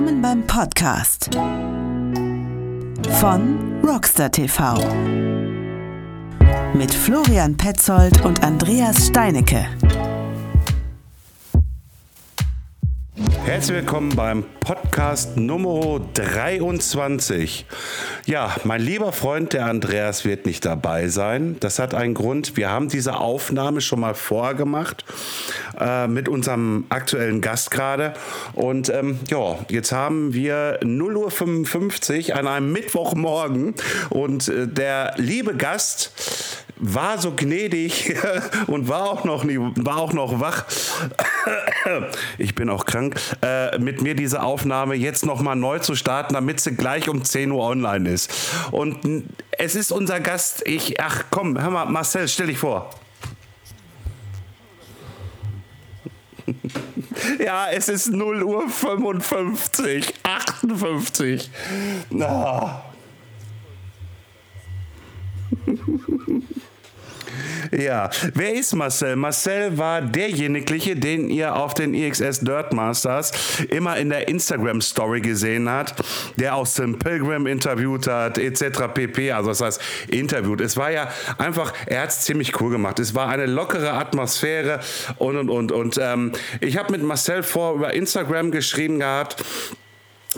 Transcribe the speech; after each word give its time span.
Willkommen 0.00 0.22
beim 0.22 0.46
Podcast 0.46 1.28
von 3.20 3.82
Rockstar 3.84 4.30
TV 4.30 4.78
mit 6.72 6.94
Florian 6.94 7.54
Petzold 7.54 8.24
und 8.24 8.42
Andreas 8.42 9.08
Steinecke. 9.08 9.66
Herzlich 13.44 13.78
willkommen 13.78 14.14
beim 14.14 14.44
Podcast 14.60 15.36
Nummer 15.36 16.00
23. 16.14 17.64
Ja, 18.26 18.54
mein 18.64 18.80
lieber 18.80 19.12
Freund, 19.12 19.54
der 19.54 19.66
Andreas, 19.66 20.24
wird 20.24 20.46
nicht 20.46 20.64
dabei 20.64 21.08
sein. 21.08 21.56
Das 21.58 21.78
hat 21.78 21.94
einen 21.94 22.14
Grund. 22.14 22.56
Wir 22.56 22.70
haben 22.70 22.88
diese 22.88 23.16
Aufnahme 23.16 23.80
schon 23.80 24.00
mal 24.00 24.14
vorgemacht 24.14 25.04
äh, 25.80 26.06
mit 26.06 26.28
unserem 26.28 26.84
aktuellen 26.90 27.40
Gast 27.40 27.70
gerade. 27.70 28.12
Und 28.52 28.90
ähm, 28.90 29.18
ja, 29.28 29.58
jetzt 29.68 29.90
haben 29.90 30.34
wir 30.34 30.78
0.55 30.82 32.30
Uhr 32.30 32.36
an 32.36 32.46
einem 32.46 32.72
Mittwochmorgen 32.72 33.74
und 34.10 34.48
äh, 34.48 34.68
der 34.68 35.14
liebe 35.16 35.56
Gast 35.56 36.12
war 36.80 37.18
so 37.18 37.32
gnädig 37.36 38.14
und 38.66 38.88
war 38.88 39.10
auch 39.10 39.24
noch, 39.24 39.44
nie, 39.44 39.58
war 39.58 39.98
auch 39.98 40.12
noch 40.12 40.40
wach. 40.40 40.64
Ich 42.38 42.54
bin 42.54 42.68
auch 42.68 42.84
krank. 42.84 43.16
Äh, 43.42 43.78
mit 43.78 44.02
mir 44.02 44.14
diese 44.14 44.42
Aufnahme 44.42 44.94
jetzt 44.94 45.24
noch 45.24 45.42
mal 45.42 45.54
neu 45.54 45.78
zu 45.78 45.94
starten, 45.94 46.34
damit 46.34 46.60
sie 46.60 46.74
gleich 46.74 47.08
um 47.08 47.24
10 47.24 47.50
Uhr 47.50 47.62
online 47.64 48.08
ist. 48.10 48.32
Und 48.70 49.28
es 49.58 49.74
ist 49.74 49.92
unser 49.92 50.20
Gast. 50.20 50.62
Ich, 50.66 51.00
ach 51.00 51.24
komm, 51.30 51.60
hör 51.60 51.70
mal, 51.70 51.86
Marcel, 51.86 52.28
stell 52.28 52.48
dich 52.48 52.58
vor. 52.58 52.90
Ja, 57.38 57.68
es 57.70 57.88
ist 57.88 58.10
0 58.12 58.42
Uhr 58.42 58.68
55, 58.68 60.14
58. 60.22 61.50
Na. 62.10 62.82
Ja, 67.76 68.10
wer 68.34 68.54
ist 68.54 68.74
Marcel? 68.74 69.16
Marcel 69.16 69.76
war 69.78 70.00
derjenige, 70.00 70.96
den 70.96 71.30
ihr 71.30 71.54
auf 71.54 71.74
den 71.74 71.94
EXS 71.94 72.40
Dirt 72.40 72.72
Masters 72.72 73.32
immer 73.68 73.96
in 73.96 74.10
der 74.10 74.28
Instagram 74.28 74.80
Story 74.80 75.20
gesehen 75.20 75.68
hat, 75.68 75.94
der 76.36 76.54
auch 76.54 76.66
Sim 76.66 76.98
Pilgrim 76.98 77.46
interviewt 77.46 78.06
hat, 78.06 78.38
etc. 78.38 78.92
pp. 78.92 79.32
Also 79.32 79.50
das 79.50 79.60
heißt, 79.60 79.80
interviewt. 80.08 80.60
Es 80.60 80.76
war 80.76 80.90
ja 80.90 81.08
einfach, 81.38 81.72
er 81.86 82.02
hat 82.02 82.10
es 82.10 82.20
ziemlich 82.20 82.60
cool 82.60 82.70
gemacht. 82.70 82.98
Es 82.98 83.14
war 83.14 83.28
eine 83.28 83.46
lockere 83.46 83.92
Atmosphäre 83.92 84.80
und 85.16 85.36
und 85.36 85.50
und. 85.50 85.72
Und 85.72 85.98
ähm, 86.02 86.32
ich 86.60 86.76
habe 86.76 86.92
mit 86.92 87.02
Marcel 87.02 87.42
vor 87.42 87.74
über 87.74 87.94
Instagram 87.94 88.50
geschrieben 88.50 88.98
gehabt 88.98 89.44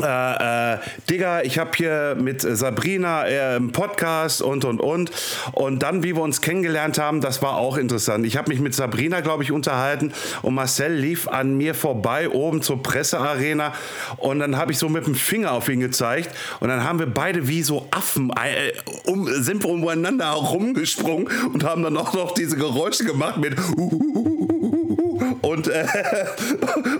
äh, 0.00 0.74
äh, 0.74 0.78
Digga, 1.10 1.42
ich 1.42 1.58
habe 1.58 1.72
hier 1.76 2.16
mit 2.18 2.40
Sabrina 2.40 3.26
äh, 3.26 3.56
im 3.56 3.72
Podcast 3.72 4.40
und 4.40 4.64
und 4.64 4.80
und. 4.80 5.10
Und 5.52 5.82
dann, 5.82 6.02
wie 6.02 6.16
wir 6.16 6.22
uns 6.22 6.40
kennengelernt 6.40 6.98
haben, 6.98 7.20
das 7.20 7.42
war 7.42 7.56
auch 7.56 7.76
interessant. 7.76 8.24
Ich 8.24 8.38
habe 8.38 8.48
mich 8.48 8.60
mit 8.60 8.74
Sabrina, 8.74 9.20
glaube 9.20 9.42
ich, 9.42 9.52
unterhalten 9.52 10.14
und 10.40 10.54
Marcel 10.54 10.94
lief 10.94 11.28
an 11.28 11.58
mir 11.58 11.74
vorbei 11.74 12.30
oben 12.30 12.62
zur 12.62 12.82
Pressearena 12.82 13.74
und 14.16 14.38
dann 14.38 14.56
habe 14.56 14.72
ich 14.72 14.78
so 14.78 14.88
mit 14.88 15.06
dem 15.06 15.14
Finger 15.14 15.52
auf 15.52 15.68
ihn 15.68 15.80
gezeigt 15.80 16.30
und 16.60 16.68
dann 16.68 16.84
haben 16.84 16.98
wir 16.98 17.06
beide 17.06 17.46
wie 17.46 17.62
so 17.62 17.86
Affen 17.90 18.30
äh, 18.30 18.72
um, 19.04 19.26
sind 19.42 19.62
wir 19.62 19.70
umeinander 19.70 20.30
rumgesprungen 20.30 21.28
und 21.52 21.64
haben 21.64 21.82
dann 21.82 21.98
auch 21.98 22.14
noch 22.14 22.32
diese 22.32 22.56
Geräusche 22.56 23.04
gemacht 23.04 23.36
mit 23.36 23.56
und, 23.76 24.51
äh, 25.72 25.86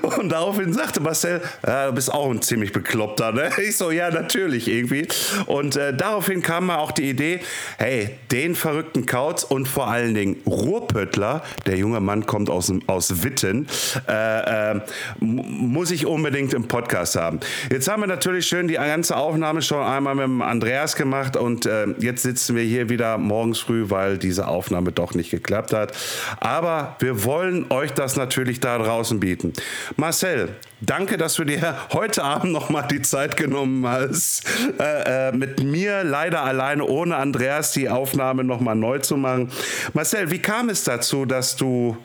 und 0.19 0.31
daraufhin 0.31 0.73
sagte 0.73 1.01
Marcel, 1.01 1.41
äh, 1.63 1.87
du 1.87 1.93
bist 1.93 2.13
auch 2.13 2.31
ein 2.31 2.43
ziemlich 2.43 2.73
bekloppter, 2.73 3.33
ne? 3.33 3.51
Ich 3.63 3.77
so, 3.77 3.91
ja, 3.91 4.11
natürlich 4.11 4.69
irgendwie. 4.69 5.07
Und 5.47 5.77
äh, 5.77 5.95
daraufhin 5.97 6.43
kam 6.43 6.67
mir 6.67 6.79
auch 6.79 6.93
die 6.93 7.09
Idee, 7.09 7.41
hey, 7.79 8.11
den 8.31 8.55
verrückten 8.55 9.07
Kauz 9.07 9.45
und 9.45 9.69
vor 9.69 9.89
allen 9.89 10.15
Dingen 10.15 10.37
Ruhrpöttler, 10.47 11.43
der 11.67 11.77
junge 11.77 12.01
Mann 12.01 12.27
kommt 12.27 12.51
aus, 12.51 12.73
aus 12.87 13.23
Witten, 13.23 13.67
äh, 14.09 14.73
äh, 14.73 14.81
muss 15.21 15.91
ich 15.91 16.07
unbedingt 16.07 16.55
im 16.55 16.69
Podcast 16.69 17.17
haben. 17.17 17.41
Jetzt 17.71 17.89
haben 17.89 18.03
wir 18.03 18.07
natürlich 18.07 18.47
schön 18.47 18.69
die 18.69 18.75
ganze 18.75 19.17
Aufnahme 19.17 19.63
schon 19.63 19.83
einmal 19.83 20.15
mit 20.15 20.25
dem 20.25 20.43
Andreas 20.43 20.97
gemacht 20.97 21.37
und 21.37 21.67
äh, 21.67 21.87
jetzt 21.99 22.23
sitzen 22.23 22.57
wir 22.57 22.63
hier 22.63 22.89
wieder 22.89 23.19
morgens 23.19 23.59
früh, 23.59 23.91
weil 23.91 24.19
diese 24.19 24.49
Aufnahme 24.49 24.93
doch 24.93 25.15
nicht 25.15 25.31
geklappt 25.31 25.73
hat. 25.73 25.93
Aber 26.41 26.97
wir 26.99 27.25
wollen 27.25 27.67
euch 27.71 27.93
das 27.93 28.17
natürlich 28.17 28.61
da 28.65 28.79
draußen 28.79 29.21
bieten. 29.21 29.53
Marcel, 29.97 30.57
danke, 30.81 31.17
dass 31.17 31.35
du 31.35 31.45
dir 31.45 31.77
heute 31.93 32.23
Abend 32.23 32.53
noch 32.53 32.71
mal 32.71 32.83
die 32.83 33.03
Zeit 33.03 33.37
genommen 33.37 33.87
hast, 33.87 34.45
äh, 34.79 35.29
äh, 35.29 35.33
mit 35.33 35.63
mir 35.63 36.05
leider 36.05 36.43
alleine 36.43 36.85
ohne 36.85 37.17
Andreas 37.17 37.73
die 37.73 37.89
Aufnahme 37.89 38.45
noch 38.45 38.61
mal 38.61 38.75
neu 38.75 38.99
zu 38.99 39.17
machen. 39.17 39.51
Marcel, 39.93 40.31
wie 40.31 40.41
kam 40.41 40.69
es 40.69 40.85
dazu, 40.85 41.25
dass 41.25 41.57
du 41.57 41.97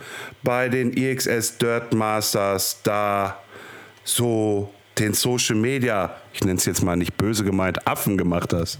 bei 0.44 0.69
den 0.69 0.95
EXS 0.95 1.57
Dirt 1.57 1.94
Masters 1.94 2.79
da 2.84 3.38
so 4.03 4.72
den 4.97 5.13
Social 5.13 5.56
Media, 5.56 6.16
ich 6.34 6.41
nenne 6.41 6.57
es 6.57 6.66
jetzt 6.66 6.84
mal 6.84 6.95
nicht 6.95 7.16
böse 7.18 7.44
gemeint, 7.44 7.85
Affen 7.88 8.18
gemacht 8.18 8.53
hast? 8.53 8.79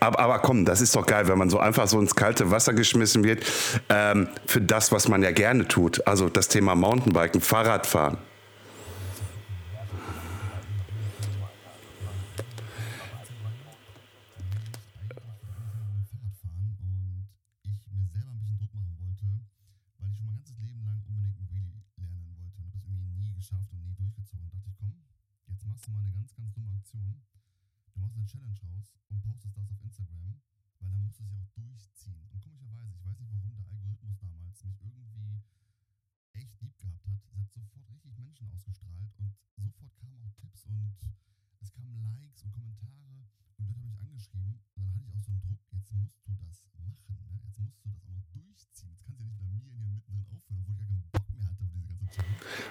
aber, 0.00 0.18
aber, 0.18 0.38
komm, 0.38 0.64
das 0.64 0.80
ist 0.80 0.96
doch 0.96 1.06
geil, 1.06 1.28
wenn 1.28 1.38
man 1.38 1.50
so 1.50 1.58
einfach 1.58 1.86
so 1.86 1.98
ins 2.00 2.14
kalte 2.14 2.50
Wasser 2.50 2.72
geschmissen 2.72 3.24
wird 3.24 3.44
ähm, 3.88 4.28
für 4.46 4.60
das, 4.60 4.92
was 4.92 5.08
man 5.08 5.22
ja 5.22 5.30
gerne 5.30 5.68
tut. 5.68 6.06
Also 6.06 6.28
das 6.28 6.48
Thema 6.48 6.74
Mountainbiken, 6.74 7.40
Fahrradfahren. 7.40 8.18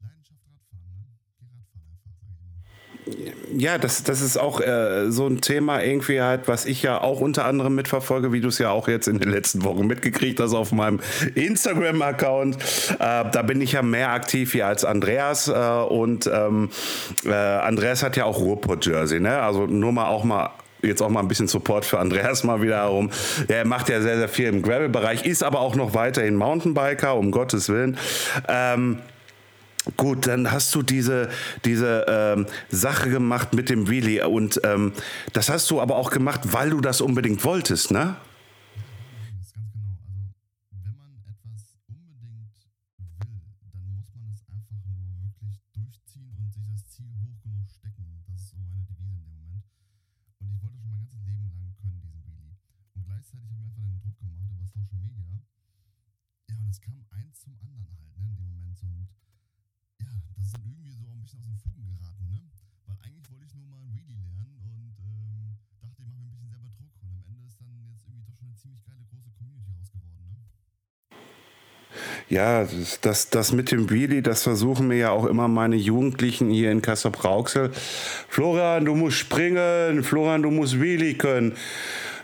Leidenschaft 0.00 0.40
Radfahren, 0.46 0.96
ne? 0.96 1.06
Geh 1.38 1.46
Radfahren 1.46 1.92
einfach, 1.92 2.04
sag 2.04 2.24
ich 2.24 3.52
mal. 3.52 3.60
Ja, 3.60 3.78
das, 3.78 4.02
das 4.04 4.20
ist 4.20 4.36
auch 4.38 4.60
äh, 4.60 5.10
so 5.10 5.26
ein 5.26 5.40
Thema 5.40 5.82
irgendwie 5.82 6.20
halt, 6.20 6.48
was 6.48 6.66
ich 6.66 6.82
ja 6.82 7.00
auch 7.00 7.20
unter 7.20 7.44
anderem 7.44 7.74
mitverfolge, 7.74 8.32
wie 8.32 8.40
du 8.40 8.48
es 8.48 8.58
ja 8.58 8.70
auch 8.70 8.88
jetzt 8.88 9.08
in 9.08 9.18
den 9.18 9.30
letzten 9.30 9.64
Wochen 9.64 9.86
mitgekriegt 9.86 10.38
hast 10.40 10.54
auf 10.54 10.72
meinem 10.72 11.00
Instagram-Account. 11.34 12.56
Äh, 12.56 12.96
da 12.98 13.42
bin 13.42 13.60
ich 13.60 13.72
ja 13.72 13.82
mehr 13.82 14.10
aktiv 14.10 14.52
hier 14.52 14.66
als 14.66 14.84
Andreas 14.84 15.48
äh, 15.48 15.52
und 15.52 16.26
ähm, 16.32 16.70
äh, 17.24 17.32
Andreas 17.32 18.02
hat 18.02 18.16
ja 18.16 18.24
auch 18.24 18.38
Ruhrpott-Jersey, 18.38 19.20
ne? 19.20 19.40
Also 19.40 19.66
nur 19.66 19.92
mal 19.92 20.06
auch 20.06 20.24
mal 20.24 20.50
jetzt 20.82 21.02
auch 21.02 21.08
mal 21.08 21.20
ein 21.20 21.28
bisschen 21.28 21.48
Support 21.48 21.84
für 21.84 21.98
Andreas 21.98 22.44
mal 22.44 22.62
wieder 22.62 22.76
herum. 22.76 23.10
Der 23.48 23.66
macht 23.66 23.88
ja 23.88 24.00
sehr, 24.00 24.16
sehr 24.16 24.28
viel 24.28 24.46
im 24.46 24.62
Gravel-Bereich, 24.62 25.24
ist 25.24 25.42
aber 25.42 25.60
auch 25.60 25.74
noch 25.74 25.94
weiterhin 25.94 26.36
Mountainbiker, 26.36 27.16
um 27.16 27.30
Gottes 27.30 27.68
Willen. 27.68 27.98
Ähm, 28.48 28.98
Gut, 29.96 30.26
dann 30.26 30.50
hast 30.50 30.74
du 30.74 30.82
diese, 30.82 31.28
diese 31.64 32.06
ähm, 32.08 32.46
Sache 32.70 33.10
gemacht 33.10 33.54
mit 33.54 33.70
dem 33.70 33.88
Wheelie 33.88 34.28
und 34.28 34.60
ähm, 34.64 34.92
das 35.32 35.48
hast 35.48 35.70
du 35.70 35.80
aber 35.80 35.96
auch 35.96 36.10
gemacht, 36.10 36.40
weil 36.52 36.70
du 36.70 36.80
das 36.80 37.00
unbedingt 37.00 37.44
wolltest, 37.44 37.90
ne? 37.90 38.16
Ja, 72.30 72.64
das, 73.00 73.28
das 73.30 73.50
mit 73.50 73.72
dem 73.72 73.90
Wheelie, 73.90 74.22
das 74.22 74.44
versuchen 74.44 74.86
mir 74.86 74.96
ja 74.96 75.10
auch 75.10 75.24
immer 75.24 75.48
meine 75.48 75.74
Jugendlichen 75.74 76.48
hier 76.48 76.70
in 76.70 76.80
Kassel-Brauxel. 76.80 77.72
Florian, 78.28 78.84
du 78.84 78.94
musst 78.94 79.16
springen, 79.16 80.04
Florian, 80.04 80.42
du 80.42 80.52
musst 80.52 80.80
Wheelie 80.80 81.14
können. 81.14 81.56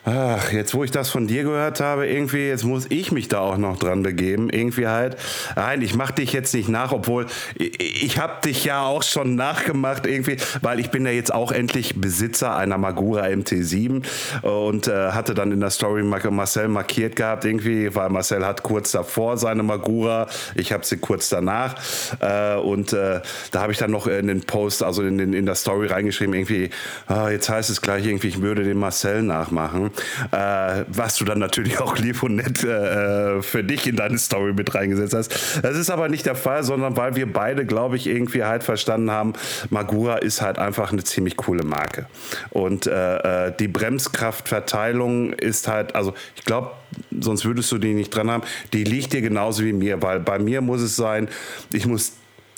Ach, 0.09 0.53
jetzt 0.53 0.73
wo 0.73 0.85
ich 0.85 0.93
das 0.93 1.11
von 1.11 1.27
dir 1.27 1.43
gehört 1.43 1.81
habe, 1.81 2.07
irgendwie, 2.07 2.47
jetzt 2.47 2.63
muss 2.63 2.87
ich 2.91 3.11
mich 3.11 3.27
da 3.27 3.41
auch 3.41 3.57
noch 3.57 3.77
dran 3.77 4.05
begeben. 4.05 4.51
Irgendwie 4.51 4.87
halt, 4.87 5.17
nein, 5.57 5.83
ich 5.83 5.97
mach 5.97 6.13
dich 6.13 6.33
jetzt 6.33 6.55
nicht 6.55 6.69
nach, 6.69 6.93
obwohl 6.93 7.27
ich, 7.57 8.05
ich 8.05 8.19
habe 8.21 8.35
dich 8.45 8.65
ja 8.65 8.87
auch 8.87 9.03
schon 9.03 9.35
nachgemacht 9.35 10.07
irgendwie, 10.07 10.37
weil 10.63 10.79
ich 10.79 10.91
bin 10.91 11.05
ja 11.07 11.11
jetzt 11.11 11.35
auch 11.35 11.51
endlich 11.51 12.01
Besitzer 12.01 12.57
einer 12.57 12.79
Magura 12.79 13.25
MT7 13.25 14.05
und 14.43 14.87
äh, 14.87 15.11
hatte 15.11 15.35
dann 15.35 15.51
in 15.51 15.59
der 15.59 15.71
Story 15.71 16.05
Marcel 16.05 16.69
markiert 16.69 17.17
gehabt 17.17 17.45
irgendwie, 17.45 17.93
weil 17.93 18.09
Marcel 18.09 18.47
hat 18.47 18.63
kurz 18.63 18.93
davor 18.93 19.39
seine 19.39 19.65
Magura, 19.65 20.29
ich 20.55 20.71
habe 20.73 20.87
sie 20.87 20.99
kurz 20.99 21.31
danach 21.31 21.75
äh, 22.21 22.55
und 22.55 22.93
äh, 22.93 23.23
da 23.51 23.61
habe 23.61 23.73
ich 23.73 23.79
dann 23.79 23.91
noch 23.91 24.07
in 24.07 24.29
den 24.29 24.43
Post, 24.43 24.85
also 24.85 25.03
in, 25.03 25.19
in, 25.19 25.33
in 25.33 25.47
der 25.47 25.57
Story 25.57 25.89
reingeschrieben 25.89 26.33
irgendwie, 26.33 26.71
ah, 27.09 27.29
jetzt 27.29 27.49
heißt 27.49 27.71
es 27.71 27.83
gleich 27.83 28.07
irgendwie, 28.07 28.29
ich 28.29 28.41
würde 28.41 28.63
den 28.63 28.79
Marcel 28.79 29.23
nachmachen 29.23 29.91
äh, 30.33 30.85
was 30.89 31.17
du 31.17 31.25
dann 31.25 31.39
natürlich 31.39 31.81
auch 31.81 31.97
lieb 31.99 32.23
und 32.23 32.37
nett 32.37 32.63
äh, 32.65 33.43
für 33.43 33.65
dich 33.65 33.87
in 33.87 33.97
deine 33.97 34.19
Story 34.19 34.53
mit 34.53 34.75
reingesetzt 34.75 35.15
hast. 35.15 35.63
Das 35.63 35.77
ist 35.77 35.91
aber 35.91 36.09
nicht 36.09 36.27
der 36.27 36.37
Fall, 36.37 36.63
sondern 36.63 36.97
weil 36.97 37.17
wir 37.17 37.33
beide, 37.33 37.67
glaube 37.67 37.97
ich, 37.97 38.07
irgendwie 38.07 38.45
halt 38.45 38.63
verstanden 38.63 39.11
haben, 39.11 39.35
Magura 39.71 40.17
ist 40.17 40.43
halt 40.43 40.59
einfach 40.59 40.93
eine 40.93 41.05
ziemlich 41.05 41.37
coole 41.37 41.65
Marke. 41.65 42.07
Und 42.51 42.87
äh, 42.87 43.47
äh 43.49 43.53
die 43.59 43.69
Bremskraftverteilung 43.69 45.33
ist 45.33 45.69
halt, 45.69 45.95
also 45.95 46.15
ich 46.35 46.45
glaube, 46.45 46.73
sonst 47.21 47.45
würdest 47.45 47.71
du 47.73 47.79
die 47.79 47.95
nicht 47.95 48.15
dran 48.15 48.31
haben, 48.31 48.43
die 48.73 48.85
liegt 48.85 49.13
dir 49.13 49.21
genauso 49.21 49.65
wie 49.65 49.73
mir, 49.73 50.03
weil 50.03 50.21
bei 50.21 50.39
mir 50.39 50.61
muss 50.61 50.81
es 50.81 50.97
sein, 50.97 51.29
ich 51.73 51.87
muss 51.87 52.13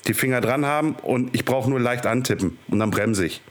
die 0.07 0.13
Finger 0.13 0.41
dran 0.41 0.65
haben 0.65 0.95
und 1.01 1.35
ich 1.35 1.45
brauche 1.45 1.69
nur 1.69 1.79
leicht 1.79 2.05
antippen 2.05 2.57
und 2.67 2.79
dann 2.79 2.91
bremse 2.91 3.25
ich. 3.25 3.41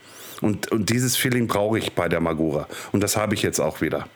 Und, 0.41 0.71
und 0.71 0.91
dieses 0.91 1.17
Feeling 1.17 1.47
brauche 1.47 1.79
ich 1.79 1.93
bei 1.93 2.09
der 2.09 2.21
Magura. 2.21 2.69
Und 2.93 3.03
das 3.03 3.17
habe 3.17 3.35
ich 3.35 3.43
jetzt 3.43 3.61
auch 3.61 3.81
wieder. 3.81 4.09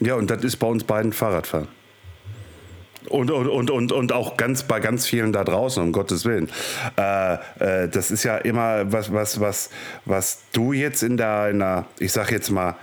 Ja, 0.00 0.14
und 0.14 0.30
das 0.30 0.44
ist 0.44 0.56
bei 0.56 0.66
uns 0.66 0.84
beiden 0.84 1.12
Fahrradfahren. 1.12 1.68
Und, 3.08 3.30
und, 3.30 3.48
und, 3.48 3.70
und, 3.70 3.92
und 3.92 4.12
auch 4.12 4.36
ganz 4.36 4.64
bei 4.64 4.80
ganz 4.80 5.06
vielen 5.06 5.32
da 5.32 5.44
draußen, 5.44 5.82
um 5.82 5.92
Gottes 5.92 6.24
Willen. 6.24 6.50
Äh, 6.96 7.34
äh, 7.34 7.88
das 7.88 8.10
ist 8.10 8.24
ja 8.24 8.36
immer 8.36 8.92
was, 8.92 9.12
was, 9.12 9.40
was, 9.40 9.70
was 10.04 10.42
du 10.52 10.72
jetzt 10.72 11.02
in 11.02 11.16
deiner, 11.16 11.86
ich 11.98 12.12
sag 12.12 12.30
jetzt 12.32 12.50
mal, 12.50 12.76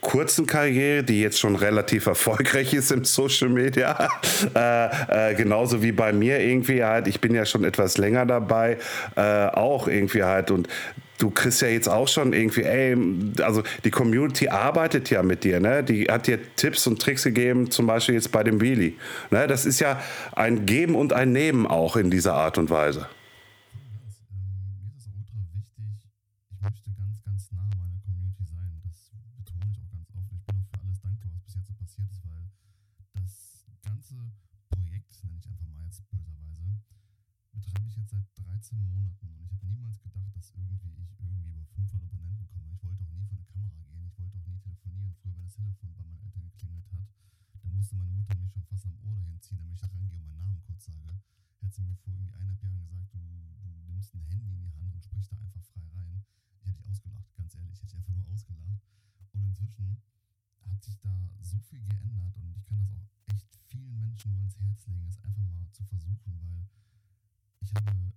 kurzen 0.00 0.46
Karriere, 0.46 1.02
die 1.02 1.20
jetzt 1.20 1.38
schon 1.38 1.56
relativ 1.56 2.06
erfolgreich 2.06 2.72
ist 2.74 2.92
im 2.92 3.04
Social 3.04 3.48
Media, 3.48 4.08
äh, 4.54 5.30
äh, 5.30 5.34
genauso 5.34 5.82
wie 5.82 5.92
bei 5.92 6.12
mir 6.12 6.40
irgendwie 6.40 6.84
halt, 6.84 7.08
ich 7.08 7.20
bin 7.20 7.34
ja 7.34 7.44
schon 7.44 7.64
etwas 7.64 7.98
länger 7.98 8.26
dabei, 8.26 8.78
äh, 9.16 9.46
auch 9.46 9.88
irgendwie 9.88 10.22
halt 10.22 10.50
und 10.50 10.68
du 11.18 11.30
kriegst 11.30 11.62
ja 11.62 11.68
jetzt 11.68 11.88
auch 11.88 12.08
schon 12.08 12.32
irgendwie, 12.32 12.62
ey, 12.62 12.96
also 13.42 13.62
die 13.84 13.90
Community 13.90 14.48
arbeitet 14.48 15.10
ja 15.10 15.22
mit 15.22 15.44
dir, 15.44 15.60
ne? 15.60 15.82
Die 15.82 16.04
hat 16.04 16.26
dir 16.26 16.38
Tipps 16.54 16.86
und 16.86 17.02
Tricks 17.02 17.24
gegeben, 17.24 17.70
zum 17.70 17.86
Beispiel 17.86 18.14
jetzt 18.14 18.30
bei 18.30 18.44
dem 18.44 18.60
Wheelie. 18.60 18.92
Ne? 19.30 19.46
Das 19.48 19.66
ist 19.66 19.80
ja 19.80 20.00
ein 20.36 20.64
Geben 20.64 20.94
und 20.94 21.12
ein 21.12 21.32
Nehmen 21.32 21.66
auch 21.66 21.96
in 21.96 22.10
dieser 22.10 22.34
Art 22.34 22.56
und 22.56 22.70
Weise. 22.70 23.08
hättest 51.68 51.84
mir 51.84 51.96
vor 51.96 52.14
irgendwie 52.14 52.32
eineinhalb 52.32 52.62
Jahren 52.62 52.80
gesagt, 52.80 53.12
du, 53.12 53.20
du 53.60 53.68
nimmst 53.92 54.14
ein 54.14 54.22
Handy 54.22 54.48
in 54.48 54.62
die 54.64 54.72
Hand 54.72 54.94
und 54.94 55.04
sprichst 55.04 55.30
da 55.30 55.36
einfach 55.36 55.62
frei 55.64 55.84
rein. 55.92 56.24
Ich 56.56 56.64
hätte 56.64 56.80
dich 56.80 56.86
ausgelacht, 56.86 57.28
ganz 57.36 57.54
ehrlich. 57.56 57.74
Ich 57.74 57.82
hätte 57.82 57.92
dich 57.92 57.96
einfach 57.96 58.14
nur 58.14 58.26
ausgelacht. 58.32 58.80
Und 59.34 59.44
inzwischen 59.44 60.00
hat 60.64 60.82
sich 60.82 60.98
da 60.98 61.12
so 61.42 61.60
viel 61.60 61.84
geändert 61.84 62.34
und 62.38 62.56
ich 62.56 62.64
kann 62.64 62.80
das 62.80 62.90
auch 62.94 63.04
echt 63.26 63.54
vielen 63.68 64.00
Menschen 64.00 64.32
nur 64.32 64.40
ans 64.40 64.56
Herz 64.56 64.86
legen, 64.86 65.08
es 65.08 65.20
einfach 65.20 65.44
mal 65.44 65.68
zu 65.70 65.84
versuchen, 65.84 66.40
weil 66.40 66.64
ich 67.60 67.74
habe 67.74 68.14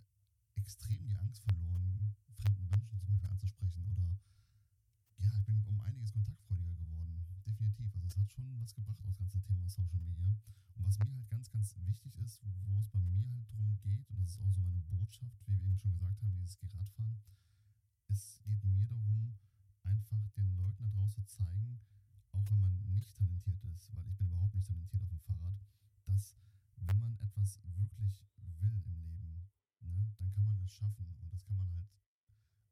extrem 0.56 1.06
die 1.06 1.18
Angst 1.18 1.44
verloren, 1.44 2.16
fremden 2.40 2.70
Menschen 2.70 3.00
zum 3.00 3.10
Beispiel 3.10 3.28
anzusprechen 3.28 3.84
oder 3.84 4.16
ja, 5.20 5.28
ich 5.36 5.44
bin 5.44 5.62
um 5.68 5.78
einiges 5.82 6.14
kontaktfreudiger 6.14 6.76
geworden, 6.76 7.20
definitiv. 7.46 7.94
Also 7.96 8.08
es 8.08 8.16
hat 8.16 8.32
schon 8.32 8.58
was 8.62 8.74
gebracht, 8.74 9.04
das 9.04 9.18
ganze 9.18 9.42
Thema 9.42 9.68
Social 9.68 10.00
Media. 10.00 10.40
Und 10.76 10.86
was 10.86 10.98
mir 11.00 11.14
halt 11.14 11.28
ganz, 11.28 11.50
ganz 11.52 11.76
wichtig 11.84 12.16
ist, 12.16 12.21
das 14.22 14.32
ist 14.32 14.42
auch 14.42 14.52
so 14.54 14.62
meine 14.62 14.82
Botschaft, 14.82 15.36
wie 15.48 15.58
wir 15.58 15.66
eben 15.66 15.78
schon 15.78 15.92
gesagt 15.94 16.22
haben, 16.22 16.36
dieses 16.38 16.60
Geradfahren, 16.60 17.20
es 18.08 18.40
geht 18.44 18.64
mir 18.64 18.86
darum, 18.86 19.34
einfach 19.84 20.30
den 20.38 20.58
Leuten 20.58 20.84
da 20.84 20.90
draußen 20.90 21.26
zu 21.26 21.38
zeigen, 21.38 21.80
auch 22.32 22.46
wenn 22.50 22.60
man 22.60 22.94
nicht 22.94 23.16
talentiert 23.16 23.64
ist, 23.64 23.92
weil 23.94 24.06
ich 24.08 24.16
bin 24.18 24.30
überhaupt 24.30 24.54
nicht 24.54 24.68
talentiert 24.68 25.02
auf 25.02 25.10
dem 25.10 25.20
Fahrrad, 25.22 25.58
dass 26.06 26.36
wenn 26.76 27.00
man 27.00 27.18
etwas 27.20 27.60
wirklich 27.64 28.28
will 28.60 28.82
im 28.86 29.02
Leben, 29.02 29.50
ne, 29.82 30.14
dann 30.18 30.32
kann 30.32 30.48
man 30.48 30.62
es 30.62 30.72
schaffen. 30.72 31.06
Und 31.22 31.34
das 31.34 31.44
kann 31.46 31.58
man 31.58 31.72
halt 31.72 31.90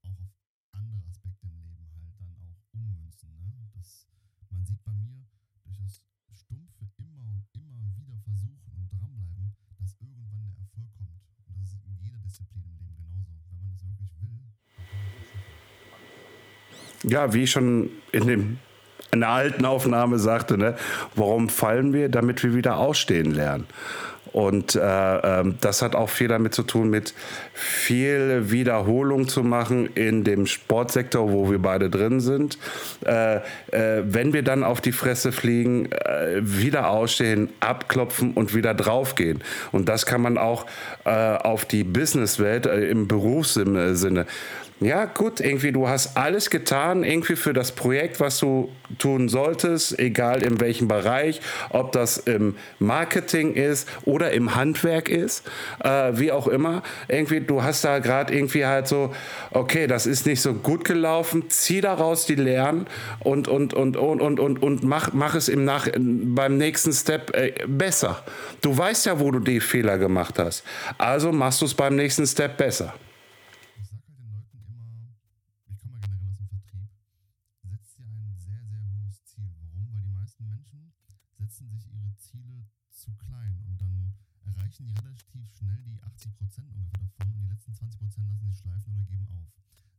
auch 0.03 0.20
auf 0.20 0.32
andere 0.72 1.08
Aspekte 1.08 1.48
im 1.48 1.60
Leben 1.62 1.89
halt 1.96 2.20
dann 2.20 2.36
auch 2.38 2.62
ummünzen. 2.74 3.36
Ne? 3.38 3.53
Das, 3.74 4.08
man 4.50 4.65
sieht 4.65 4.84
bei 4.84 4.94
mir 4.94 5.25
durch 5.63 5.77
das 5.77 6.03
stumpfe 6.36 6.86
immer 6.98 7.24
und 7.29 7.45
immer 7.55 7.86
wieder 7.98 8.17
versuchen 8.24 8.69
und 8.75 8.89
dranbleiben, 8.91 9.55
dass 9.79 9.95
irgendwann 10.00 10.45
der 10.50 10.62
Erfolg 10.65 10.91
kommt. 10.98 11.15
Und 11.48 11.55
das 11.57 11.74
ist 11.74 11.86
in 11.86 11.95
jeder 12.01 12.19
Disziplin 12.19 12.65
im 12.69 12.77
Leben 12.83 13.05
genauso. 13.05 13.45
Wenn 13.50 13.62
man 13.63 13.74
es 13.74 13.83
wirklich 13.86 14.13
will. 14.21 14.43
Ja, 17.09 17.33
wie 17.33 17.48
schon 17.48 17.89
in 18.12 18.27
dem 18.27 18.59
in 19.12 19.21
der 19.21 19.29
alten 19.29 19.65
Aufnahme 19.65 20.19
sagte, 20.19 20.57
ne, 20.57 20.75
warum 21.15 21.50
fallen 21.50 21.93
wir? 21.93 22.09
Damit 22.09 22.43
wir 22.43 22.53
wieder 22.53 22.77
ausstehen 22.77 23.31
lernen. 23.31 23.65
Und 24.31 24.75
äh, 24.75 24.79
äh, 24.79 25.53
das 25.62 25.81
hat 25.81 25.95
auch 25.95 26.09
viel 26.09 26.27
damit 26.27 26.53
zu 26.53 26.63
tun, 26.63 26.89
mit 26.89 27.13
viel 27.53 28.51
Wiederholung 28.51 29.27
zu 29.27 29.43
machen 29.43 29.89
in 29.95 30.24
dem 30.24 30.45
Sportsektor, 30.45 31.31
wo 31.31 31.50
wir 31.50 31.59
beide 31.59 31.89
drin 31.89 32.19
sind. 32.19 32.57
Äh, 33.05 33.38
äh 33.38 34.03
wenn 34.03 34.33
wir 34.33 34.43
dann 34.43 34.63
auf 34.63 34.81
die 34.81 34.91
Fresse 34.91 35.31
fliegen, 35.31 35.91
äh, 35.91 36.39
wieder 36.41 36.89
ausstehen, 36.89 37.50
abklopfen 37.59 38.33
und 38.33 38.53
wieder 38.53 38.74
draufgehen. 38.74 39.43
Und 39.71 39.89
das 39.89 40.05
kann 40.05 40.21
man 40.21 40.38
auch 40.38 40.65
äh, 41.05 41.09
auf 41.09 41.65
die 41.65 41.83
Businesswelt 41.83 42.65
im 42.65 43.07
Berufssinne 43.07 43.95
ja, 44.81 45.05
gut, 45.05 45.41
irgendwie 45.41 45.74
du 45.74 45.89
hast 45.89 46.15
alles 46.15 46.50
getan, 46.50 47.03
irgendwie 47.03 47.36
für 47.36 47.51
das 47.51 47.74
Projekt, 47.74 48.21
was 48.21 48.39
du 48.39 48.69
tun 48.98 49.27
solltest, 49.27 50.00
egal 50.00 50.41
in 50.41 50.62
welchem 50.62 50.88
Bereich, 50.88 51.41
ob 51.69 51.91
das 51.91 52.17
im 52.17 52.55
Marketing 52.79 53.53
ist 53.55 53.89
oder 54.05 54.31
im 54.31 54.55
Handwerk 54.55 55.09
ist, 55.09 55.45
äh, 55.83 56.13
wie 56.13 56.31
auch 56.31 56.48
immer. 56.48 56.81
Irgendwie, 57.09 57.41
du 57.41 57.62
hast 57.62 57.83
da 57.83 58.00
gerade 58.00 58.33
irgendwie 58.33 58.65
halt 58.65 58.88
so, 58.88 59.13
okay, 59.51 59.86
das 59.86 60.05
ist 60.05 60.25
nicht 60.25 60.41
so 60.41 60.53
gut 60.53 60.86
gelaufen, 60.86 61.50
zieh 61.50 61.81
daraus 61.81 62.25
die 62.25 62.36
Lehren 62.36 62.88
und, 63.19 63.50
und, 63.50 63.74
und, 63.74 63.98
und, 63.98 64.21
und, 64.21 64.39
und, 64.39 64.63
und 64.63 64.83
mach, 64.83 65.12
mach 65.12 65.36
es 65.36 65.50
im 65.50 65.65
Nach 65.65 65.88
beim 65.93 66.57
nächsten 66.57 66.93
Step 66.93 67.36
äh, 67.36 67.51
besser. 67.67 68.24
Du 68.62 68.77
weißt 68.77 69.07
ja, 69.07 69.19
wo 69.19 69.29
du 69.31 69.39
die 69.39 69.59
Fehler 69.59 69.98
gemacht 69.98 70.39
hast. 70.39 70.63
Also 70.98 71.33
machst 71.33 71.62
du 71.62 71.65
es 71.65 71.74
beim 71.74 71.98
nächsten 71.98 72.25
Step 72.25 72.57
besser. 72.57 72.93
Erreichen 84.69 84.86
die 84.86 85.00
relativ 85.01 85.50
schnell 85.58 85.81
die 85.84 86.01
80 86.03 86.36
Prozent 86.38 86.69
ungefähr 86.69 87.00
davon 87.00 87.34
und 87.34 87.41
die 87.41 87.51
letzten 87.51 87.74
20 87.74 88.00
Prozent 88.00 88.27
lassen 88.27 88.48
sich 88.48 88.60
schleifen 88.60 88.93
oder 88.93 89.03
geben 89.03 89.27
auf. 89.29 89.50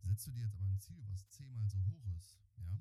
Setzt 0.03 0.27
du 0.27 0.31
dir 0.31 0.45
jetzt 0.45 0.55
aber 0.57 0.71
ein 0.71 0.79
Ziel, 0.81 1.03
was 1.07 1.29
zehnmal 1.29 1.69
so 1.69 1.79
hoch 1.85 2.07
ist, 2.17 2.39
ja, 2.57 2.79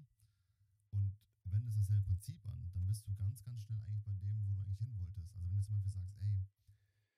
und 0.92 1.18
wendest 1.46 1.78
dasselbe 1.78 2.04
Prinzip 2.04 2.46
an, 2.46 2.70
dann 2.74 2.86
bist 2.86 3.08
du 3.08 3.14
ganz, 3.16 3.44
ganz 3.44 3.64
schnell 3.64 3.82
eigentlich 3.82 4.04
bei 4.04 4.16
dem, 4.16 4.38
wo 4.40 4.46
du 4.46 4.54
eigentlich 4.54 4.78
hin 4.78 4.96
wolltest. 4.98 5.34
Also 5.34 5.50
wenn 5.50 5.58
du 5.58 5.64
zum 5.64 5.76
Beispiel 5.76 5.92
sagst, 5.92 6.16
ey, 6.22 6.46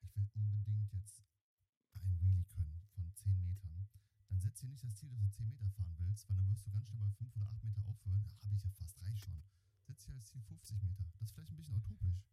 ich 0.01 0.15
will 0.15 0.48
unbedingt 0.48 0.93
jetzt 0.93 1.21
ein 1.95 2.19
Wheelie 2.19 2.43
können 2.45 2.81
von 2.95 3.13
10 3.13 3.43
Metern, 3.43 3.89
dann 4.29 4.39
setz 4.39 4.60
dir 4.60 4.67
nicht 4.67 4.83
das 4.83 4.95
Ziel, 4.95 5.10
dass 5.10 5.19
du 5.19 5.29
10 5.31 5.48
Meter 5.50 5.69
fahren 5.69 5.95
willst, 6.00 6.29
weil 6.29 6.38
dann 6.38 6.50
wirst 6.50 6.65
du 6.65 6.71
ganz 6.71 6.88
schnell 6.88 7.01
bei 7.01 7.12
5 7.12 7.36
oder 7.36 7.51
8 7.51 7.63
Meter 7.63 7.83
aufhören. 7.86 8.24
Ja, 8.24 8.45
habe 8.45 8.55
ich 8.55 8.63
ja 8.63 8.71
fast, 8.71 9.01
reicht 9.01 9.24
schon. 9.24 9.43
Setz 9.91 10.05
dir 10.05 10.15
als 10.15 10.25
Ziel 10.25 10.41
50 10.48 10.81
Meter. 10.83 11.03
Das 11.19 11.27
ist 11.27 11.33
vielleicht 11.36 11.51
ein 11.51 11.57
bisschen 11.57 11.75
utopisch 11.75 12.24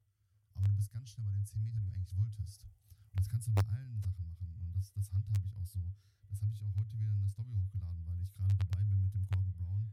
aber 0.55 0.69
du 0.69 0.75
bist 0.75 0.93
ganz 0.93 1.11
schnell 1.11 1.27
bei 1.27 1.35
den 1.35 1.45
10 1.45 1.61
Metern, 1.61 1.83
die 1.83 1.89
du 1.89 1.95
eigentlich 1.95 2.15
wolltest. 2.15 2.63
Und 2.63 3.19
das 3.19 3.29
kannst 3.29 3.49
du 3.49 3.53
bei 3.53 3.67
allen 3.67 3.99
Sachen 3.99 4.27
machen. 4.27 4.47
Und 4.63 4.71
das, 4.77 4.93
das 4.93 5.13
handhabe 5.13 5.43
ich 5.45 5.57
auch 5.57 5.67
so. 5.67 5.83
Das 6.29 6.41
habe 6.41 6.53
ich 6.53 6.63
auch 6.63 6.75
heute 6.77 6.95
wieder 6.99 7.11
in 7.11 7.19
der 7.19 7.31
Story 7.31 7.51
hochgeladen, 7.59 8.07
weil 8.07 8.23
ich 8.23 8.33
gerade 8.35 8.55
dabei 8.59 8.85
bin, 8.87 9.03
mit 9.03 9.13
dem 9.13 9.27
Gordon 9.27 9.53
Brown 9.55 9.91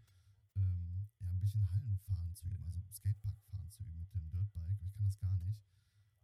ähm, 0.57 1.09
ja, 1.19 1.29
ein 1.29 1.39
bisschen 1.39 1.65
Hallenfahren 1.71 2.35
zu 2.35 2.45
üben, 2.45 2.71
also 2.73 2.91
Skateparkfahren 2.91 3.71
zu 3.71 3.81
üben 3.81 3.97
mit 3.97 4.13
dem 4.13 4.29
Dirtbike. 4.29 4.81
Ich 4.85 4.93
kann 4.93 5.05
das 5.05 5.17
gar 5.17 5.33
nicht. 5.33 5.65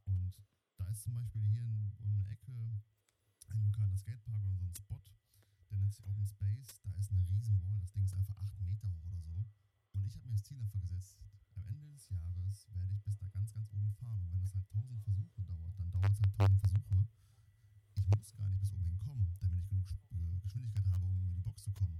Und 0.05 0.37
da 0.77 0.85
ist 0.89 1.01
zum 1.01 1.13
Beispiel 1.13 1.41
hier 1.41 1.63
in, 1.63 1.91
um 2.01 2.13
eine 2.21 2.29
Ecke 2.29 2.81
ein 3.49 3.63
lokaler 3.65 3.97
Skatepark 3.97 4.37
oder 4.45 4.57
so 4.57 4.65
ein 4.65 4.75
Spot, 4.75 5.01
der 5.71 5.77
nennt 5.77 5.93
sich 5.93 6.05
Open 6.05 6.27
Space. 6.27 6.81
Da 6.83 6.93
ist 6.99 7.11
eine 7.11 7.27
riesen 7.29 7.59
Wall, 7.61 7.79
das 7.79 7.93
Ding 7.93 8.05
ist 8.05 8.13
einfach 8.13 8.37
8 8.37 8.61
Meter 8.61 8.89
hoch 8.89 9.05
oder 9.05 9.21
so. 9.21 9.45
Und 9.93 10.07
ich 10.07 10.15
habe 10.15 10.27
mir 10.27 10.33
das 10.33 10.43
Ziel 10.43 10.57
dafür 10.57 10.79
gesetzt, 10.81 11.19
am 11.55 11.63
Ende 11.67 11.91
des 11.91 12.07
Jahres 12.09 12.67
werde 12.71 12.95
ich 12.95 13.03
bis 13.03 13.17
da 13.19 13.27
ganz, 13.33 13.53
ganz 13.53 13.67
oben 13.75 13.91
fahren. 13.99 14.15
Und 14.21 14.31
wenn 14.31 14.41
das 14.41 14.55
halt 14.55 14.65
1000 14.71 15.03
Versuche 15.03 15.41
dauert, 15.43 15.73
dann 15.75 15.89
dauert 15.91 16.11
es 16.15 16.21
halt 16.21 16.33
1000 16.39 16.61
Versuche. 16.61 16.97
Ich 17.95 18.05
muss 18.07 18.29
gar 18.35 18.47
nicht 18.47 18.59
bis 18.61 18.71
oben 18.71 18.87
hinkommen, 18.87 19.27
damit 19.27 19.35
ich 19.35 19.51
genug 19.51 19.87
äh, 20.15 20.39
Geschwindigkeit 20.41 20.87
habe, 20.91 21.03
um 21.03 21.11
über 21.19 21.31
die 21.35 21.43
Box 21.43 21.57
zu 21.67 21.71
kommen. 21.75 21.99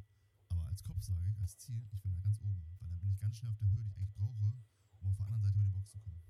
Aber 0.50 0.64
als 0.72 0.82
Kopf 0.84 1.02
sage 1.04 1.20
ich, 1.28 1.38
als 1.42 1.58
Ziel, 1.60 1.84
ich 1.92 2.00
will 2.04 2.12
da 2.16 2.22
ganz 2.24 2.40
oben. 2.42 2.64
Weil 2.80 2.88
dann 2.88 3.00
bin 3.00 3.10
ich 3.12 3.20
ganz 3.20 3.34
schnell 3.38 3.52
auf 3.52 3.60
der 3.60 3.70
Höhe, 3.72 3.84
die 3.84 3.90
ich 3.92 3.96
eigentlich 4.00 4.16
brauche, 4.16 4.40
um 5.02 5.08
auf 5.12 5.16
der 5.20 5.26
anderen 5.28 5.44
Seite 5.44 5.60
über 5.60 5.68
die 5.68 5.76
Box 5.76 5.92
zu 5.92 6.00
kommen. 6.00 6.22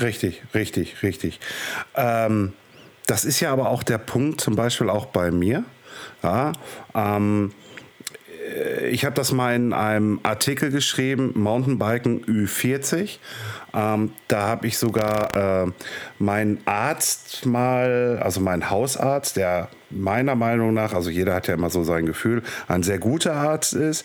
Richtig, 0.00 0.34
richtig, 0.52 1.02
richtig. 1.02 1.40
Ähm, 1.96 2.52
das 3.08 3.24
ist 3.24 3.40
ja 3.40 3.52
aber 3.52 3.68
auch 3.68 3.82
der 3.82 3.98
Punkt, 3.98 4.40
zum 4.40 4.54
Beispiel 4.56 4.88
auch 4.88 5.06
bei 5.06 5.30
mir. 5.30 5.64
Ja, 6.22 6.52
ähm, 6.94 7.52
ich 8.90 9.04
habe 9.04 9.14
das 9.14 9.32
mal 9.32 9.54
in 9.54 9.72
einem 9.72 10.20
Artikel 10.22 10.70
geschrieben, 10.70 11.32
Mountainbiken 11.34 12.24
Ü40. 12.24 13.18
Ähm, 13.74 14.12
da 14.28 14.48
habe 14.48 14.66
ich 14.66 14.78
sogar 14.78 15.66
äh, 15.66 15.70
meinen 16.18 16.60
Arzt 16.64 17.46
mal, 17.46 18.18
also 18.22 18.40
meinen 18.40 18.70
Hausarzt, 18.70 19.36
der 19.36 19.68
meiner 19.90 20.34
Meinung 20.34 20.74
nach, 20.74 20.94
also 20.94 21.10
jeder 21.10 21.34
hat 21.34 21.48
ja 21.48 21.54
immer 21.54 21.70
so 21.70 21.82
sein 21.82 22.06
Gefühl, 22.06 22.42
ein 22.68 22.82
sehr 22.82 22.98
guter 22.98 23.34
Arzt 23.34 23.74
ist, 23.74 24.04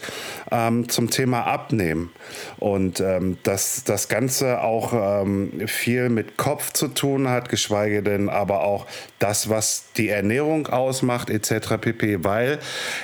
ähm, 0.52 0.90
zum 0.90 1.10
Thema 1.10 1.46
Abnehmen. 1.46 2.12
Und 2.58 3.00
ähm, 3.00 3.38
dass 3.44 3.84
das 3.84 4.08
Ganze 4.08 4.62
auch 4.62 5.22
ähm, 5.24 5.68
viel 5.68 6.10
mit 6.10 6.38
Kopf 6.38 6.74
zu 6.74 6.88
tun 6.88 7.30
hat, 7.30 7.50
geschweige 7.50 8.02
denn 8.02 8.30
aber 8.30 8.62
auch 8.62 8.88
das, 9.20 9.50
was 9.50 9.86
die 9.98 10.10
Ernährung 10.10 10.68
ausmacht, 10.68 11.30
etc. 11.30 11.78
pp. 11.80 12.24
Weil 12.24 12.60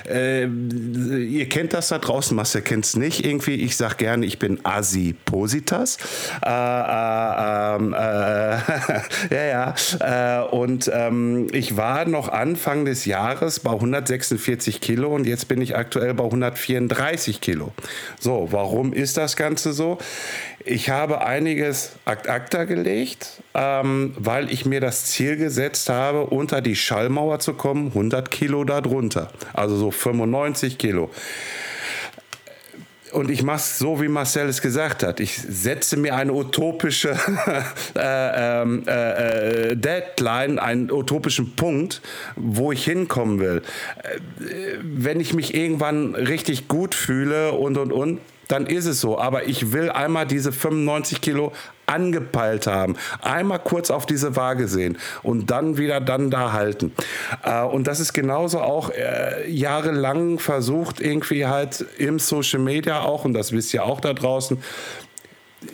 äh, 0.09 0.45
ihr 0.45 1.47
kennt 1.49 1.73
das 1.73 1.89
da 1.89 1.99
draußen, 1.99 2.35
Marcel 2.35 2.61
kennt 2.61 2.85
es 2.85 2.95
nicht 2.95 3.25
irgendwie. 3.25 3.55
Ich 3.55 3.77
sage 3.77 3.95
gerne, 3.95 4.25
ich 4.25 4.39
bin 4.39 4.59
Asipositas. 4.63 5.97
Äh, 6.43 6.49
äh, 6.49 7.75
ähm, 7.75 7.93
äh 7.93 8.57
ja, 9.35 9.73
ja. 9.99 10.41
Äh, 10.41 10.47
und 10.47 10.91
ähm, 10.93 11.47
ich 11.51 11.77
war 11.77 12.05
noch 12.05 12.29
Anfang 12.29 12.70
Anfang 12.71 12.85
des 12.85 13.03
Jahres 13.03 13.59
bei 13.59 13.71
146 13.71 14.79
Kilo 14.79 15.13
und 15.13 15.27
jetzt 15.27 15.49
bin 15.49 15.61
ich 15.61 15.75
aktuell 15.75 16.13
bei 16.13 16.23
134 16.23 17.41
Kilo. 17.41 17.73
So, 18.17 18.47
warum 18.51 18.93
ist 18.93 19.17
das 19.17 19.35
Ganze 19.35 19.73
so? 19.73 19.97
Ich 20.63 20.89
habe 20.89 21.25
einiges 21.25 21.91
ad 22.05 22.29
acta 22.29 22.63
gelegt, 22.63 23.41
ähm, 23.53 24.15
weil 24.17 24.49
ich 24.49 24.65
mir 24.65 24.79
das 24.79 25.07
Ziel 25.07 25.35
gesetzt 25.35 25.89
habe, 25.89 26.27
unter 26.27 26.61
die 26.61 26.77
Schallmauer 26.77 27.39
zu 27.39 27.55
kommen, 27.55 27.87
100 27.87 28.31
Kilo 28.31 28.63
darunter, 28.63 29.31
also 29.51 29.75
so 29.75 29.91
95 29.91 30.77
Kilo 30.77 31.09
und 33.11 33.29
ich 33.29 33.43
mache 33.43 33.57
es 33.57 33.77
so, 33.77 34.01
wie 34.01 34.07
Marcel 34.07 34.47
es 34.47 34.61
gesagt 34.61 35.03
hat. 35.03 35.19
Ich 35.19 35.37
setze 35.37 35.97
mir 35.97 36.15
eine 36.15 36.33
utopische 36.33 37.09
äh, 37.95 38.61
ähm, 38.61 38.83
äh, 38.87 39.71
äh, 39.71 39.75
Deadline, 39.75 40.59
einen 40.59 40.91
utopischen 40.91 41.55
Punkt, 41.55 42.01
wo 42.35 42.71
ich 42.71 42.83
hinkommen 42.83 43.39
will. 43.39 43.61
Äh, 44.03 44.19
wenn 44.81 45.19
ich 45.19 45.33
mich 45.33 45.53
irgendwann 45.53 46.15
richtig 46.15 46.67
gut 46.67 46.95
fühle 46.95 47.53
und 47.53 47.77
und 47.77 47.91
und, 47.91 48.19
dann 48.51 48.65
ist 48.65 48.85
es 48.85 49.01
so. 49.01 49.17
Aber 49.17 49.47
ich 49.47 49.71
will 49.71 49.89
einmal 49.89 50.25
diese 50.25 50.51
95 50.51 51.21
Kilo 51.21 51.51
angepeilt 51.85 52.67
haben. 52.67 52.95
Einmal 53.21 53.59
kurz 53.59 53.91
auf 53.91 54.05
diese 54.05 54.35
Waage 54.35 54.67
sehen 54.67 54.97
und 55.23 55.51
dann 55.51 55.77
wieder 55.77 55.99
dann 55.99 56.31
da 56.31 56.53
halten. 56.53 56.93
Äh, 57.43 57.63
und 57.63 57.87
das 57.87 57.99
ist 57.99 58.13
genauso 58.13 58.61
auch 58.61 58.89
äh, 58.89 59.49
jahrelang 59.49 60.39
versucht, 60.39 61.01
irgendwie 61.01 61.45
halt 61.45 61.85
im 61.97 62.19
Social 62.19 62.59
Media 62.59 63.01
auch, 63.01 63.25
und 63.25 63.33
das 63.33 63.51
wisst 63.51 63.73
ihr 63.73 63.83
auch 63.83 63.99
da 63.99 64.13
draußen, 64.13 64.57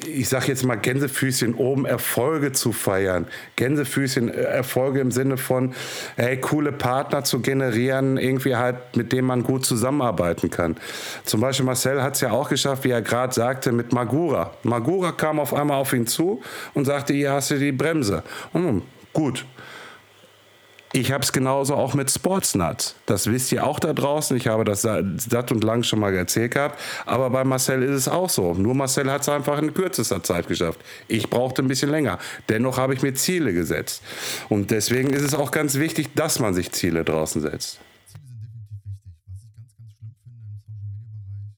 ich 0.06 0.28
sag 0.28 0.48
jetzt 0.48 0.66
mal 0.66 0.76
Gänsefüßchen 0.76 1.54
oben 1.54 1.86
Erfolge 1.86 2.52
zu 2.52 2.74
feiern. 2.74 3.26
Gänsefüßchen 3.56 4.30
äh, 4.30 4.34
Erfolge 4.34 5.00
im 5.00 5.12
Sinne 5.12 5.38
von, 5.38 5.74
hey, 6.16 6.38
coole 6.38 6.72
Partner 6.72 7.24
zu 7.24 7.40
generieren, 7.40 8.18
irgendwie 8.18 8.56
halt, 8.56 8.96
mit 8.96 9.14
denen 9.14 9.28
man 9.28 9.44
gut 9.44 9.66
zusammenarbeiten 9.66 10.50
kann. 10.50 10.76
Zum 11.24 11.42
Beispiel 11.42 11.66
Marcel 11.66 12.04
hat 12.04 12.16
es 12.16 12.22
ja 12.22 12.32
auch 12.32 12.50
geschafft, 12.50 12.84
wie 12.84 12.90
er 12.90 13.02
gerade 13.02 13.34
sagte, 13.34 13.72
mit 13.72 13.94
Magura. 13.94 14.52
Magura 14.64 15.12
kam 15.14 15.40
auf 15.40 15.54
einmal 15.54 15.78
auf 15.78 15.94
ihn 15.94 16.08
zu 16.08 16.42
und 16.74 16.86
sagte, 16.86 17.14
hier 17.14 17.32
hast 17.32 17.52
du 17.52 17.58
die 17.58 17.72
Bremse. 17.72 18.24
Hm, 18.52 18.82
gut, 19.14 19.46
ich 20.94 21.12
habe 21.12 21.24
es 21.24 21.34
genauso 21.34 21.76
auch 21.76 21.94
mit 21.94 22.10
Sportsnuts. 22.10 22.96
Das 23.06 23.30
wisst 23.30 23.52
ihr 23.52 23.66
auch 23.66 23.80
da 23.80 23.94
draußen. 23.94 24.38
Ich 24.38 24.48
habe 24.48 24.64
das 24.64 24.82
satt 24.84 25.52
und 25.52 25.64
lang 25.64 25.84
schon 25.84 26.00
mal 26.00 26.14
erzählt 26.16 26.54
gehabt. 26.54 26.80
Aber 27.06 27.30
bei 27.30 27.44
Marcel 27.44 27.84
ist 27.84 27.92
es 27.92 28.08
auch 28.08 28.30
so. 28.30 28.54
Nur 28.54 28.74
Marcel 28.74 29.12
hat 29.12 29.22
es 29.22 29.30
einfach 29.30 29.60
in 29.60 29.74
kürzester 29.74 30.24
Zeit 30.24 30.48
geschafft. 30.48 30.80
Ich 31.08 31.30
brauchte 31.30 31.62
ein 31.62 31.68
bisschen 31.68 31.90
länger. 31.90 32.20
Dennoch 32.48 32.78
habe 32.78 32.94
ich 32.94 33.02
mir 33.02 33.14
Ziele 33.14 33.54
gesetzt. 33.54 34.02
Und 34.50 34.72
deswegen 34.72 35.14
ist 35.14 35.24
es 35.24 35.36
auch 35.36 35.52
ganz 35.52 35.76
wichtig, 35.76 36.16
dass 36.16 36.40
man 36.40 36.54
sich 36.54 36.72
Ziele 36.72 37.04
draußen 37.04 37.42
setzt. 37.42 37.80
Ziele 38.08 38.38
sind 38.38 38.60
definitiv 38.60 39.18
wichtig. 39.18 39.18
Was 39.18 39.98
ich 39.98 40.06
ganz, 40.08 40.30
ganz 40.38 40.38
schlimm 40.38 40.70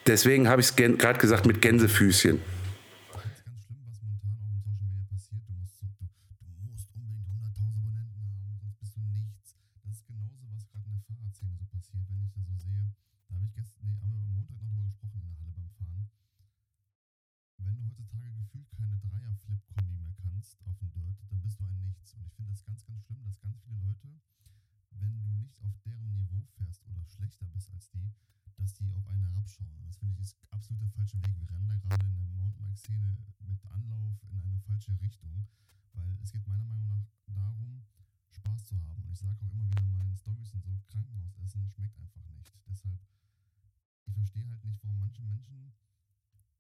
Deswegen 0.06 0.50
habe 0.50 0.60
ich 0.60 0.68
es 0.68 0.76
gerade 0.76 1.18
gesagt 1.18 1.46
mit 1.46 1.62
Gänsefüßchen. 1.62 2.42
Das 2.44 3.24
ist 3.24 3.46
ganz 3.46 3.64
schlimm, 3.64 3.80
was 3.88 4.04
momentan 4.04 4.36
auch 4.36 4.52
im 4.52 4.60
Social 4.60 4.84
Media 4.84 5.00
passiert. 5.08 5.48
Du 5.48 5.54
musst, 5.56 5.72
so, 5.72 5.88
du, 5.96 6.04
du 6.44 6.68
musst 6.68 6.92
unbedingt 6.92 7.24
100.000 7.32 7.72
Abonnenten 7.72 8.20
haben, 8.28 8.60
sonst 8.60 8.80
bist 8.84 8.98
du 8.98 9.00
nichts. 9.00 9.56
Das 9.80 9.96
ist 9.96 10.04
genauso, 10.04 10.44
was 10.52 10.68
gerade 10.68 10.92
in 10.92 11.00
der 11.00 11.04
Fahrradszene 11.08 11.56
so 11.56 11.64
passiert, 11.72 12.04
wenn 12.12 12.20
ich 12.20 12.36
da 12.36 12.44
so 12.44 12.56
sehe. 12.60 12.84
Da 13.32 13.36
habe 13.40 13.46
ich 13.48 13.54
gestern, 13.56 13.88
nee, 13.88 13.96
haben 14.04 14.12
wir 14.12 14.28
am 14.28 14.36
Montag 14.36 14.60
noch 14.60 14.68
drüber 14.68 14.84
gesprochen 14.84 15.24
in 15.24 15.28
der 15.32 15.40
Halle 15.40 15.54
beim 15.56 15.72
Fahren. 15.72 16.04
Wenn 17.64 17.76
du 17.80 17.82
heutzutage 17.88 18.32
gefühlt 18.44 18.68
keine 18.76 19.00
Dreier-Flip-Kombi 19.08 19.96
mehr 20.04 20.16
kannst 20.20 20.60
auf 20.68 20.76
dem 20.84 20.92
Dirt, 20.92 21.16
dann 21.32 21.40
bist 21.40 21.60
du 21.60 21.64
ein 21.64 21.80
Nichts. 21.80 22.12
Und 22.20 22.28
ich 22.28 22.34
finde 22.36 22.52
das 22.52 22.66
ganz, 22.68 22.84
ganz 22.84 23.00
schlimm, 23.08 23.24
dass 23.24 23.40
ganz 23.40 23.56
viele 23.64 23.80
Leute, 23.80 24.20
wenn 25.00 25.16
du 25.16 25.32
nicht 25.40 25.56
auf 25.64 25.80
deren 25.88 26.12
Niveau 26.12 26.44
fährst 26.60 26.84
oder 26.92 27.08
schlechter 27.08 27.48
bist 27.56 27.72
als 27.72 27.88
die, 27.96 28.12
dass 28.58 28.74
die 28.76 28.92
auf 28.96 29.08
einen 29.08 29.24
herabschauen. 29.28 29.76
Und 29.76 29.88
das 29.88 29.98
finde 29.98 30.14
ich 30.16 30.22
ist 30.24 30.38
absolut 30.52 30.82
der 30.82 30.90
falsche 30.90 31.18
Weg. 31.24 31.36
Wir 31.36 31.50
rennen 31.52 31.68
da 31.68 31.76
gerade 31.76 32.08
in 32.08 32.16
der 32.16 32.28
Mountainbike-Szene 32.32 33.18
mit 33.44 33.60
Anlauf 33.70 34.16
in 34.30 34.40
eine 34.40 34.60
falsche 34.60 34.96
Richtung, 35.02 35.48
weil 35.94 36.18
es 36.24 36.32
geht 36.32 36.48
meiner 36.48 36.64
Meinung 36.64 36.88
nach 36.88 37.08
darum, 37.28 37.84
Spaß 38.32 38.66
zu 38.66 38.80
haben. 38.80 39.04
Und 39.04 39.12
ich 39.12 39.20
sage 39.20 39.36
auch 39.44 39.52
immer 39.52 39.68
wieder 39.68 39.84
in 39.84 39.98
meinen 39.98 40.16
Stories 40.16 40.54
und 40.54 40.64
so, 40.64 40.72
Krankenhausessen 40.88 41.68
schmeckt 41.68 41.98
einfach 42.00 42.24
nicht. 42.30 42.56
Deshalb, 42.66 43.00
ich 44.06 44.14
verstehe 44.14 44.48
halt 44.48 44.64
nicht, 44.64 44.82
warum 44.84 45.00
manche 45.00 45.24
Menschen 45.24 45.74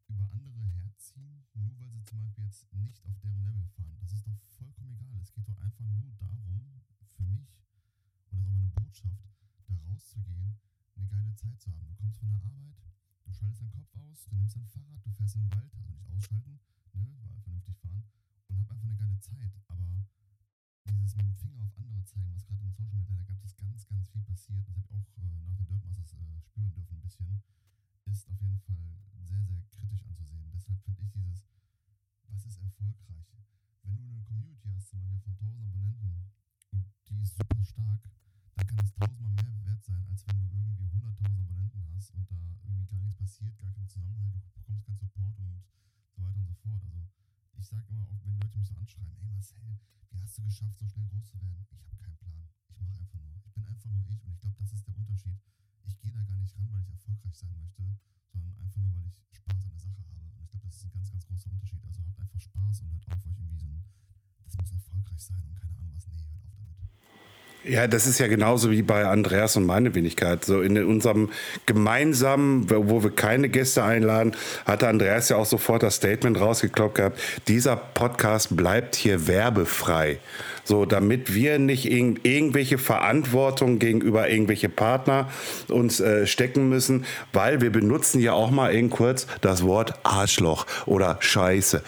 über 0.07 0.29
andere 0.31 0.61
herziehen, 0.75 1.45
nur 1.53 1.79
weil 1.79 1.89
sie 1.89 2.03
zum 2.03 2.19
Beispiel 2.19 2.43
jetzt 2.43 2.73
nicht 2.73 3.05
auf 3.05 3.17
deren 3.19 3.43
Level 3.43 3.65
fahren. 3.77 3.95
Das 4.01 4.11
ist 4.11 4.27
doch 4.27 4.35
vollkommen 4.57 4.91
egal. 4.91 5.19
Es 5.21 5.31
geht 5.31 5.47
doch 5.47 5.57
einfach 5.57 5.85
nur 5.85 6.11
darum, 6.19 6.81
für 7.15 7.23
mich, 7.23 7.47
und 8.27 8.27
das 8.27 8.39
ist 8.39 8.43
auch 8.43 8.47
meine 8.49 8.67
Botschaft, 8.75 9.23
da 9.67 9.73
rauszugehen 9.87 10.59
eine 10.95 11.07
geile 11.07 11.35
Zeit 11.35 11.59
zu 11.59 11.71
haben. 11.71 11.87
Du 11.87 11.93
kommst 11.95 12.19
von 12.19 12.29
der 12.29 12.41
Arbeit, 12.43 12.75
du 13.25 13.33
schaltest 13.33 13.61
deinen 13.61 13.71
Kopf 13.71 13.89
aus, 13.95 14.25
du 14.29 14.35
nimmst 14.35 14.55
dein 14.55 14.67
Fahrrad, 14.67 15.05
du 15.05 15.11
fährst 15.11 15.35
in 15.35 15.41
den 15.41 15.51
Wald, 15.51 15.73
also 15.75 15.89
nicht 15.91 16.07
ausschalten, 16.09 16.59
ne, 16.93 17.07
weil 17.21 17.41
vernünftig 17.41 17.77
fahren 17.77 18.03
und 18.47 18.59
hab 18.59 18.69
einfach 18.71 18.87
eine 18.87 18.95
geile 18.95 19.19
Zeit. 19.19 19.53
Aber 19.67 20.05
dieses 20.85 21.15
mit 21.15 21.25
dem 21.25 21.35
Finger 21.35 21.63
auf 21.65 21.77
andere 21.77 22.03
zeigen, 22.05 22.31
was 22.33 22.45
gerade 22.45 22.63
im 22.63 22.71
Social 22.71 22.95
Media, 22.95 23.15
da 23.15 23.23
gab 23.23 23.43
es 23.43 23.55
ganz, 23.55 23.87
ganz 23.87 24.09
viel 24.09 24.21
passiert, 24.21 24.67
das 24.67 24.75
habe 24.75 24.79
ich 24.79 24.91
auch 24.91 25.07
äh, 25.17 25.41
nach 25.43 25.55
den 25.57 25.65
Dirtmasters 25.67 26.13
äh, 26.13 26.39
spüren 26.39 26.71
dürfen 26.71 26.95
ein 26.95 27.01
bisschen, 27.01 27.41
ist 28.05 28.29
auf 28.29 28.39
jeden 28.39 28.59
Fall 28.59 28.95
sehr, 29.23 29.43
sehr 29.43 29.63
kritisch 29.71 30.03
anzusehen. 30.05 30.49
Deshalb 30.53 30.79
finde 30.83 31.01
ich 31.01 31.09
dieses, 31.11 31.45
was 32.33 32.45
ist 32.45 32.59
erfolgreich? 32.59 33.29
Wenn 33.83 33.95
du 33.95 34.09
eine 34.09 34.23
Community 34.23 34.69
hast, 34.73 34.89
zum 34.89 34.99
Beispiel 34.99 35.21
von 35.21 35.33
1000 35.37 35.65
Abonnenten 35.65 36.17
und 36.71 36.85
die 37.07 37.21
ist 37.21 37.37
super 37.37 37.63
stark, 37.63 38.01
dann 38.55 38.67
kann 38.67 38.77
das 38.77 38.93
tausendmal 38.93 39.33
mehr 39.45 39.61
wert 39.61 39.83
sein, 39.83 40.03
als 40.09 40.25
wenn 40.25 40.39
du 40.41 40.49
irgendwie 40.49 40.89
100.000 40.89 41.41
Abonnenten 41.41 41.85
hast 41.93 42.09
und 42.15 42.25
da 42.31 42.57
irgendwie 42.65 42.85
gar 42.89 43.01
nichts 43.01 43.17
passiert, 43.17 43.55
gar 43.59 43.71
keinen 43.71 43.87
Zusammenhalt, 43.87 44.33
du 44.33 44.49
bekommst 44.61 44.85
keinen 44.85 44.97
Support 44.97 45.37
und 45.37 45.61
so 46.09 46.21
weiter 46.23 46.39
und 46.39 46.47
so 46.47 46.53
fort. 46.55 46.81
Also 46.81 47.05
ich 47.59 47.67
sage 47.67 47.85
immer 47.89 48.09
auch, 48.09 48.19
wenn 48.25 48.33
die 48.33 48.41
Leute 48.41 48.57
mich 48.57 48.67
so 48.67 48.73
anschreiben, 48.75 49.15
ey 49.21 49.27
Marcel, 49.27 49.77
wie 50.09 50.19
hast 50.19 50.37
du 50.37 50.41
geschafft, 50.41 50.79
so 50.79 50.87
schnell 50.87 51.05
groß 51.05 51.29
zu 51.29 51.39
werden? 51.39 51.61
Ich 51.61 51.71
habe 51.71 52.01
keinen 52.01 52.17
Plan. 52.17 52.49
Ich 52.69 52.79
mache 52.79 52.99
einfach 52.99 53.19
nur. 53.21 53.42
Bin 53.63 53.71
einfach 53.71 53.89
nur 53.91 54.03
ich 54.11 54.21
und 54.25 54.31
ich 54.33 54.39
glaube, 54.41 54.57
das 54.59 54.73
ist 54.73 54.85
der 54.85 54.97
Unterschied. 54.97 55.39
Ich 55.85 55.97
gehe 55.99 56.11
da 56.11 56.21
gar 56.23 56.35
nicht 56.35 56.53
ran, 56.57 56.67
weil 56.69 56.81
ich 56.81 56.89
erfolgreich 56.89 57.37
sein 57.37 57.55
möchte, 57.55 57.87
sondern 58.27 58.53
einfach 58.59 58.81
nur, 58.81 58.93
weil 58.93 59.07
ich 59.07 59.37
Spaß 59.39 59.63
an 59.63 59.71
der 59.71 59.79
Sache 59.79 60.03
habe. 60.03 60.19
Und 60.19 60.43
ich 60.43 60.49
glaube, 60.51 60.65
das 60.67 60.75
ist 60.75 60.83
ein 60.83 60.91
ganz, 60.91 61.09
ganz 61.11 61.25
großer 61.25 61.49
Unterschied. 61.49 61.85
Also 61.85 62.03
habt 62.03 62.19
einfach 62.19 62.41
Spaß 62.41 62.81
und 62.81 62.91
hört 62.91 63.07
auf, 63.07 63.25
euch 63.25 63.39
irgendwie 63.39 63.55
so 63.55 63.67
ein, 63.67 63.83
das 64.43 64.57
muss 64.57 64.71
erfolgreich 64.71 65.23
sein 65.23 65.47
und 65.47 65.55
keine 65.55 65.77
Ahnung 65.79 65.95
was. 65.95 66.07
Nee, 66.07 66.27
hört 66.27 66.43
auf 66.43 66.55
damit. 66.59 66.75
Ja, 67.65 67.87
das 67.87 68.07
ist 68.07 68.19
ja 68.19 68.27
genauso 68.27 68.71
wie 68.71 68.81
bei 68.81 69.05
Andreas 69.05 69.55
und 69.55 69.65
meine 69.65 69.95
Wenigkeit. 69.95 70.43
So 70.43 70.61
in 70.61 70.77
unserem 70.83 71.29
gemeinsamen, 71.65 72.69
wo 72.69 73.03
wir 73.03 73.11
keine 73.11 73.47
Gäste 73.47 73.83
einladen, 73.83 74.35
hatte 74.65 74.89
Andreas 74.89 75.29
ja 75.29 75.37
auch 75.37 75.45
sofort 75.45 75.81
das 75.81 75.95
Statement 75.95 76.39
rausgekloppt 76.39 76.95
gehabt, 76.95 77.19
dieser 77.47 77.77
Podcast 77.77 78.57
bleibt 78.57 78.95
hier 78.95 79.27
werbefrei. 79.27 80.19
So, 80.65 80.85
damit 80.85 81.33
wir 81.33 81.57
nicht 81.57 81.89
in, 81.89 82.19
irgendwelche 82.23 82.77
Verantwortung 82.77 83.79
gegenüber 83.79 84.29
irgendwelche 84.29 84.69
Partner 84.69 85.29
uns 85.69 86.01
äh, 86.01 86.27
stecken 86.27 86.67
müssen, 86.67 87.05
weil 87.31 87.61
wir 87.61 87.71
benutzen 87.71 88.19
ja 88.19 88.33
auch 88.33 88.51
mal 88.51 88.73
eben 88.73 88.89
kurz 88.89 89.25
das 89.39 89.63
Wort 89.63 89.93
Arschloch 90.03 90.65
oder 90.85 91.17
Scheiße. 91.21 91.81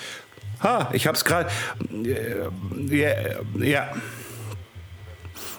Ha, 0.62 0.90
ich 0.94 1.06
hab's 1.08 1.26
gerade. 1.26 1.50
Äh, 1.92 2.96
ja. 2.96 3.10
ja. 3.60 3.94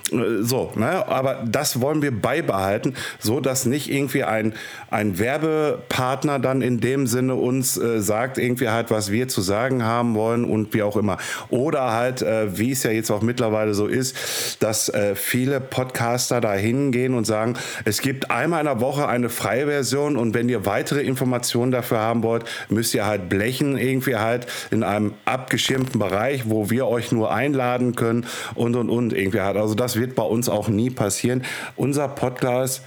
So, 0.08 0.72
ne? 0.76 1.08
aber 1.08 1.42
das 1.44 1.80
wollen 1.80 2.00
wir 2.00 2.12
beibehalten, 2.12 2.94
so 3.18 3.40
dass 3.40 3.66
nicht 3.66 3.90
irgendwie 3.90 4.22
ein, 4.22 4.54
ein 4.88 5.18
Werbepartner 5.18 6.38
dann 6.38 6.62
in 6.62 6.78
dem 6.78 7.08
Sinne 7.08 7.34
uns 7.34 7.76
äh, 7.76 8.00
sagt, 8.00 8.38
irgendwie 8.38 8.68
halt, 8.68 8.92
was 8.92 9.10
wir 9.10 9.26
zu 9.26 9.40
sagen 9.40 9.82
haben 9.82 10.14
wollen 10.14 10.44
und 10.44 10.72
wie 10.74 10.84
auch 10.84 10.96
immer. 10.96 11.18
Oder 11.50 11.92
halt, 11.92 12.22
äh, 12.22 12.56
wie 12.56 12.70
es 12.70 12.84
ja 12.84 12.92
jetzt 12.92 13.10
auch 13.10 13.20
mittlerweile 13.20 13.74
so 13.74 13.88
ist, 13.88 14.62
dass 14.62 14.88
äh, 14.88 15.16
viele 15.16 15.60
Podcaster 15.60 16.40
da 16.40 16.52
hingehen 16.54 17.14
und 17.14 17.24
sagen, 17.24 17.54
es 17.84 18.00
gibt 18.00 18.30
einmal 18.30 18.60
in 18.60 18.66
der 18.66 18.80
Woche 18.80 19.08
eine 19.08 19.28
freie 19.28 19.66
Version 19.66 20.16
und 20.16 20.34
wenn 20.34 20.48
ihr 20.48 20.66
weitere 20.66 21.00
Informationen 21.00 21.72
dafür 21.72 21.98
haben 21.98 22.22
wollt, 22.22 22.44
müsst 22.68 22.94
ihr 22.94 23.06
halt 23.06 23.28
blechen, 23.28 23.76
irgendwie 23.76 24.14
halt 24.14 24.46
in 24.70 24.84
einem 24.84 25.14
abgeschirmten 25.24 25.98
Bereich, 25.98 26.48
wo 26.48 26.70
wir 26.70 26.86
euch 26.86 27.10
nur 27.10 27.32
einladen 27.32 27.96
können 27.96 28.26
und 28.54 28.76
und 28.76 28.88
und 28.88 29.12
irgendwie 29.12 29.40
halt. 29.40 29.56
Also 29.56 29.74
das 29.74 29.95
wird 29.96 30.14
bei 30.14 30.22
uns 30.22 30.48
auch 30.48 30.68
nie 30.68 30.90
passieren. 30.90 31.44
Unser 31.76 32.08
Podcast 32.08 32.82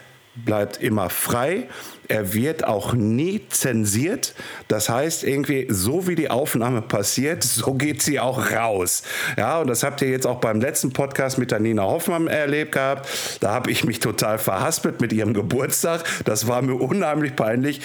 bleibt 0.46 0.82
immer 0.82 1.10
frei. 1.10 1.68
Er 2.08 2.34
wird 2.34 2.64
auch 2.64 2.94
nie 2.94 3.42
zensiert. 3.50 4.34
Das 4.68 4.90
heißt, 4.90 5.24
irgendwie, 5.24 5.68
so 5.70 6.08
wie 6.08 6.16
die 6.16 6.30
Aufnahme 6.30 6.82
passiert, 6.82 7.44
so 7.44 7.74
geht 7.74 8.02
sie 8.02 8.20
auch 8.20 8.52
raus. 8.52 9.04
Ja, 9.38 9.60
und 9.60 9.68
das 9.68 9.84
habt 9.84 10.02
ihr 10.02 10.10
jetzt 10.10 10.26
auch 10.26 10.40
beim 10.40 10.60
letzten 10.60 10.92
Podcast 10.92 11.38
mit 11.38 11.52
der 11.52 11.60
Nina 11.60 11.84
Hoffmann 11.84 12.28
erlebt 12.28 12.72
gehabt. 12.72 13.08
Da 13.42 13.52
habe 13.52 13.70
ich 13.70 13.84
mich 13.84 14.00
total 14.00 14.40
verhaspelt 14.40 15.02
mit 15.02 15.14
ihrem 15.14 15.34
Geburtstag. 15.34 16.04
Das 16.26 16.48
war 16.48 16.62
mir 16.62 16.76
unheimlich 16.76 17.36
peinlich. 17.36 17.82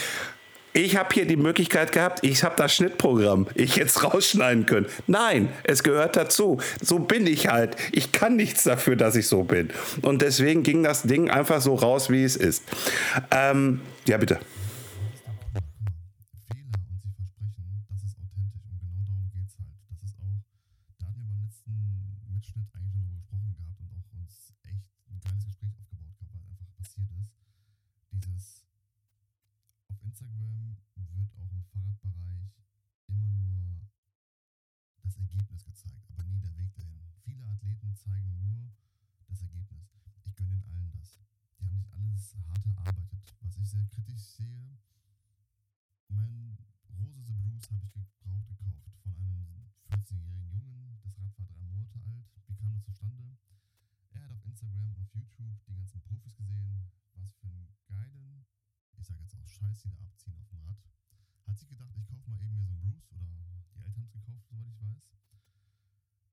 Ich 0.76 0.96
habe 0.96 1.14
hier 1.14 1.24
die 1.24 1.36
Möglichkeit 1.36 1.92
gehabt, 1.92 2.24
ich 2.24 2.42
habe 2.42 2.56
das 2.56 2.74
Schnittprogramm, 2.74 3.46
ich 3.54 3.76
jetzt 3.76 4.02
rausschneiden 4.02 4.66
können. 4.66 4.86
Nein, 5.06 5.48
es 5.62 5.84
gehört 5.84 6.16
dazu. 6.16 6.58
So 6.82 6.98
bin 6.98 7.28
ich 7.28 7.46
halt. 7.46 7.76
Ich 7.92 8.10
kann 8.10 8.34
nichts 8.34 8.64
dafür, 8.64 8.96
dass 8.96 9.14
ich 9.14 9.28
so 9.28 9.44
bin. 9.44 9.70
Und 10.02 10.20
deswegen 10.20 10.64
ging 10.64 10.82
das 10.82 11.02
Ding 11.02 11.30
einfach 11.30 11.60
so 11.60 11.76
raus, 11.76 12.10
wie 12.10 12.24
es 12.24 12.34
ist. 12.34 12.64
Ähm, 13.30 13.82
ja, 14.08 14.16
bitte. 14.16 14.40
Fehler 16.44 16.74
und 16.74 16.90
sie 16.90 17.04
versprechen, 17.22 17.70
das 17.86 18.02
ist 18.02 18.10
authentisch 18.10 18.18
und 18.18 18.34
genau 18.34 19.14
darum 19.14 19.30
geht 19.30 19.46
es 19.46 19.58
halt. 19.58 19.70
Das 19.86 20.02
ist 20.02 20.58
auch, 20.58 20.82
da 20.98 21.06
hatten 21.06 21.22
wir 21.22 21.30
beim 21.30 21.38
letzten 21.38 21.70
Mitschnitt 21.78 22.18
eigentlich 22.18 22.50
schon 22.50 22.66
darüber 22.66 23.14
gesprochen 23.14 23.54
gehabt 23.54 23.78
und 23.78 23.94
auch 23.94 24.10
uns 24.10 24.50
echt 24.66 24.90
ein 25.06 25.20
geiles 25.22 25.46
Gespräch 25.46 25.70
aufgebaut 25.70 25.94
gehabt, 25.94 26.18
weil 26.34 26.42
einfach 26.50 26.68
passiert 26.74 27.12
ist. 27.14 27.38
Dieses 28.10 28.66
auf 29.88 30.02
Instagram 30.02 30.58
wird 30.66 30.82
auch 30.98 31.12
im 31.14 31.26
Fahrradbereich 31.30 32.50
immer 33.08 33.28
nur 33.38 33.84
das 35.02 35.16
Ergebnis 35.18 35.62
gezeigt, 35.64 36.04
aber 36.10 36.24
nie 36.26 36.40
der 36.40 36.54
Weg 36.58 36.74
dahin. 36.74 37.04
Viele 37.24 37.44
Athleten 37.44 37.94
zeigen 37.94 38.34
nur 38.40 38.72
das 39.28 39.40
Ergebnis. 39.40 39.92
Ich 40.24 40.34
gönne 40.34 40.58
den 40.58 40.64
allen 40.74 40.90
das. 40.96 41.20
Die 41.60 41.82
hart 42.42 42.64
erarbeitet. 42.66 43.34
Was 43.40 43.56
ich 43.56 43.68
sehr 43.68 43.86
kritisch 43.86 44.22
sehe, 44.22 44.78
mein 46.08 46.56
Rose 46.98 47.22
the 47.26 47.32
Bruce 47.32 47.70
habe 47.70 47.84
ich 47.84 47.92
gebraucht 47.92 48.46
gekauft 48.48 48.90
von 49.02 49.14
einem 49.14 49.70
14-jährigen 49.90 50.50
Jungen. 50.50 50.98
Das 51.02 51.16
Rad 51.18 51.38
war 51.38 51.46
drei 51.46 51.60
Monate 51.62 51.98
alt. 52.04 52.26
Wie 52.46 52.54
kam 52.54 52.72
das 52.72 52.82
zustande? 52.84 53.36
Er 54.10 54.22
hat 54.22 54.32
auf 54.32 54.44
Instagram 54.44 54.94
auf 54.96 55.14
YouTube 55.14 55.58
die 55.66 55.74
ganzen 55.74 56.00
Profis 56.02 56.34
gesehen, 56.36 56.90
was 57.14 57.34
für 57.36 57.46
einen 57.46 57.68
geilen, 57.86 58.44
ich 58.96 59.06
sag 59.06 59.18
jetzt 59.20 59.36
auch 59.36 59.46
Scheiß, 59.46 59.82
die 59.82 59.90
da 59.90 59.98
abziehen 60.02 60.36
auf 60.38 60.48
dem 60.48 60.60
Rad. 60.60 60.78
Hat 61.46 61.58
sich 61.58 61.68
gedacht, 61.68 61.94
ich 61.96 62.06
kaufe 62.06 62.30
mal 62.30 62.40
eben 62.40 62.54
mir 62.54 62.64
so 62.64 62.72
einen 62.72 62.80
Bruce 62.80 63.12
oder 63.12 63.26
die 63.74 63.78
Eltern 63.78 63.94
haben 63.94 64.04
es 64.04 64.12
gekauft, 64.12 64.46
soweit 64.48 64.66
ich 64.66 64.80
weiß. 64.80 65.02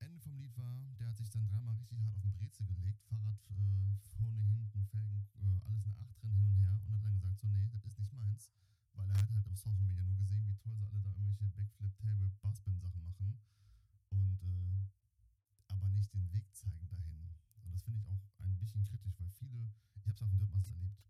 Ende 0.02 0.20
vom 0.20 0.36
Lied 0.38 0.58
war, 0.58 0.74
der 0.98 1.08
hat 1.08 1.18
sich 1.18 1.30
dann 1.30 1.46
dreimal 1.46 1.76
richtig 1.76 2.00
hart 2.02 2.16
auf 2.16 2.22
den 2.22 2.34
Brezel 2.34 2.66
gelegt, 2.66 3.04
Fahrrad 3.06 3.38
äh, 3.50 3.94
vorne, 4.18 4.42
hinten, 4.50 4.84
Felgen, 4.90 5.26
äh, 5.38 5.62
alles 5.70 5.86
eine 5.86 5.96
Acht 6.02 6.18
drin, 6.22 6.34
hin 6.34 6.50
und 6.50 6.58
her 6.58 6.74
und 6.86 6.96
hat 6.96 7.04
dann 7.06 7.14
gesagt, 7.14 7.40
so 7.40 7.48
nee, 7.48 7.70
das 7.72 7.86
ist 7.86 8.00
nicht 8.00 8.14
meins, 8.14 8.52
weil 8.94 9.08
er 9.08 9.18
hat 9.18 9.30
halt 9.30 9.48
auf 9.48 9.58
Social 9.58 9.86
Media 9.86 10.04
nur 10.04 10.18
gesehen, 10.18 10.46
wie 10.48 10.58
toll 10.58 10.74
sie 10.76 10.90
alle 10.90 11.02
da 11.04 11.12
irgendwelche 11.12 11.46
Backflip, 11.54 11.96
Tailwhip, 11.98 12.42
Barspin 12.42 12.80
Sachen 12.80 13.04
machen 13.04 13.38
und 14.10 14.42
äh, 14.42 14.82
aber 15.70 15.88
nicht 15.94 16.14
den 16.14 16.32
Weg 16.34 16.50
zeigen 16.52 16.88
dahin. 16.90 17.30
Und 17.64 17.74
das 17.74 17.84
finde 17.84 18.00
ich 18.00 18.08
auch 18.10 18.26
ein 18.40 18.58
bisschen 18.58 18.84
kritisch, 18.84 19.20
weil 19.20 19.30
viele, 19.38 19.70
ich 19.94 20.06
habe 20.08 20.16
es 20.16 20.22
auf 20.22 20.30
dem 20.30 20.38
Dirtmasters 20.40 20.76
erlebt. 20.76 21.06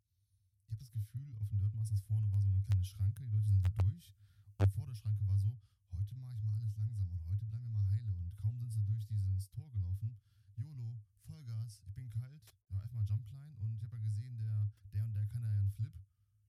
Ich 0.65 0.69
habe 0.69 0.79
das 0.79 0.91
Gefühl, 0.91 1.33
auf 1.39 1.47
dem 1.47 1.59
Dirtmasters 1.59 2.01
vorne 2.01 2.29
war 2.31 2.41
so 2.43 2.49
eine 2.49 2.61
kleine 2.61 2.83
Schranke, 2.83 3.23
die 3.23 3.31
Leute 3.31 3.47
sind 3.47 3.63
da 3.63 3.69
durch 3.87 4.13
und 4.61 4.73
vor 4.73 4.85
der 4.85 4.93
Schranke 4.93 5.27
war 5.27 5.39
so, 5.39 5.57
heute 5.97 6.13
mache 6.17 6.33
ich 6.35 6.43
mal 6.43 6.53
alles 6.53 6.77
langsam 6.77 7.09
und 7.09 7.25
heute 7.25 7.45
bleiben 7.45 7.65
wir 7.65 7.81
mal 7.81 7.89
heile 7.97 8.13
und 8.13 8.29
kaum 8.37 8.59
sind 8.59 8.69
sie 8.69 8.83
durch 8.83 9.07
dieses 9.07 9.49
Tor 9.49 9.67
gelaufen, 9.71 10.15
YOLO, 10.55 11.01
Vollgas, 11.25 11.81
ich 11.87 11.93
bin 11.95 12.11
kalt, 12.11 12.45
ja, 12.69 12.77
erstmal 12.77 13.03
Jumpline 13.03 13.55
und 13.57 13.73
ich 13.73 13.81
habe 13.81 13.95
ja 13.95 14.01
gesehen, 14.03 14.37
der, 14.37 14.69
der 14.93 15.03
und 15.03 15.13
der 15.15 15.25
kann 15.25 15.41
ja 15.41 15.49
einen 15.49 15.71
Flip, 15.71 15.93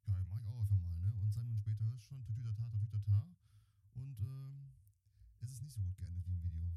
ja, 0.08 0.26
mach 0.28 0.42
ich 0.42 0.52
auch 0.52 0.58
einfach 0.60 0.76
mal, 0.76 1.00
ne? 1.00 1.16
Und 1.22 1.32
zwei 1.32 1.40
Minuten 1.40 1.60
später 1.60 1.88
hörst 1.88 2.04
du 2.04 2.08
schon 2.08 2.24
Tütütata, 2.24 2.62
Tütütata 2.68 3.24
und 3.94 4.20
ähm, 4.20 4.72
es 5.40 5.52
ist 5.52 5.62
nicht 5.62 5.74
so 5.74 5.80
gut 5.80 5.96
geendet 5.96 6.26
wie 6.26 6.32
im 6.32 6.42
Video. 6.42 6.68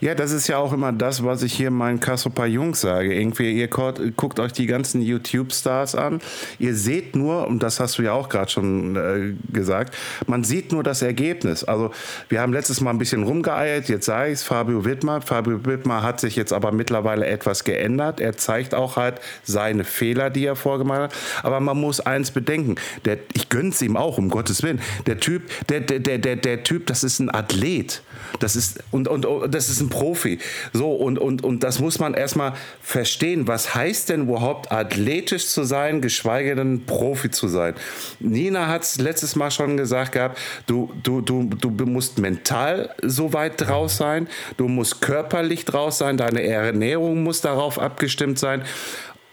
Ja, 0.00 0.14
das 0.14 0.32
ist 0.32 0.48
ja 0.48 0.58
auch 0.58 0.72
immer 0.72 0.92
das, 0.92 1.24
was 1.24 1.42
ich 1.42 1.52
hier 1.52 1.70
meinen 1.70 2.00
Kassoper 2.00 2.46
Jungs 2.46 2.80
sage. 2.80 3.14
Irgendwie, 3.14 3.52
ihr 3.52 3.68
guckt 3.68 4.40
euch 4.40 4.52
die 4.52 4.66
ganzen 4.66 5.02
YouTube-Stars 5.02 5.94
an. 5.94 6.20
Ihr 6.58 6.74
seht 6.74 7.16
nur, 7.16 7.46
und 7.46 7.62
das 7.62 7.80
hast 7.80 7.98
du 7.98 8.02
ja 8.02 8.12
auch 8.12 8.28
gerade 8.28 8.50
schon 8.50 8.96
äh, 8.96 9.34
gesagt, 9.52 9.94
man 10.26 10.44
sieht 10.44 10.72
nur 10.72 10.82
das 10.82 11.02
Ergebnis. 11.02 11.64
Also, 11.64 11.90
wir 12.28 12.40
haben 12.40 12.52
letztes 12.52 12.80
Mal 12.80 12.90
ein 12.90 12.98
bisschen 12.98 13.22
rumgeeiert, 13.22 13.88
jetzt 13.88 14.06
sage 14.06 14.28
ich 14.28 14.34
es, 14.34 14.42
Fabio 14.42 14.84
Wittmer. 14.84 15.20
Fabio 15.20 15.64
Wittmer 15.64 16.02
hat 16.02 16.20
sich 16.20 16.36
jetzt 16.36 16.52
aber 16.52 16.72
mittlerweile 16.72 17.26
etwas 17.26 17.64
geändert. 17.64 18.20
Er 18.20 18.36
zeigt 18.36 18.74
auch 18.74 18.96
halt 18.96 19.20
seine 19.42 19.84
Fehler, 19.84 20.30
die 20.30 20.46
er 20.46 20.56
vorgemacht 20.56 21.00
hat. 21.00 21.14
Aber 21.42 21.60
man 21.60 21.78
muss 21.78 22.00
eins 22.00 22.30
bedenken, 22.30 22.76
der, 23.04 23.18
ich 23.34 23.48
gönn's 23.48 23.82
ihm 23.82 23.96
auch, 23.96 24.18
um 24.18 24.28
Gottes 24.28 24.62
Willen. 24.62 24.80
Der 25.06 25.18
Typ, 25.20 25.42
der, 25.68 25.80
der, 25.80 26.00
der, 26.00 26.36
der, 26.36 26.64
Typ, 26.64 26.86
das 26.86 27.04
ist 27.04 27.18
ein 27.18 27.30
Athlet. 27.32 28.02
Das 28.40 28.56
ist, 28.56 28.82
und, 28.90 29.08
und 29.08 29.26
das 29.52 29.68
ist 29.68 29.80
ein 29.82 29.90
Profi. 29.90 30.38
So, 30.72 30.92
und, 30.92 31.18
und, 31.18 31.44
und 31.44 31.62
das 31.62 31.80
muss 31.80 31.98
man 31.98 32.14
erstmal 32.14 32.54
verstehen. 32.80 33.46
Was 33.46 33.74
heißt 33.74 34.08
denn 34.08 34.22
überhaupt 34.22 34.72
athletisch 34.72 35.48
zu 35.48 35.64
sein, 35.64 36.00
geschweige 36.00 36.54
denn 36.54 36.86
Profi 36.86 37.30
zu 37.30 37.48
sein? 37.48 37.74
Nina 38.20 38.68
hat 38.68 38.82
es 38.82 38.98
letztes 38.98 39.36
Mal 39.36 39.50
schon 39.50 39.76
gesagt 39.76 40.12
gehabt, 40.12 40.38
du, 40.66 40.92
du, 41.02 41.20
du, 41.20 41.44
du 41.44 41.86
musst 41.86 42.18
mental 42.18 42.94
so 43.02 43.32
weit 43.32 43.60
draus 43.60 43.96
sein, 43.96 44.28
du 44.56 44.68
musst 44.68 45.00
körperlich 45.00 45.64
draus 45.64 45.98
sein, 45.98 46.16
deine 46.16 46.42
Ernährung 46.42 47.22
muss 47.22 47.40
darauf 47.40 47.78
abgestimmt 47.78 48.38
sein. 48.38 48.62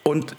Und 0.04 0.36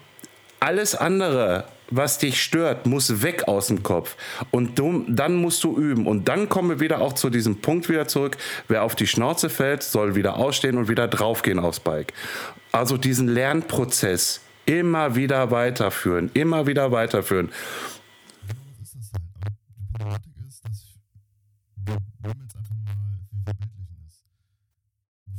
alles 0.60 0.94
andere 0.94 1.64
was 1.90 2.18
dich 2.18 2.42
stört, 2.42 2.86
muss 2.86 3.22
weg 3.22 3.48
aus 3.48 3.66
dem 3.66 3.82
Kopf. 3.82 4.16
Und 4.50 4.78
du, 4.78 5.04
dann 5.08 5.36
musst 5.36 5.64
du 5.64 5.76
üben. 5.76 6.06
Und 6.06 6.28
dann 6.28 6.48
kommen 6.48 6.70
wir 6.70 6.80
wieder 6.80 7.00
auch 7.00 7.12
zu 7.12 7.30
diesem 7.30 7.60
Punkt 7.60 7.88
wieder 7.88 8.08
zurück. 8.08 8.36
Wer 8.68 8.84
auf 8.84 8.94
die 8.94 9.06
Schnauze 9.06 9.50
fällt, 9.50 9.82
soll 9.82 10.14
wieder 10.14 10.36
ausstehen 10.36 10.78
und 10.78 10.88
wieder 10.88 11.08
draufgehen 11.08 11.58
aufs 11.58 11.80
Bike. 11.80 12.12
Also 12.72 12.96
diesen 12.96 13.28
Lernprozess 13.28 14.40
immer 14.66 15.16
wieder 15.16 15.50
weiterführen, 15.50 16.30
immer 16.34 16.66
wieder 16.66 16.92
weiterführen. 16.92 17.50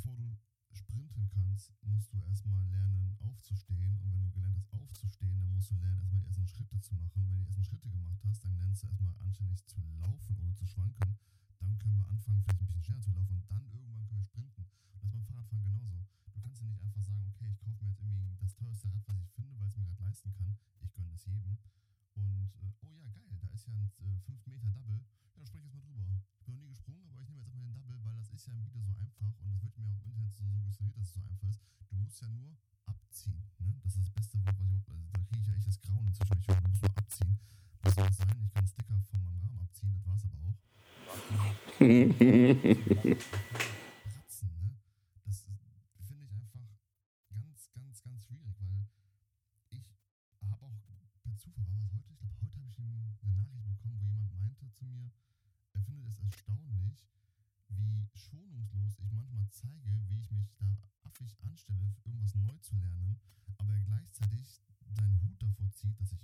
Bevor 0.01 0.17
du 0.17 0.35
sprinten 0.73 1.29
kannst, 1.29 1.71
musst 1.83 2.11
du 2.11 2.17
erstmal 2.17 2.59
lernen 2.65 3.15
aufzustehen. 3.19 4.01
Und 4.01 4.11
wenn 4.15 4.23
du 4.23 4.31
gelernt 4.31 4.57
hast 4.57 4.73
aufzustehen, 4.73 5.37
dann 5.37 5.53
musst 5.53 5.69
du 5.69 5.75
lernen, 5.75 5.99
erstmal 5.99 6.21
die 6.21 6.25
ersten 6.25 6.47
Schritte 6.47 6.81
zu 6.81 6.95
machen. 6.95 7.21
Und 7.21 7.29
wenn 7.29 7.37
du 7.37 7.41
die 7.41 7.45
ersten 7.45 7.63
Schritte 7.63 7.87
gemacht 7.91 8.17
hast, 8.25 8.43
dann 8.43 8.57
lernst 8.57 8.81
du 8.81 8.87
erstmal 8.87 9.13
anständig 9.19 9.63
zu 9.67 9.79
laufen 9.99 10.35
oder 10.41 10.55
zu 10.55 10.65
schwanken. 10.65 11.19
Dann 11.59 11.77
können 11.77 11.99
wir 11.99 12.09
anfangen, 12.09 12.41
vielleicht 12.41 12.61
ein 12.61 12.65
bisschen 12.65 12.81
schneller 12.81 13.01
zu 13.01 13.11
laufen 13.11 13.35
und 13.35 13.51
dann 13.51 13.63
irgendwann 13.69 14.07
können 14.07 14.21
wir 14.21 14.25
sprinten. 14.25 14.65
Und 14.65 15.03
das 15.03 15.05
ist 15.05 15.11
beim 15.11 15.23
Fahrradfahren 15.23 15.63
genauso. 15.65 16.07
Du 16.33 16.41
kannst 16.41 16.61
ja 16.61 16.65
nicht 16.65 16.81
einfach 16.81 17.03
sagen, 17.03 17.23
okay, 17.29 17.51
ich 17.51 17.59
kaufe 17.59 17.77
mir 17.85 17.91
jetzt 17.91 18.01
irgendwie 18.01 18.35
das 18.41 18.55
teuerste 18.55 18.91
Rad, 18.91 19.05
was 19.05 19.19
ich 19.21 19.29
finde, 19.37 19.59
weil 19.59 19.67
es 19.67 19.75
mir 19.77 19.85
gerade 19.85 20.01
leisten 20.01 20.33
kann. 20.33 20.57
Ich 20.81 20.91
gönne 20.93 21.13
es 21.13 21.25
jedem. 21.25 21.59
Und 22.15 22.52
äh, 22.60 22.71
oh 22.86 22.91
ja, 22.91 23.08
geil, 23.12 23.39
da 23.41 23.47
ist 23.54 23.67
ja 23.67 23.74
ein 23.74 23.91
5 24.26 24.47
äh, 24.47 24.50
Meter 24.50 24.69
Double. 24.69 24.95
Ja, 24.95 25.34
dann 25.36 25.45
spring 25.45 25.65
ich 25.67 25.74
jetzt 25.74 25.88
mal 25.88 25.95
drüber. 25.97 26.21
Ich 26.39 26.45
bin 26.45 26.56
noch 26.56 26.62
nie 26.62 26.69
gesprungen, 26.69 27.08
aber 27.08 27.21
ich 27.21 27.30
nehme 27.30 27.39
jetzt 27.39 27.47
erstmal 27.47 27.65
den 27.65 27.74
Double, 27.74 28.04
weil 28.04 28.15
das 28.17 28.30
ist 28.32 28.45
ja 28.47 28.54
im 28.54 28.63
Video 28.65 28.82
so 28.84 28.93
einfach 28.95 29.34
und 29.39 29.50
das 29.52 29.62
wird 29.63 29.78
mir 29.78 29.86
auch 29.86 30.06
im 30.06 30.24
Internet 30.24 30.36
so 30.36 30.43
suggeriert, 30.45 30.97
dass 30.97 31.08
es 31.08 31.13
so 31.13 31.21
einfach 31.21 31.50
ist. 31.50 31.62
Du 31.89 31.95
musst 31.95 32.21
ja 32.21 32.28
nur 32.28 32.58
abziehen. 32.86 33.43
Ne? 33.60 33.80
Das 33.84 33.95
ist 33.95 34.02
das 34.02 34.10
beste 34.12 34.38
Wort, 34.43 34.56
was 34.60 34.67
ich 34.67 34.84
überhaupt. 34.88 34.89
Also, 34.91 35.08
da 35.12 35.19
kriege 35.24 35.41
ich 35.41 35.47
ja 35.47 35.56
echt 35.56 35.67
das 35.67 35.82
Grauen 35.82 36.08
inzwischen, 36.08 36.39
ich 36.39 36.47
höre, 36.47 36.62
du 36.62 36.67
musst 36.69 36.82
nur 36.82 36.97
abziehen. 36.97 37.39
Was 37.84 37.95
soll 37.95 38.06
das 38.08 38.17
sein? 38.17 38.41
Ich 38.43 38.54
kann 38.54 38.67
Sticker 38.67 39.04
von 39.10 39.24
meinem 39.24 39.39
Rahmen 39.39 39.60
abziehen, 39.62 39.93
das 39.95 40.06
war 40.06 40.15
es 40.15 40.26
aber 40.26 40.39
auch. 40.45 40.58
Ratzen, 44.12 44.50
ne? 44.62 44.76
Das 45.26 45.43
finde 46.08 46.24
ich 46.26 46.32
einfach 46.34 46.67
ganz, 47.30 47.69
ganz, 47.74 48.04
ganz 48.04 48.24
schwierig, 48.26 48.56
weil 48.60 48.86
ich 49.71 49.80
habe 50.50 50.65
auch 50.65 50.80
per 51.24 51.31
Zufall, 51.41 51.65
war 51.65 51.80
das 51.82 51.91
heute? 51.95 52.13
Ich 52.13 52.19
glaube, 52.19 52.38
heute 52.39 52.60
habe 52.60 52.69
ich 52.69 52.77
eine 52.77 53.34
Nachricht 53.34 53.65
bekommen, 53.65 53.97
wo 53.99 54.06
jemand 54.06 54.32
meinte 54.38 54.69
zu 54.73 54.86
mir, 54.86 55.10
er 55.73 55.82
findet 55.82 56.08
es 56.13 56.19
erstaunlich, 56.19 57.04
wie 57.69 58.08
schonungslos 58.13 58.99
ich 58.99 59.12
manchmal 59.12 59.49
zeige, 59.49 59.89
wie 60.08 60.19
ich 60.19 60.30
mich 60.30 60.54
da 60.60 60.77
affig 61.01 61.36
anstelle, 61.41 61.95
irgendwas 62.06 62.36
neu 62.36 62.56
zu 62.60 62.75
lernen, 62.75 63.19
aber 63.58 63.73
er 63.73 63.82
gleichzeitig 63.82 64.62
seinen 64.93 65.19
Hut 65.23 65.41
davor 65.41 65.71
zieht, 65.71 65.99
dass 65.99 66.12
ich 66.12 66.21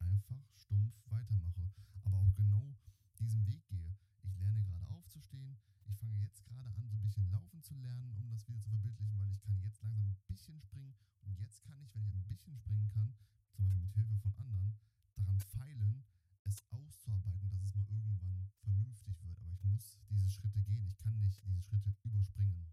einfach 0.00 0.44
stumpf 0.54 0.92
weitermache, 1.06 1.70
aber 2.02 2.18
auch 2.18 2.34
genau 2.34 2.76
diesen 3.18 3.46
Weg 3.46 3.66
gehe. 3.68 3.96
Ich 4.22 4.36
lerne 4.36 4.62
gerade 4.64 4.86
aufzustehen, 4.90 5.56
ich 5.86 5.96
fange 5.96 6.20
jetzt 6.20 6.44
gerade 6.44 6.68
an, 6.74 6.86
so 6.90 6.96
ein 6.98 7.00
bisschen 7.00 7.30
laufen 7.30 7.62
zu 7.62 7.72
lernen, 7.76 8.12
um 8.18 8.28
das 8.28 8.46
wieder 8.46 8.60
zu 8.60 8.68
verbildlichen, 8.68 9.18
weil 9.18 9.32
ich 9.32 9.40
kann 9.40 9.62
jetzt 9.64 9.80
langsam 9.82 10.10
ein 10.10 10.16
bisschen 10.28 10.60
springen 10.60 10.94
und 11.22 11.38
jetzt 11.38 11.64
kann 11.64 11.80
ich, 11.80 11.94
wenn 11.94 12.04
ich 12.04 12.14
ein 12.14 12.26
bisschen 12.28 12.58
springen 12.58 12.90
kann, 12.92 13.14
zum 13.56 13.64
Beispiel 13.72 14.04
mit 14.08 14.20
Hilfe 14.20 14.28
von 14.34 14.44
anderen, 14.44 14.78
daran 15.16 15.38
feilen, 15.54 16.04
es 16.48 16.62
auszuarbeiten, 16.72 17.48
dass 17.52 17.70
es 17.70 17.74
mal 17.76 17.92
irgendwann 17.92 18.48
vernünftig 18.62 19.14
wird. 19.22 19.36
Aber 19.38 19.52
ich 19.52 19.64
muss 19.64 19.84
diese 20.10 20.28
Schritte 20.28 20.60
gehen. 20.66 20.84
Ich 20.88 20.96
kann 21.02 21.14
nicht 21.22 21.38
diese 21.44 21.60
Schritte 21.62 21.88
überspringen. 22.04 22.66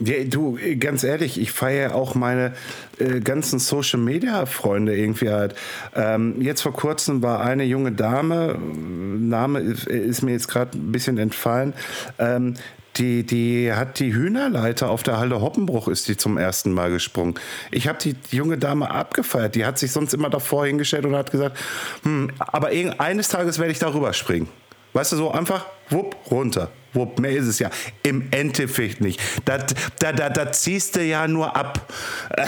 Ja, 0.00 0.24
du, 0.24 0.58
ganz 0.78 1.04
ehrlich, 1.04 1.38
ich 1.38 1.52
feiere 1.52 1.94
auch 1.94 2.14
meine 2.14 2.54
äh, 2.98 3.20
ganzen 3.20 3.58
Social 3.58 4.00
Media 4.00 4.46
Freunde 4.46 4.96
irgendwie 4.96 5.28
halt. 5.28 5.54
Ähm, 5.94 6.40
jetzt 6.40 6.62
vor 6.62 6.72
kurzem 6.72 7.22
war 7.22 7.40
eine 7.40 7.64
junge 7.64 7.92
Dame, 7.92 8.58
Name 8.58 9.60
ist, 9.60 9.86
ist 9.86 10.22
mir 10.22 10.32
jetzt 10.32 10.48
gerade 10.48 10.78
ein 10.78 10.90
bisschen 10.90 11.18
entfallen, 11.18 11.74
ähm, 12.18 12.54
die, 12.96 13.24
die 13.24 13.72
hat 13.72 13.98
die 13.98 14.12
Hühnerleiter 14.12 14.90
auf 14.90 15.02
der 15.02 15.18
Halde 15.18 15.40
Hoppenbruch 15.40 15.88
ist 15.88 16.08
die 16.08 16.16
zum 16.16 16.38
ersten 16.38 16.72
Mal 16.72 16.90
gesprungen. 16.90 17.34
Ich 17.70 17.88
habe 17.88 17.98
die 17.98 18.16
junge 18.30 18.58
Dame 18.58 18.90
abgefeiert. 18.90 19.54
Die 19.54 19.64
hat 19.64 19.78
sich 19.78 19.92
sonst 19.92 20.12
immer 20.12 20.30
davor 20.30 20.66
hingestellt 20.66 21.04
und 21.04 21.14
hat 21.14 21.30
gesagt, 21.30 21.56
hm, 22.02 22.30
aber 22.38 22.68
eines 22.98 23.28
Tages 23.28 23.58
werde 23.58 23.72
ich 23.72 23.78
darüber 23.78 24.12
springen. 24.12 24.48
Weißt 24.92 25.12
du, 25.12 25.16
so 25.16 25.30
einfach, 25.30 25.66
wupp, 25.88 26.16
runter. 26.30 26.70
Wupp, 26.92 27.18
mehr 27.18 27.32
ist 27.32 27.46
es 27.46 27.58
ja. 27.58 27.70
Im 28.02 28.28
Endeffekt 28.30 29.00
nicht. 29.00 29.20
Da, 29.44 29.58
da, 29.98 30.12
da, 30.12 30.28
da 30.28 30.52
ziehst 30.52 30.96
du 30.96 31.02
ja 31.02 31.26
nur 31.28 31.56
ab. 31.56 31.92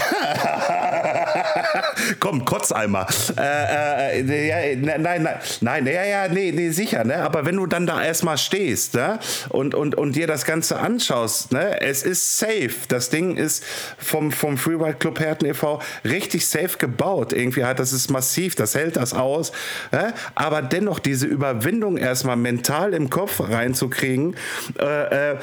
Komm, 2.20 2.44
Kotzeimer. 2.44 3.06
Äh, 3.38 4.20
äh, 4.20 4.48
ja, 4.48 4.76
ne, 4.76 4.98
nein, 4.98 5.22
nein, 5.22 5.38
nein, 5.60 5.86
ja, 5.86 6.04
ja, 6.04 6.28
nee, 6.28 6.52
nee, 6.52 6.70
sicher, 6.70 7.04
ne? 7.04 7.16
Aber 7.16 7.46
wenn 7.46 7.56
du 7.56 7.66
dann 7.66 7.86
da 7.86 8.02
erstmal 8.02 8.38
stehst, 8.38 8.94
ne? 8.94 9.18
Und, 9.48 9.74
und, 9.74 9.94
und 9.94 10.16
dir 10.16 10.26
das 10.26 10.44
Ganze 10.44 10.78
anschaust, 10.78 11.52
ne? 11.52 11.80
Es 11.80 12.02
ist 12.02 12.38
safe. 12.38 12.72
Das 12.88 13.10
Ding 13.10 13.36
ist 13.36 13.64
vom, 13.98 14.32
vom 14.32 14.58
Freeride 14.58 14.94
Club 14.94 15.20
Herten 15.20 15.46
e.V. 15.46 15.80
richtig 16.04 16.46
safe 16.46 16.78
gebaut. 16.78 17.32
Irgendwie 17.32 17.64
hat 17.64 17.78
das 17.78 17.92
ist 17.92 18.10
massiv, 18.10 18.54
das 18.54 18.74
hält 18.74 18.96
das 18.96 19.14
aus. 19.14 19.52
Ne? 19.90 20.14
Aber 20.34 20.62
dennoch 20.62 20.98
diese 20.98 21.26
Überwindung 21.26 21.96
erstmal 21.96 22.36
mental 22.36 22.94
im 22.94 23.10
Kopf 23.10 23.40
reinzukriegen, 23.40 24.31
äh, 24.78 25.32
äh, 25.32 25.36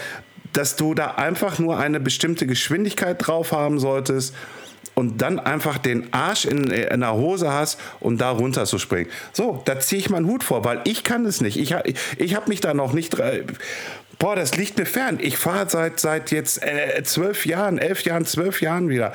dass 0.53 0.75
du 0.75 0.93
da 0.93 1.11
einfach 1.11 1.59
nur 1.59 1.77
eine 1.77 1.99
bestimmte 1.99 2.47
Geschwindigkeit 2.47 3.17
drauf 3.19 3.51
haben 3.51 3.79
solltest 3.79 4.33
und 4.95 5.21
dann 5.21 5.39
einfach 5.39 5.77
den 5.77 6.11
Arsch 6.11 6.45
in, 6.45 6.71
in 6.71 7.01
der 7.01 7.13
Hose 7.13 7.51
hast 7.51 7.79
und 7.99 8.19
da 8.19 8.31
runter 8.31 8.65
zu 8.65 8.79
springen. 8.79 9.09
So, 9.31 9.61
da 9.65 9.79
ziehe 9.79 9.99
ich 9.99 10.09
meinen 10.09 10.25
Hut 10.25 10.43
vor, 10.43 10.65
weil 10.65 10.81
ich 10.85 11.03
kann 11.03 11.25
es 11.25 11.39
nicht. 11.39 11.57
Ich, 11.57 11.75
ich 12.17 12.35
habe 12.35 12.49
mich 12.49 12.61
da 12.61 12.73
noch 12.73 12.93
nicht 12.93 13.15
boah, 14.19 14.35
das 14.35 14.57
liegt 14.57 14.77
mir 14.77 14.85
fern. 14.85 15.17
Ich 15.21 15.37
fahre 15.37 15.69
seit, 15.69 15.99
seit 15.99 16.31
jetzt 16.31 16.61
äh, 16.61 17.01
zwölf 17.03 17.45
Jahren, 17.45 17.77
elf 17.77 18.03
Jahren, 18.03 18.25
zwölf 18.25 18.61
Jahren 18.61 18.89
wieder. 18.89 19.13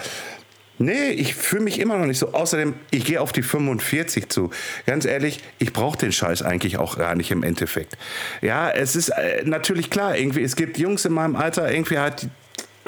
Nee, 0.79 1.11
ich 1.11 1.35
fühle 1.35 1.63
mich 1.63 1.79
immer 1.79 1.97
noch 1.97 2.07
nicht 2.07 2.19
so. 2.19 2.33
Außerdem, 2.33 2.75
ich 2.91 3.05
gehe 3.05 3.21
auf 3.21 3.33
die 3.33 3.43
45 3.43 4.29
zu. 4.29 4.51
Ganz 4.87 5.05
ehrlich, 5.05 5.39
ich 5.59 5.73
brauche 5.73 5.97
den 5.97 6.11
Scheiß 6.11 6.43
eigentlich 6.43 6.79
auch 6.79 6.99
gar 6.99 7.15
nicht 7.15 7.31
im 7.31 7.45
Endeffekt. 7.45 7.97
Ja, 8.43 8.71
es 8.71 8.97
ist 8.97 9.11
äh, 9.11 9.45
natürlich 9.45 9.91
klar, 9.91 10.17
irgendwie, 10.17 10.43
es 10.43 10.57
gibt 10.57 10.79
Jungs 10.79 11.05
in 11.05 11.13
meinem 11.13 11.37
Alter, 11.37 11.73
irgendwie 11.73 11.99
hat 11.99 12.27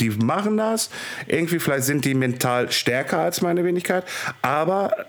die 0.00 0.10
machen 0.10 0.56
das. 0.56 0.90
Irgendwie 1.26 1.58
vielleicht 1.58 1.84
sind 1.84 2.04
die 2.04 2.14
mental 2.14 2.70
stärker 2.70 3.20
als 3.20 3.40
meine 3.40 3.64
Wenigkeit. 3.64 4.04
Aber 4.42 5.06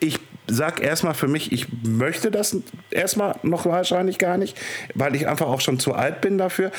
ich 0.00 0.20
sag 0.46 0.80
erstmal 0.80 1.14
für 1.14 1.28
mich, 1.28 1.52
ich 1.52 1.66
möchte 1.82 2.30
das 2.30 2.56
erstmal 2.90 3.36
noch 3.42 3.66
wahrscheinlich 3.66 4.18
gar 4.18 4.36
nicht, 4.38 4.56
weil 4.94 5.14
ich 5.16 5.28
einfach 5.28 5.46
auch 5.46 5.60
schon 5.60 5.78
zu 5.78 5.94
alt 5.94 6.20
bin 6.20 6.38
dafür. 6.38 6.72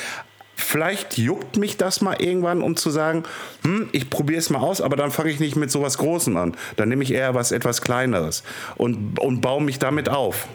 Vielleicht 0.64 1.18
juckt 1.18 1.56
mich 1.56 1.76
das 1.76 2.00
mal 2.00 2.20
irgendwann, 2.20 2.62
um 2.62 2.74
zu 2.74 2.90
sagen, 2.90 3.24
hm, 3.62 3.88
ich 3.92 4.08
probiere 4.08 4.38
es 4.38 4.50
mal 4.50 4.60
aus, 4.60 4.80
aber 4.80 4.96
dann 4.96 5.10
fange 5.10 5.30
ich 5.30 5.38
nicht 5.38 5.56
mit 5.56 5.70
sowas 5.70 5.98
Großem 5.98 6.36
an. 6.36 6.56
Dann 6.76 6.88
nehme 6.88 7.04
ich 7.04 7.12
eher 7.12 7.34
was 7.34 7.52
etwas 7.52 7.82
Kleineres 7.82 8.42
und, 8.76 9.18
und 9.20 9.40
baue 9.40 9.62
mich 9.62 9.78
damit 9.78 10.08
auf. 10.08 10.48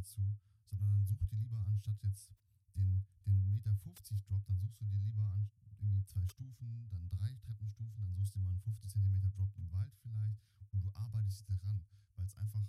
Dazu, 0.00 0.24
sondern 0.70 0.92
dann 0.96 1.06
such 1.06 1.20
dir 1.28 1.36
lieber 1.36 1.60
anstatt 1.68 2.00
jetzt 2.02 2.32
den, 2.74 3.04
den 3.26 3.44
Meter 3.46 3.74
50 3.84 4.22
Drop, 4.24 4.44
dann 4.46 4.58
suchst 4.58 4.80
du 4.80 4.86
dir 4.86 5.00
lieber 5.04 5.24
an 5.28 5.48
irgendwie 5.78 6.04
zwei 6.06 6.26
Stufen, 6.28 6.88
dann 6.88 7.08
drei 7.10 7.34
Treppenstufen, 7.44 8.00
dann 8.04 8.14
suchst 8.16 8.34
du 8.34 8.38
dir 8.38 8.44
mal 8.46 8.52
einen 8.52 8.60
50 8.62 8.88
Zentimeter 8.90 9.28
Drop 9.36 9.52
im 9.56 9.70
Wald 9.72 9.92
vielleicht 10.02 10.40
und 10.72 10.80
du 10.84 10.90
arbeitest 10.94 11.48
daran, 11.48 11.84
weil 12.16 12.24
es 12.26 12.34
einfach 12.36 12.64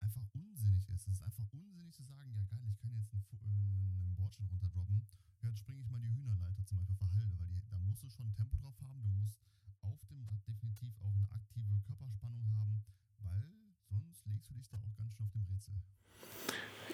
einfach 0.00 0.26
unsinnig 0.34 0.88
ist. 0.88 1.06
Es 1.08 1.14
ist 1.14 1.22
einfach 1.22 1.46
unsinnig 1.52 1.92
zu 1.94 2.02
sagen, 2.04 2.30
ja 2.34 2.42
geil, 2.44 2.66
ich 2.70 2.78
kann 2.78 2.94
jetzt 2.94 3.12
einen, 3.12 3.22
Fu- 3.22 3.36
äh, 3.42 3.48
einen 3.48 4.14
Bordstein 4.14 4.46
runterdroppen. 4.48 5.02
Ja, 5.42 5.48
jetzt 5.48 5.58
springe 5.58 5.80
ich 5.80 5.90
mal 5.90 6.00
die 6.00 6.08
Hühnerleiter 6.10 6.64
zum 6.66 6.78
Beispiel 6.78 6.96
für 6.96 7.12
Halde, 7.14 7.38
weil 7.38 7.48
die, 7.50 7.62
da 7.68 7.78
musst 7.78 8.02
du 8.02 8.08
schon 8.08 8.32
Tempo 8.34 8.56
drauf 8.56 8.74
haben. 8.80 9.02
Du 9.02 9.10
musst 9.10 9.38
auf 9.82 10.00
dem 10.06 10.22
Rad 10.24 10.46
definitiv 10.46 10.96
auch 11.00 11.12
eine 11.14 11.28
aktive 11.32 11.80
Körperspannung 11.86 12.46
haben, 12.50 12.82
weil 13.18 13.46
sonst 13.88 14.24
legst 14.26 14.50
du 14.50 14.54
dich 14.54 14.68
da 14.68 14.78
auch 14.78 14.94
ganz 14.96 15.14
schön 15.14 15.26
auf 15.26 15.32
dem 15.32 15.44
Rätsel. 15.44 15.74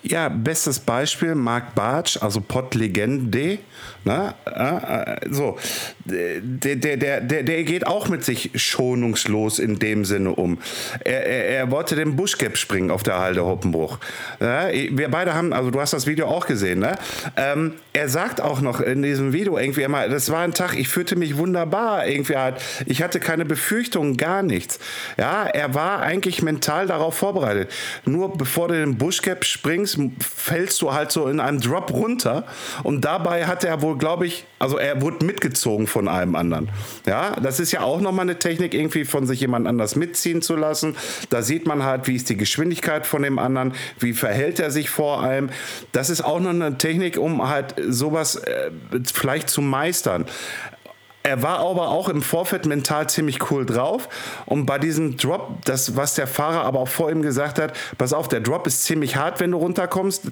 Ja, 0.03 0.29
bestes 0.29 0.81
Beispiel, 0.81 1.35
Marc 1.35 1.75
Bartsch, 1.75 2.19
also 2.21 2.41
Pottlegende. 2.41 3.59
Ne? 4.05 4.35
Äh, 4.45 5.31
so, 5.31 5.57
der, 6.05 6.41
der, 6.77 6.97
der, 6.97 7.43
der, 7.43 7.65
geht 7.65 7.87
auch 7.87 8.09
mit 8.09 8.23
sich 8.23 8.51
schonungslos 8.55 9.59
in 9.59 9.79
dem 9.79 10.05
Sinne 10.05 10.33
um. 10.33 10.59
Er, 11.05 11.25
er, 11.25 11.49
er 11.57 11.71
wollte 11.71 11.97
den 11.97 12.17
Buschgap 12.17 12.59
springen 12.59 12.91
auf 12.91 13.03
der 13.03 13.19
Halde 13.19 13.45
Hoppenbruch. 13.47 13.99
Wir 14.41 15.09
beide 15.11 15.33
haben, 15.33 15.55
also 15.55 15.71
du 15.71 15.81
hast 15.81 15.95
das 15.95 16.07
Video 16.07 16.27
auch 16.27 16.47
gesehen, 16.47 16.81
ne? 16.81 16.97
Ähm, 17.37 17.75
er 17.95 18.09
sagt 18.09 18.41
auch 18.41 18.61
noch 18.61 18.81
in 18.81 19.03
diesem 19.03 19.33
Video 19.33 19.57
irgendwie 19.57 19.83
immer, 19.83 20.09
das 20.09 20.31
war 20.31 20.41
ein 20.41 20.53
Tag, 20.53 20.77
ich 20.77 20.89
fühlte 20.89 21.17
mich 21.17 21.39
wunderbar, 21.39 22.07
irgendwie 22.07 22.37
halt, 22.37 22.57
ich 22.87 23.03
hatte 23.03 23.21
keine 23.21 23.45
Befürchtungen, 23.45 24.17
gar 24.17 24.43
nichts. 24.43 24.79
Ja, 25.17 25.47
er 25.47 25.75
war 25.75 26.01
eigentlich 26.01 26.43
mental 26.43 26.87
darauf 26.87 27.17
vorbereitet. 27.17 27.71
Nur 28.05 28.37
bevor 28.37 28.69
du 28.69 28.75
den 28.75 28.99
Buschgap 28.99 29.45
springst, 29.45 29.84
fällst 30.21 30.81
du 30.83 30.93
halt 30.93 31.13
so 31.13 31.27
in 31.29 31.41
einem 31.41 31.61
Drop 31.61 31.93
runter 31.93 32.45
und 32.83 33.05
dabei 33.05 33.47
hat 33.47 33.65
er 33.65 33.83
wohl, 33.83 33.97
glaube 33.99 34.27
ich, 34.27 34.45
also 34.59 34.79
er 34.79 35.01
wurde 35.01 35.25
mitgezogen 35.25 35.87
von 35.87 36.09
einem 36.09 36.35
anderen. 36.35 36.71
Ja, 37.07 37.37
das 37.41 37.61
ist 37.61 37.73
ja 37.73 37.83
auch 37.83 38.01
nochmal 38.01 38.25
eine 38.25 38.39
Technik, 38.39 38.75
irgendwie 38.75 39.05
von 39.05 39.27
sich 39.27 39.41
jemand 39.41 39.67
anders 39.67 39.97
mitziehen 39.97 40.43
zu 40.43 40.57
lassen. 40.57 40.97
Da 41.31 41.43
sieht 41.43 41.67
man 41.67 41.83
halt, 41.83 42.07
wie 42.07 42.17
ist 42.17 42.29
die 42.29 42.37
Geschwindigkeit 42.37 43.07
von 43.07 43.23
dem 43.23 43.39
anderen, 43.39 43.75
wie 43.99 44.13
verhält 44.13 44.61
er 44.61 44.71
sich 44.71 44.91
vor 44.91 45.23
allem. 45.23 45.51
Das 45.93 46.11
ist 46.11 46.25
auch 46.25 46.41
noch 46.41 46.51
eine 46.51 46.79
Technik, 46.79 47.19
um 47.19 47.49
halt 47.49 47.75
sowas 47.89 48.37
äh, 48.37 48.71
vielleicht 49.13 49.49
zu 49.49 49.61
meistern. 49.61 50.27
Er 51.27 51.43
war 51.43 51.61
aber 51.61 51.89
auch 51.89 52.11
im 52.11 52.21
Vorfeld 52.21 52.67
mental 52.67 53.09
ziemlich 53.09 53.51
cool 53.51 53.65
drauf. 53.65 54.11
Und 54.45 54.67
bei 54.67 54.79
diesem 54.79 55.17
Drop, 55.17 55.65
das, 55.65 55.97
was 55.97 56.15
der 56.15 56.27
Fahrer 56.27 56.65
aber 56.65 56.81
auch 56.81 56.89
vor 56.89 57.11
ihm 57.11 57.23
gesagt 57.23 57.59
hat, 57.59 57.73
pass 57.97 58.13
auf, 58.13 58.29
der 58.29 58.41
Drop 58.41 58.67
ist 58.67 58.85
ziemlich 58.85 59.17
hart, 59.17 59.41
wenn 59.41 59.53
du 59.53 59.57
runterkommst. 59.57 60.25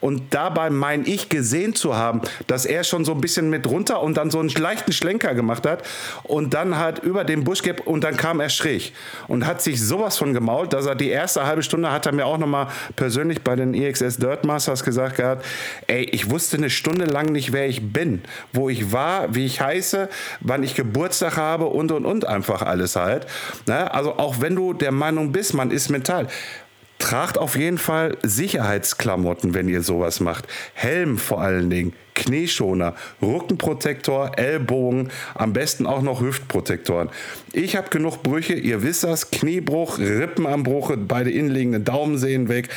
Und 0.00 0.34
dabei 0.34 0.70
meine 0.70 1.04
ich 1.06 1.28
gesehen 1.28 1.74
zu 1.74 1.96
haben, 1.96 2.20
dass 2.46 2.64
er 2.64 2.84
schon 2.84 3.04
so 3.04 3.12
ein 3.12 3.20
bisschen 3.20 3.50
mit 3.50 3.66
runter 3.66 4.02
und 4.02 4.16
dann 4.16 4.30
so 4.30 4.38
einen 4.38 4.48
leichten 4.48 4.92
Schlenker 4.92 5.34
gemacht 5.34 5.66
hat 5.66 5.82
und 6.22 6.54
dann 6.54 6.78
halt 6.78 7.00
über 7.00 7.24
den 7.24 7.44
Buschgap 7.44 7.86
und 7.86 8.04
dann 8.04 8.16
kam 8.16 8.40
er 8.40 8.48
schräg 8.48 8.92
und 9.28 9.46
hat 9.46 9.62
sich 9.62 9.82
sowas 9.82 10.18
von 10.18 10.34
gemault, 10.34 10.72
dass 10.72 10.86
er 10.86 10.94
die 10.94 11.08
erste 11.08 11.46
halbe 11.46 11.62
Stunde 11.62 11.90
hat 11.92 12.06
er 12.06 12.12
mir 12.12 12.26
auch 12.26 12.38
nochmal 12.38 12.68
persönlich 12.96 13.42
bei 13.42 13.56
den 13.56 13.74
EXS 13.74 14.16
Dirt 14.18 14.44
Masters 14.44 14.84
gesagt 14.84 15.16
gehabt, 15.16 15.44
ey, 15.86 16.04
ich 16.04 16.30
wusste 16.30 16.56
eine 16.56 16.70
Stunde 16.70 17.06
lang 17.06 17.26
nicht, 17.26 17.52
wer 17.52 17.68
ich 17.68 17.92
bin, 17.92 18.22
wo 18.52 18.68
ich 18.68 18.92
war, 18.92 19.34
wie 19.34 19.46
ich 19.46 19.60
heiße, 19.60 20.08
wann 20.40 20.62
ich 20.62 20.74
Geburtstag 20.74 21.36
habe 21.36 21.66
und 21.66 21.92
und 21.92 22.04
und 22.04 22.26
einfach 22.26 22.62
alles 22.62 22.96
halt. 22.96 23.26
Ne? 23.66 23.92
Also 23.92 24.16
auch 24.18 24.40
wenn 24.40 24.56
du 24.56 24.72
der 24.72 24.92
Meinung 24.92 25.32
bist, 25.32 25.54
man 25.54 25.70
ist 25.70 25.90
mental, 25.90 26.28
Tragt 26.98 27.38
auf 27.38 27.56
jeden 27.56 27.78
Fall 27.78 28.16
Sicherheitsklamotten, 28.22 29.54
wenn 29.54 29.68
ihr 29.68 29.82
sowas 29.82 30.20
macht. 30.20 30.46
Helm 30.74 31.18
vor 31.18 31.40
allen 31.42 31.68
Dingen, 31.70 31.92
Knieschoner, 32.14 32.94
Rückenprotektor, 33.20 34.38
Ellbogen, 34.38 35.10
am 35.34 35.52
besten 35.52 35.86
auch 35.86 36.00
noch 36.00 36.22
Hüftprotektoren. 36.22 37.10
Ich 37.52 37.76
habe 37.76 37.90
genug 37.90 38.22
Brüche, 38.22 38.54
ihr 38.54 38.82
wisst 38.82 39.04
das, 39.04 39.30
Kniebruch, 39.30 39.98
Rippen 39.98 40.46
am 40.46 40.62
Bruche, 40.62 40.96
beide 40.96 41.30
innenliegenden 41.30 41.84
Daumensehen 41.84 42.48
weg, 42.48 42.70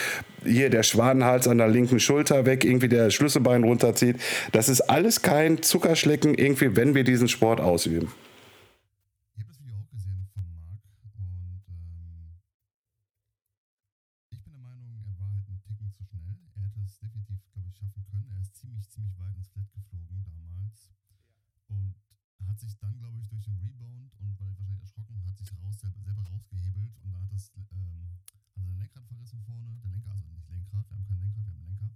hier 0.44 0.70
der 0.70 0.84
Schwanenhals 0.84 1.48
an 1.48 1.58
der 1.58 1.68
linken 1.68 2.00
Schulter 2.00 2.46
weg, 2.46 2.66
irgendwie 2.66 2.90
der 2.90 3.10
Schlüsselbein 3.10 3.64
runterzieht. 3.64 4.18
Das 4.52 4.70
ist 4.70 4.82
alles 4.82 5.22
kein 5.22 5.62
Zuckerschlecken, 5.62 6.36
irgendwie, 6.36 6.76
wenn 6.76 6.94
wir 6.96 7.04
diesen 7.04 7.28
Sport 7.28 7.62
ausüben. 7.62 8.12
Ich 9.36 9.44
habe 9.44 9.52
das 9.52 9.60
Video 9.60 9.76
auch 9.80 9.90
gesehen 9.92 10.28
von 10.34 10.44
Marc 10.56 10.80
und 11.16 11.44
ähm, 12.00 12.40
ich 14.32 14.44
bin 14.44 14.54
der 14.54 14.62
Meinung, 14.64 14.96
er 15.04 15.16
war 15.20 15.28
halt 15.36 15.48
ein 15.48 15.60
Ticken 15.68 15.92
zu 15.92 16.04
schnell. 16.08 16.40
Er 16.56 16.64
hätte 16.64 16.80
es 16.88 17.00
definitiv, 17.00 17.40
glaube 17.52 17.68
ich, 17.68 17.76
schaffen 17.76 18.04
können. 18.08 18.28
Er 18.32 18.40
ist 18.40 18.56
ziemlich, 18.56 18.88
ziemlich 18.90 19.16
weit 19.20 19.36
ins 19.36 19.50
Flat 19.52 19.68
geflogen 19.76 20.24
damals 20.24 20.96
und 21.68 22.00
hat 22.48 22.60
sich 22.60 22.74
dann, 22.80 22.96
glaube 23.00 23.20
ich, 23.20 23.28
durch 23.28 23.44
den 23.44 23.60
Rebound 23.60 24.08
und 24.24 24.40
weil 24.40 24.48
er 24.48 24.56
wahrscheinlich 24.56 24.80
erschrocken 24.88 25.20
hat, 25.28 25.36
sich 25.36 25.52
raus, 25.52 25.76
selber, 25.84 26.00
selber 26.00 26.24
rausgehebelt 26.32 26.96
und 27.04 27.12
dann 27.12 27.24
hat 27.28 27.32
das 27.36 27.52
ähm, 27.76 28.08
hat 28.32 28.64
sein 28.64 28.76
Lenkrad 28.76 29.04
verrissen 29.08 29.40
vorne. 29.46 29.72
Der 29.80 29.90
Lenker, 29.92 30.12
also 30.12 30.28
nicht 30.32 30.44
Lenkrad, 30.44 30.84
wir 30.92 30.98
haben 31.00 31.08
kein 31.08 31.20
Lenkrad, 31.24 31.40
wir 31.40 31.48
haben 31.48 31.56
einen 31.56 31.66
Lenker. 31.70 31.92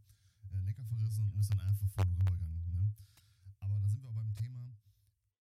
Äh, 0.48 0.64
Lenker 0.64 0.86
verrissen 0.88 1.24
und 1.28 1.36
ist 1.40 1.52
dann 1.52 1.60
einfach 1.60 1.90
vorne 1.92 2.14
rübergegangen. 2.24 2.72
Ne? 2.80 2.96
Aber 3.60 3.76
da 3.76 3.86
sind 3.88 4.00
wir 4.04 4.10
auch 4.10 4.16
beim 4.16 4.32
Thema. 4.36 4.64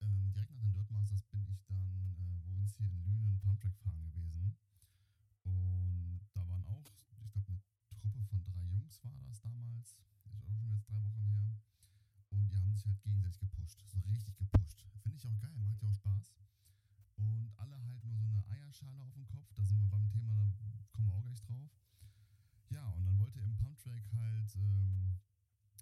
Ähm, 0.02 0.32
direkt 0.34 0.50
nach 0.50 0.58
den 0.58 0.72
Dirt 0.74 0.90
Masters 0.90 1.22
bin 1.30 1.46
ich 1.46 1.62
dann 1.68 1.78
äh, 2.18 2.34
bei 2.42 2.50
uns 2.58 2.74
hier 2.74 2.90
in 2.90 2.98
Lünen 3.06 3.38
Pumptrack 3.38 3.76
fahren 3.82 4.10
gewesen. 4.10 4.56
Und 5.46 6.20
da 6.34 6.40
waren 6.48 6.66
auch, 6.66 6.86
ich 6.90 7.06
glaube, 7.14 7.38
eine 7.46 7.60
Truppe 8.00 8.42
Jungs 8.92 9.16
war 9.16 9.24
das 9.24 9.40
damals. 9.40 9.96
Ist 10.34 10.44
auch 10.44 10.54
schon 10.54 10.68
jetzt 10.68 10.86
drei 10.86 11.00
Wochen 11.06 11.24
her. 11.32 11.56
Und 12.30 12.52
die 12.52 12.60
haben 12.60 12.74
sich 12.74 12.84
halt 12.84 13.00
gegenseitig 13.00 13.40
gepusht. 13.40 13.80
So 13.86 13.98
richtig 14.00 14.36
gepusht. 14.36 14.84
Finde 15.02 15.16
ich 15.16 15.26
auch 15.26 15.38
geil, 15.40 15.56
macht 15.64 15.80
ja 15.80 15.88
auch 15.88 15.94
Spaß. 15.94 16.34
Und 17.16 17.52
alle 17.56 17.82
halt 17.84 18.04
nur 18.04 18.16
so 18.16 18.26
eine 18.26 18.44
Eierschale 18.48 19.00
auf 19.02 19.14
dem 19.14 19.26
Kopf. 19.26 19.48
Da 19.54 19.64
sind 19.64 19.80
wir 19.80 19.88
beim 19.88 20.10
Thema, 20.10 20.52
da 20.60 20.68
kommen 20.92 21.08
wir 21.08 21.14
auch 21.14 21.22
gleich 21.22 21.40
drauf. 21.40 21.70
Ja, 22.68 22.86
und 22.88 23.06
dann 23.06 23.18
wollte 23.18 23.38
er 23.40 23.46
im 23.46 23.56
Pumptrack 23.56 24.04
halt 24.12 24.56
ähm, 24.56 25.16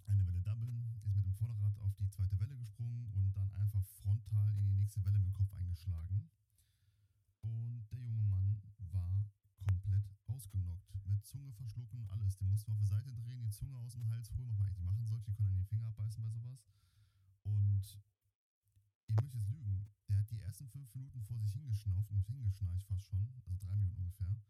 eine 0.07 0.27
Welle 0.27 0.43
doublen, 0.43 0.95
ist 1.03 1.17
mit 1.17 1.25
dem 1.25 1.35
Vorderrad 1.35 1.79
auf 1.81 1.97
die 1.97 2.11
zweite 2.11 2.39
Welle 2.39 2.57
gesprungen 2.57 3.11
und 3.11 3.37
dann 3.37 3.51
einfach 3.55 3.85
frontal 4.03 4.55
in 4.55 4.67
die 4.67 4.79
nächste 4.83 5.03
Welle 5.05 5.19
mit 5.19 5.29
dem 5.29 5.35
Kopf 5.35 5.53
eingeschlagen. 5.55 6.31
Und 7.43 7.87
der 7.91 8.01
junge 8.01 8.23
Mann 8.23 8.63
war 8.93 9.31
ausgenockt. 10.41 10.89
Mit 11.05 11.23
Zunge 11.27 11.53
verschlucken, 11.53 12.07
alles. 12.09 12.39
Den 12.39 12.49
mussten 12.49 12.73
wir 12.73 12.75
auf 12.75 12.81
die 12.81 12.87
Seite 12.87 13.13
drehen, 13.13 13.43
die 13.43 13.51
Zunge 13.51 13.77
aus 13.77 13.93
dem 13.93 14.09
Hals 14.09 14.33
holen, 14.33 14.49
was 14.49 14.57
man 14.57 14.69
eigentlich 14.69 14.85
machen 14.85 15.05
sollte. 15.05 15.31
Die 15.31 15.35
können 15.35 15.51
an 15.51 15.59
die 15.59 15.65
Finger 15.65 15.89
abbeißen 15.89 16.23
bei 16.23 16.31
sowas. 16.31 16.65
Und 17.43 17.85
ich 19.07 19.17
möchte 19.21 19.37
jetzt 19.37 19.51
lügen. 19.51 19.87
Der 20.09 20.17
hat 20.17 20.31
die 20.31 20.41
ersten 20.41 20.67
fünf 20.69 20.95
Minuten 20.95 21.21
vor 21.23 21.39
sich 21.39 21.53
hingeschnauft 21.53 22.11
und 22.11 22.27
hingeschnarcht 22.27 22.87
fast 22.87 23.07
schon, 23.07 23.29
also 23.35 23.55
drei 23.59 23.75
Minuten 23.75 23.99
ungefähr. 23.99 24.41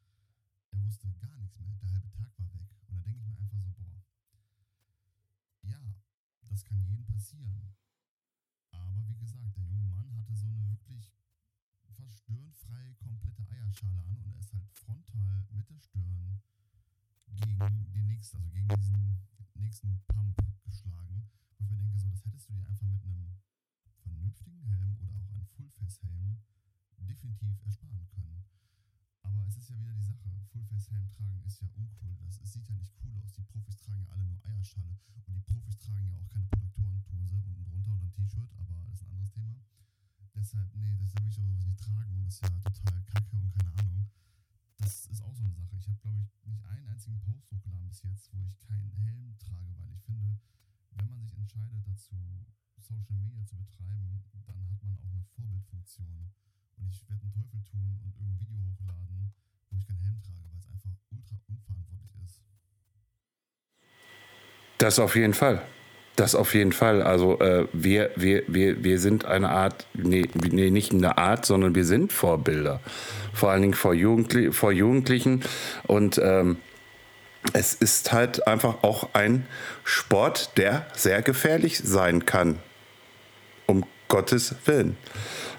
Er 0.70 0.82
wusste 0.84 1.10
gar 1.18 1.34
nichts 1.36 1.58
mehr. 1.58 1.74
Der 1.82 1.90
halbe 1.90 2.10
Tag 2.10 2.38
war 2.38 2.52
weg. 2.52 2.68
Und 2.86 2.96
da 2.96 3.00
denke 3.00 3.18
ich 3.18 3.26
mir 3.26 3.38
einfach 3.38 3.58
so, 3.58 3.72
boah, 3.72 4.00
ja, 5.62 5.94
das 6.48 6.64
kann 6.64 6.84
jedem 6.84 7.04
passieren. 7.04 7.74
Aber 8.70 9.08
wie 9.08 9.16
gesagt, 9.16 9.56
der 9.56 9.64
junge 9.64 9.86
Mann 9.86 10.14
hatte 10.14 10.36
so 10.36 10.46
eine 10.46 10.68
wirklich 10.68 11.12
Eierschale 13.70 14.02
an 14.02 14.16
und 14.24 14.34
er 14.34 14.40
ist 14.40 14.52
halt 14.52 14.68
frontal 14.74 15.46
mit 15.52 15.70
der 15.70 15.78
Stirn 15.78 16.42
gegen 17.36 17.92
die 17.92 18.02
nächste, 18.02 18.36
also 18.36 18.50
gegen 18.50 18.68
diesen 18.68 19.18
nächsten 19.54 20.00
Pump 20.08 20.36
geschlagen, 20.64 21.30
wo 21.56 21.64
ich 21.64 21.70
mir 21.70 21.78
denke, 21.78 21.98
so, 21.98 22.08
das 22.10 22.24
hättest 22.24 22.48
du 22.48 22.54
dir 22.54 22.66
einfach 22.66 22.86
mit 22.86 23.02
einem 23.04 23.30
vernünftigen 24.02 24.60
Helm 24.62 24.98
oder 25.00 25.14
auch 25.14 25.30
einem 25.30 25.46
Fullface-Helm 25.54 26.42
definitiv 26.98 27.62
ersparen 27.62 28.06
können. 28.08 28.44
Aber 29.22 29.46
es 29.46 29.56
ist 29.56 29.70
ja 29.70 29.78
wieder 29.78 29.94
die 29.94 30.02
Sache, 30.02 30.28
Fullface-Helm 30.50 31.08
tragen 31.10 31.42
ist 31.44 31.60
ja 31.60 31.68
uncool. 31.76 32.16
Das 32.18 32.52
sieht 32.52 32.68
ja 32.68 32.74
nicht 32.74 32.92
cool 33.04 33.14
aus. 33.22 33.32
Die 33.32 33.42
Profis 33.42 33.76
tragen 33.76 34.02
ja 34.02 34.08
alle 34.10 34.24
nur 34.24 34.44
Eierschale 34.44 34.98
und 35.26 35.34
die 35.36 35.42
Profis 35.42 35.78
tragen 35.78 36.10
ja 36.10 36.16
auch 36.18 36.28
keine 36.28 36.46
Protektoren, 36.46 37.04
tun 37.04 37.28
sie 37.28 37.36
unten 37.36 37.64
drunter 37.64 37.92
unter 37.92 38.06
dem 38.06 38.12
T-Shirt, 38.12 38.50
aber 38.58 38.82
das 38.82 38.94
ist 38.94 39.02
ein 39.02 39.10
anderes 39.10 39.30
Thema. 39.30 39.54
Deshalb, 40.34 40.74
nee, 40.74 40.96
das 40.96 41.14
will 41.14 41.28
ich 41.28 41.38
auch 41.40 41.64
nicht 41.64 41.78
tragen 41.78 42.14
und 42.16 42.24
das 42.24 42.34
ist 42.34 42.42
ja 42.42 42.48
total 42.60 43.02
kacke 43.04 43.36
und 43.36 43.50
keine 43.50 43.72
Ahnung. 43.78 44.08
Das 44.78 45.06
ist 45.06 45.22
auch 45.22 45.34
so 45.34 45.42
eine 45.42 45.52
Sache. 45.52 45.76
Ich 45.76 45.86
habe, 45.88 45.98
glaube 45.98 46.18
ich, 46.18 46.46
nicht 46.46 46.64
einen 46.64 46.86
einzigen 46.86 47.20
Post 47.20 47.50
hochgeladen 47.50 47.88
bis 47.88 48.02
jetzt, 48.02 48.32
wo 48.32 48.42
ich 48.44 48.58
keinen 48.58 48.90
Helm 49.04 49.36
trage, 49.38 49.76
weil 49.78 49.92
ich 49.92 50.02
finde, 50.02 50.38
wenn 50.92 51.08
man 51.08 51.20
sich 51.20 51.36
entscheidet 51.36 51.86
dazu, 51.86 52.14
Social 52.78 53.16
Media 53.16 53.44
zu 53.44 53.56
betreiben, 53.56 54.22
dann 54.46 54.68
hat 54.70 54.82
man 54.82 54.98
auch 54.98 55.12
eine 55.12 55.22
Vorbildfunktion. 55.36 56.30
Und 56.76 56.88
ich 56.88 57.08
werde 57.08 57.22
einen 57.22 57.32
Teufel 57.32 57.62
tun 57.62 58.00
und 58.02 58.16
irgendein 58.16 58.40
Video 58.40 58.58
hochladen, 58.64 59.32
wo 59.70 59.76
ich 59.76 59.86
keinen 59.86 60.00
Helm 60.00 60.22
trage, 60.22 60.50
weil 60.50 60.58
es 60.58 60.66
einfach 60.68 60.96
ultra 61.10 61.36
unverantwortlich 61.46 62.14
ist. 62.24 62.40
Das 64.78 64.98
auf 64.98 65.14
jeden 65.14 65.34
Fall. 65.34 65.62
Das 66.16 66.34
auf 66.34 66.54
jeden 66.54 66.72
Fall. 66.72 67.02
Also 67.02 67.38
äh, 67.40 67.66
wir, 67.72 68.10
wir, 68.16 68.42
wir, 68.46 68.84
wir 68.84 68.98
sind 68.98 69.24
eine 69.24 69.50
Art, 69.50 69.86
nee, 69.94 70.28
nee, 70.34 70.70
nicht 70.70 70.92
eine 70.92 71.16
Art, 71.18 71.46
sondern 71.46 71.74
wir 71.74 71.84
sind 71.84 72.12
Vorbilder. 72.12 72.80
Vor 73.32 73.50
allen 73.50 73.62
Dingen 73.62 73.74
vor, 73.74 73.94
Jugendli 73.94 74.52
vor 74.52 74.72
Jugendlichen. 74.72 75.42
Und 75.86 76.18
ähm, 76.22 76.58
es 77.52 77.74
ist 77.74 78.12
halt 78.12 78.46
einfach 78.46 78.82
auch 78.82 79.10
ein 79.14 79.46
Sport, 79.84 80.58
der 80.58 80.86
sehr 80.94 81.22
gefährlich 81.22 81.78
sein 81.78 82.26
kann. 82.26 82.58
Um 83.66 83.84
Gottes 84.08 84.56
Willen. 84.66 84.96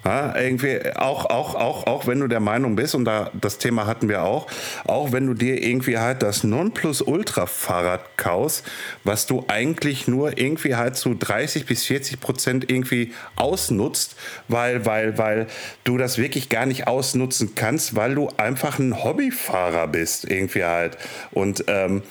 Ja, 0.04 0.36
irgendwie 0.36 0.80
auch, 0.96 1.26
auch, 1.26 1.54
auch, 1.54 1.86
auch 1.86 2.08
wenn 2.08 2.20
du 2.20 2.28
der 2.28 2.40
Meinung 2.40 2.76
bist, 2.76 2.96
und 2.96 3.06
da 3.06 3.30
das 3.40 3.60
Thema 3.60 3.86
hatten 3.86 4.10
wir 4.10 4.24
auch, 4.24 4.48
auch 4.86 5.12
wenn 5.12 5.28
du 5.28 5.36
dir 5.36 5.62
irgendwie 5.64 6.00
halt 6.00 6.24
das 6.24 6.44
Nonplusultra-Fahrrad 6.44 8.18
kaufst, 8.18 8.66
was 9.04 9.28
du 9.28 9.46
eigentlich 9.48 10.08
nur 10.08 10.40
irgendwie 10.40 10.76
halt 10.76 10.96
zu 10.96 11.14
30 11.14 11.68
bis 11.68 11.86
40 11.86 12.20
Prozent 12.20 12.72
irgendwie 12.72 13.14
ausnutzt, 13.36 14.16
weil, 14.48 14.86
weil, 14.88 15.20
weil 15.20 15.48
du 15.84 15.98
das 15.98 16.18
wirklich 16.18 16.50
gar 16.50 16.66
nicht 16.66 16.88
ausnutzen 16.88 17.54
kannst, 17.54 17.96
weil 17.96 18.16
du 18.16 18.30
einfach 18.38 18.80
ein 18.80 19.04
Hobbyfahrer 19.04 19.88
bist, 19.88 20.30
irgendwie 20.30 20.64
halt. 20.64 20.98
Und 21.32 21.66
ähm, 21.68 22.02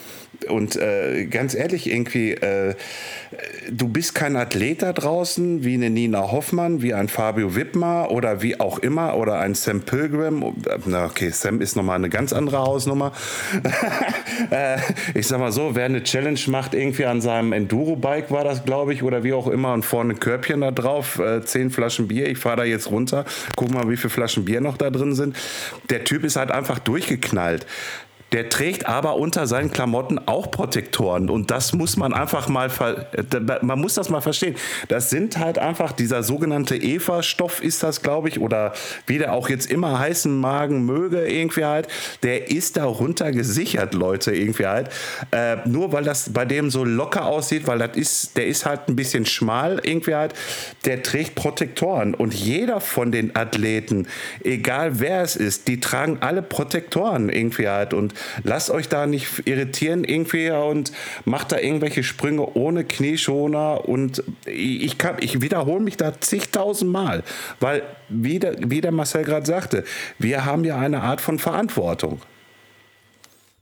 und 0.49 0.77
äh, 0.77 1.27
ganz 1.27 1.55
ehrlich, 1.55 1.91
irgendwie, 1.91 2.33
äh, 2.33 2.75
du 3.71 3.89
bist 3.89 4.15
kein 4.15 4.37
Athlet 4.37 4.83
da 4.83 4.93
draußen, 4.93 5.65
wie 5.65 5.75
eine 5.75 5.91
Nina 5.91 6.31
Hoffmann, 6.33 6.83
wie 6.83 6.95
ein 6.95 7.09
Fabio 7.09 7.55
Wittmer 7.55 8.11
oder 8.11 8.43
wie 8.43 8.59
auch 8.59 8.79
immer, 8.79 9.17
oder 9.17 9.39
ein 9.41 9.55
Sam 9.55 9.83
Pilgrim. 9.83 10.55
Na, 10.87 11.07
okay, 11.07 11.31
Sam 11.31 11.61
ist 11.61 11.77
nochmal 11.77 11.97
eine 11.97 12.09
ganz 12.09 12.33
andere 12.33 12.59
Hausnummer. 12.59 13.13
äh, 14.51 14.79
ich 15.15 15.27
sag 15.27 15.41
mal 15.41 15.53
so, 15.53 15.75
wer 15.75 15.85
eine 15.85 16.03
Challenge 16.03 16.41
macht, 16.47 16.75
irgendwie 16.75 17.05
an 17.05 17.21
seinem 17.21 17.53
Enduro-Bike 17.53 18.31
war 18.31 18.45
das, 18.45 18.65
glaube 18.65 18.95
ich, 18.95 19.03
oder 19.03 19.23
wie 19.25 19.33
auch 19.33 19.47
immer, 19.47 19.73
und 19.75 19.85
vorne 19.85 20.15
ein 20.15 20.21
Körbchen 20.21 20.63
da 20.63 20.71
drauf, 20.71 21.19
äh, 21.19 21.43
zehn 21.43 21.71
Flaschen 21.71 22.09
Bier, 22.09 22.29
ich 22.29 22.39
fahre 22.39 22.59
da 22.59 22.65
jetzt 22.65 22.91
runter, 22.91 23.25
guck 23.57 23.71
mal, 23.71 23.89
wie 23.89 23.97
viele 23.97 24.11
Flaschen 24.11 24.45
Bier 24.45 24.61
noch 24.61 24.77
da 24.77 24.91
drin 24.91 25.15
sind. 25.15 25.37
Der 25.91 26.05
Typ 26.05 26.25
ist 26.25 26.37
halt 26.37 26.51
einfach 26.51 26.79
durchgeknallt. 26.79 27.67
Der 28.33 28.49
trägt 28.49 28.87
aber 28.87 29.17
unter 29.17 29.47
seinen 29.47 29.71
Klamotten 29.71 30.21
auch 30.27 30.51
Protektoren 30.51 31.31
und 31.31 31.51
das 31.51 31.73
muss 31.73 31.97
man 31.97 32.13
einfach 32.13 32.49
mal, 32.49 32.71
man 33.63 33.81
muss 33.81 33.95
das 33.95 34.09
mal 34.09 34.21
verstehen. 34.21 34.55
Das 34.89 35.11
sind 35.11 35.39
halt 35.39 35.59
einfach 35.59 35.93
dieser 35.93 36.23
sogenannte 36.23 36.77
Eva-Stoff 36.77 37.63
ist 37.63 37.83
das, 37.83 38.03
glaube 38.03 38.29
ich, 38.29 38.41
oder 38.41 38.73
wie 39.07 39.19
der 39.19 39.33
auch 39.33 39.49
jetzt 39.49 39.71
immer 39.71 39.99
heißen 39.99 40.39
Magen 40.39 40.85
möge 40.85 41.27
irgendwie 41.27 41.65
halt, 41.65 41.89
der 42.23 42.51
ist 42.51 42.77
darunter 42.77 43.33
gesichert, 43.33 43.95
Leute 43.95 44.33
irgendwie 44.33 44.67
halt. 44.67 44.91
Äh, 45.33 45.57
nur 45.69 45.93
weil 45.93 46.05
das 46.05 46.33
bei 46.33 46.45
dem 46.45 46.71
so 46.71 46.85
locker 46.85 47.27
aussieht, 47.27 47.67
weil 47.67 47.79
das 47.79 47.97
ist, 47.97 48.37
der 48.37 48.47
ist 48.47 48.67
halt 48.67 48.89
ein 48.89 48.97
bisschen 48.97 49.27
schmal 49.27 49.81
irgendwie 49.83 50.15
halt, 50.15 50.35
der 50.85 51.03
trägt 51.03 51.35
Protektoren 51.35 52.15
und 52.15 52.35
jeder 52.35 52.81
von 52.81 53.11
den 53.11 53.35
Athleten, 53.35 54.07
egal 54.45 55.01
wer 55.01 55.23
es 55.23 55.37
ist, 55.37 55.69
die 55.69 55.81
tragen 55.81 56.19
alle 56.21 56.43
Protektoren 56.43 57.29
irgendwie 57.29 57.69
halt 57.69 57.95
und 57.95 58.15
lasst 58.43 58.71
euch 58.71 58.89
da 58.89 59.07
nicht 59.07 59.47
irritieren 59.47 60.05
irgendwie 60.05 60.51
und 60.51 60.93
macht 61.25 61.53
da 61.53 61.59
irgendwelche 61.59 62.03
Sprünge 62.03 62.55
ohne 62.55 62.85
Knieschoner 62.85 63.89
und 63.89 64.23
ich, 64.47 64.99
kann, 64.99 65.17
ich 65.21 65.41
wiederhole 65.41 65.81
mich 65.81 65.97
da 65.97 66.21
zigtausend 66.21 66.91
Mal, 66.91 67.23
weil 67.61 67.83
wie 68.09 68.39
der, 68.39 68.57
wie 68.59 68.81
der 68.81 68.93
Marcel 68.93 69.25
gerade 69.25 69.47
sagte, 69.47 69.85
wir 70.19 70.45
haben 70.45 70.65
ja 70.65 70.79
eine 70.79 71.03
Art 71.03 71.21
von 71.21 71.39
Verantwortung. 71.39 72.21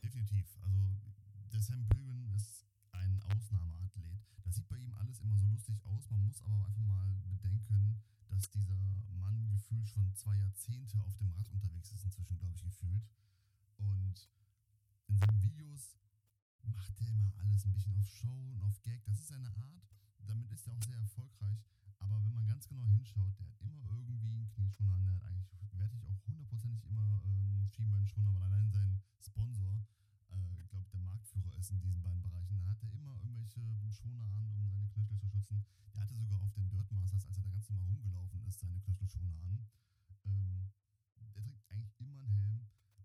Definitiv. 0.02 0.44
Also 0.64 0.80
der 1.52 1.60
Sam 1.60 1.84
Pilgrim 1.88 2.32
ist 2.36 2.64
ein 2.92 3.20
Ausnahmeathlet. 3.28 4.20
Das 4.44 4.56
sieht 4.56 4.68
bei 4.68 4.76
ihm 4.76 4.92
alles 4.96 5.20
immer 5.20 5.36
so 5.36 5.46
lustig 5.52 5.76
aus. 5.84 6.08
Man 6.10 6.24
muss 6.26 6.40
aber 6.42 6.58
einfach 6.64 6.86
mal 6.88 7.08
bedenken, 7.28 8.00
dass 8.32 8.48
dieser 8.50 8.80
Mann 9.20 9.36
gefühlt 9.52 9.86
schon 9.86 10.08
zwei 10.16 10.34
Jahrzehnte 10.40 10.96
auf 11.04 11.12
dem 11.20 11.28
Rad 11.36 11.48
unterwegs 11.52 11.92
ist, 11.92 12.02
inzwischen, 12.08 12.34
glaube 12.40 12.56
ich, 12.56 12.64
gefühlt. 12.64 13.04
Und 13.78 14.16
in 15.08 15.16
seinen 15.20 15.40
Videos 15.44 15.94
macht 16.64 16.94
er 16.98 17.08
immer 17.12 17.30
alles 17.42 17.62
ein 17.68 17.72
bisschen 17.76 17.94
auf 18.00 18.08
Show 18.08 18.38
und 18.54 18.60
auf 18.64 18.76
Gag. 18.82 19.00
Das 19.06 19.18
ist 19.20 19.28
seine 19.28 19.50
Art. 19.54 19.82
Damit 20.26 20.48
ist 20.50 20.66
er 20.66 20.74
auch 20.74 20.84
sehr 20.84 20.97
erfolgreich. 21.08 21.64
Aber 21.98 22.22
wenn 22.22 22.32
man 22.32 22.46
ganz 22.46 22.68
genau 22.68 22.84
hinschaut, 22.84 23.32
der 23.40 23.46
hat 23.48 23.56
immer 23.64 23.80
irgendwie 23.88 24.20
einen 24.20 24.48
Knieschoner 24.52 24.94
an. 24.94 25.06
Der 25.06 25.16
hat 25.16 25.24
eigentlich, 25.24 25.48
werde 25.72 25.96
ich 25.96 26.04
auch 26.04 26.20
hundertprozentig 26.28 26.84
immer 26.84 27.20
ähm, 27.24 27.66
Schienbeinschoner, 27.72 28.34
weil 28.36 28.44
allein 28.44 28.70
sein 28.70 29.00
Sponsor, 29.18 29.82
äh, 30.28 30.60
ich 30.60 30.68
glaube, 30.68 30.86
der 30.92 31.00
Marktführer 31.00 31.56
ist 31.56 31.70
in 31.70 31.80
diesen 31.80 32.02
beiden 32.02 32.20
Bereichen. 32.20 32.60
Da 32.60 32.68
hat 32.68 32.82
er 32.82 32.92
immer 32.92 33.16
irgendwelche 33.24 33.64
Schoner 33.90 34.28
an, 34.36 34.52
um 34.52 34.68
seine 34.68 34.88
Knöchel 34.88 35.16
zu 35.16 35.26
schützen. 35.26 35.64
Der 35.94 36.02
hatte 36.02 36.14
sogar 36.14 36.40
auf 36.44 36.52
den 36.52 36.68
Dirt 36.68 36.90
Masters, 36.92 37.24
als 37.26 37.38
er 37.38 37.44
da 37.44 37.50
ganz 37.50 37.68
normal 37.70 37.88
rumgelaufen 37.88 38.44
ist, 38.44 38.60
seine 38.60 38.78
Knöchelschoner 38.80 39.40
an. 39.48 39.66
Ähm, 40.26 40.68
er 41.16 41.32
trägt 41.32 41.64
eigentlich 41.72 41.98
immer 41.98 42.20
einen 42.20 42.28
Helm. 42.28 42.60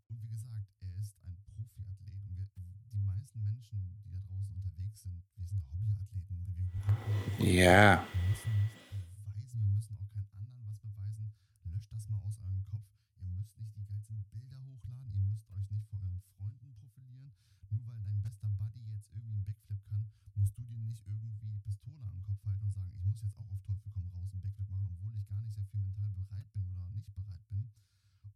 Und 0.09 0.21
wie 0.21 0.27
gesagt, 0.27 0.67
er 0.81 0.95
ist 1.01 1.17
ein 1.23 1.35
Profiathlet. 1.45 2.17
Und 2.27 2.49
wir, 2.55 2.73
die 2.91 2.99
meisten 3.01 3.39
Menschen, 3.43 3.79
die 3.81 4.09
da 4.09 4.15
draußen 4.27 4.53
unterwegs 4.55 5.01
sind, 5.01 5.23
wir 5.35 5.45
sind 5.45 5.63
Hobbyathleten. 5.71 6.37
Wir, 6.45 7.45
wir 7.45 7.53
Ja. 7.53 8.03
wir 8.13 8.29
müssen 8.29 8.51
nichts 8.59 8.83
beweisen, 9.23 9.59
wir 9.63 9.71
müssen 9.75 9.95
auch 9.97 10.09
keinen 10.11 10.29
anderen 10.35 10.65
was 10.67 10.77
beweisen. 10.79 11.31
Löscht 11.65 11.91
das 11.91 12.09
mal 12.09 12.21
aus 12.27 12.39
eurem 12.39 12.63
Kopf. 12.65 12.85
Ihr 13.19 13.27
müsst 13.29 13.57
nicht 13.59 13.75
die 13.75 13.83
geilsten 13.85 14.23
Bilder 14.31 14.59
hochladen, 14.63 15.13
ihr 15.13 15.25
müsst 15.31 15.49
euch 15.49 15.69
nicht 15.71 15.87
vor 15.89 15.99
euren 16.03 16.21
Freunden 16.35 16.73
profilieren. 16.75 17.31
Nur 17.71 17.87
weil 17.87 18.03
dein 18.03 18.21
bester 18.21 18.47
Buddy 18.59 18.81
jetzt 18.91 19.07
irgendwie 19.09 19.33
einen 19.33 19.43
Backflip 19.43 19.81
kann, 19.89 20.05
musst 20.35 20.57
du 20.57 20.61
dir 20.63 20.77
nicht 20.77 21.03
irgendwie 21.07 21.33
die 21.41 21.57
Pistole 21.63 22.05
am 22.05 22.21
Kopf 22.23 22.43
halten 22.45 22.63
und 22.65 22.73
sagen, 22.73 22.91
ich 22.93 23.03
muss 23.05 23.21
jetzt 23.21 23.37
auch 23.39 23.49
auf 23.49 23.61
Teufel 23.63 23.89
komm 23.93 24.07
raus 24.13 24.29
einen 24.33 24.41
Backflip 24.43 24.69
machen, 24.69 24.89
obwohl 24.93 25.13
ich 25.17 25.25
gar 25.25 25.39
nicht 25.39 25.57
dafür 25.57 25.79
mental 25.79 26.11
bereit 26.13 26.47
bin 26.53 26.63
oder 26.69 26.85
nicht 26.93 27.09
bereit 27.15 27.43
bin. 27.49 27.63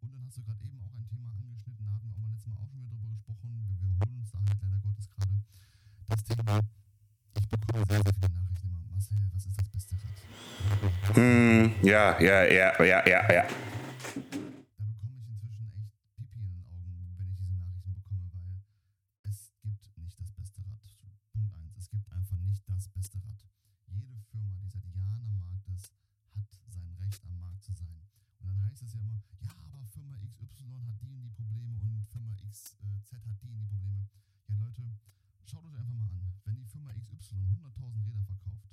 Und 0.02 0.14
dann 0.14 0.24
hast 0.26 0.38
du 0.38 0.42
gerade 0.44 0.64
eben 0.66 0.80
auch 0.80 0.94
ein 0.94 1.08
Thema 1.08 1.32
angeschnitten, 1.34 1.86
da 1.86 1.94
hatten 1.94 2.06
wir 2.08 2.14
auch 2.14 2.18
mal 2.18 2.30
letztes 2.32 2.48
Mal 2.48 2.58
auch 2.62 2.70
schon 2.70 2.80
wieder 2.82 2.98
drüber 2.98 3.10
gesprochen. 3.10 3.50
Wir 3.68 3.78
wiederholen 3.82 4.20
uns 4.20 4.32
da 4.32 4.40
halt 4.40 4.62
leider 4.62 4.80
Gottes 4.80 5.10
gerade. 5.10 5.38
Das 6.08 6.24
Thema, 6.24 6.60
ich 7.38 7.48
bekomme 7.50 7.84
sehr, 7.88 8.02
sehr 8.04 8.14
viele 8.14 8.34
Nachrichten 8.34 8.68
immer. 8.68 8.86
Marcel, 8.92 9.18
was 9.34 9.46
ist 9.46 9.60
das 9.60 9.70
beste 9.70 9.96
Rad? 9.96 11.16
Hm, 11.16 11.74
ja, 11.84 12.20
ja, 12.20 12.44
ja, 12.46 12.84
ja, 12.84 13.08
ja, 13.08 13.34
ja. 13.34 13.44
Da 14.78 14.84
bekomme 14.84 15.18
ich 15.20 15.28
inzwischen 15.28 15.72
echt 15.74 15.94
Pipi 16.16 16.40
in 16.40 16.52
den 16.52 16.66
Augen, 16.70 16.94
wenn 17.18 17.30
ich 17.30 17.38
diese 17.38 17.52
Nachrichten 17.52 17.94
bekomme, 17.94 18.30
weil 18.34 18.60
es 19.24 19.52
gibt 19.62 19.98
nicht 19.98 20.20
das 20.20 20.32
beste 20.32 20.62
Rad. 20.64 20.80
Punkt 21.34 21.54
eins, 21.56 21.76
es 21.78 21.90
gibt 21.90 22.12
einfach 22.12 22.38
nicht 22.40 22.64
das 22.68 22.88
beste 22.90 23.18
Rad. 23.24 23.44
Jede 23.88 24.20
Firma, 24.32 24.54
die 24.62 24.70
seit 24.70 24.86
Jahren 24.96 25.26
am 25.26 25.38
Markt 25.40 25.68
ist, 25.70 25.94
hat 26.36 26.48
sein 26.70 26.94
Recht 27.00 27.26
am 27.26 27.38
Markt 27.40 27.64
zu 27.64 27.74
sein. 27.74 28.02
Und 28.40 28.48
dann 28.48 28.64
heißt 28.70 28.84
es 28.84 28.94
ja 28.94 29.00
immer, 29.02 29.22
ja, 29.42 29.52
aber 29.66 29.86
Firma 29.88 30.16
XY 30.18 30.82
hat 30.86 31.02
die 31.02 31.10
und 31.12 31.24
die 31.24 31.30
Probleme 31.32 31.76
und 31.82 32.06
Firma 32.12 32.34
XZ 32.36 32.76
hat 33.26 33.42
die 33.42 33.48
und 33.50 33.60
die 33.60 33.66
Probleme. 33.68 34.08
Ja, 34.48 34.56
Leute, 34.56 34.84
schaut 35.46 35.66
euch 35.66 35.76
einfach 35.76 35.96
mal 35.96 36.10
an. 36.12 36.34
Wenn 36.46 36.56
die 36.58 36.66
Firma 36.66 36.92
XY 36.94 37.36
100.000 37.36 38.06
Räder 38.06 38.24
verkauft 38.24 38.70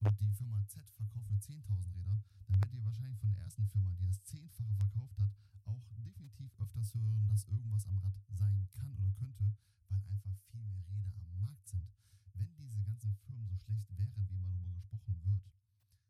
und 0.00 0.20
die 0.20 0.32
Firma 0.32 0.64
Z 0.66 0.88
verkauft 0.96 1.28
nur 1.28 1.38
10.000 1.40 1.94
Räder, 1.94 2.22
dann 2.46 2.60
werdet 2.60 2.74
ihr 2.74 2.84
wahrscheinlich 2.84 3.18
von 3.18 3.30
der 3.30 3.42
ersten 3.42 3.66
Firma, 3.68 3.92
die 3.98 4.06
das 4.06 4.22
Zehnfache 4.24 4.74
verkauft 4.74 5.18
hat, 5.18 5.30
auch 5.64 5.82
definitiv 5.96 6.50
öfters 6.58 6.94
hören, 6.94 7.28
dass 7.28 7.44
irgendwas 7.44 7.86
am 7.86 7.98
Rad 7.98 8.14
sein 8.32 8.68
kann 8.72 8.92
oder 8.94 9.10
könnte, 9.18 9.52
weil 9.88 10.02
einfach 10.08 10.36
viel 10.50 10.62
mehr 10.62 10.84
Räder 10.88 11.12
am 11.18 11.36
Markt 11.36 11.68
sind. 11.68 11.88
Wenn 12.34 12.54
diese 12.56 12.80
ganzen 12.80 13.12
Firmen 13.26 13.46
so 13.48 13.56
schlecht 13.56 13.90
wären, 13.90 14.12
wie 14.14 14.36
immer 14.36 14.48
darüber 14.48 14.72
gesprochen 14.80 15.20
wird, 15.24 15.42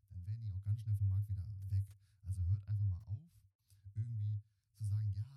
dann 0.09 0.25
wären 0.25 0.41
die 0.43 0.51
auch 0.53 0.63
ganz 0.63 0.79
schnell 0.81 0.95
vom 0.95 1.09
Markt 1.09 1.29
wieder 1.29 1.69
weg. 1.71 1.85
Also 2.23 2.41
hört 2.45 2.63
einfach 2.67 2.85
mal 2.85 3.01
auf, 3.07 3.31
irgendwie 3.95 4.39
zu 4.77 4.83
sagen, 4.85 5.11
ja, 5.17 5.27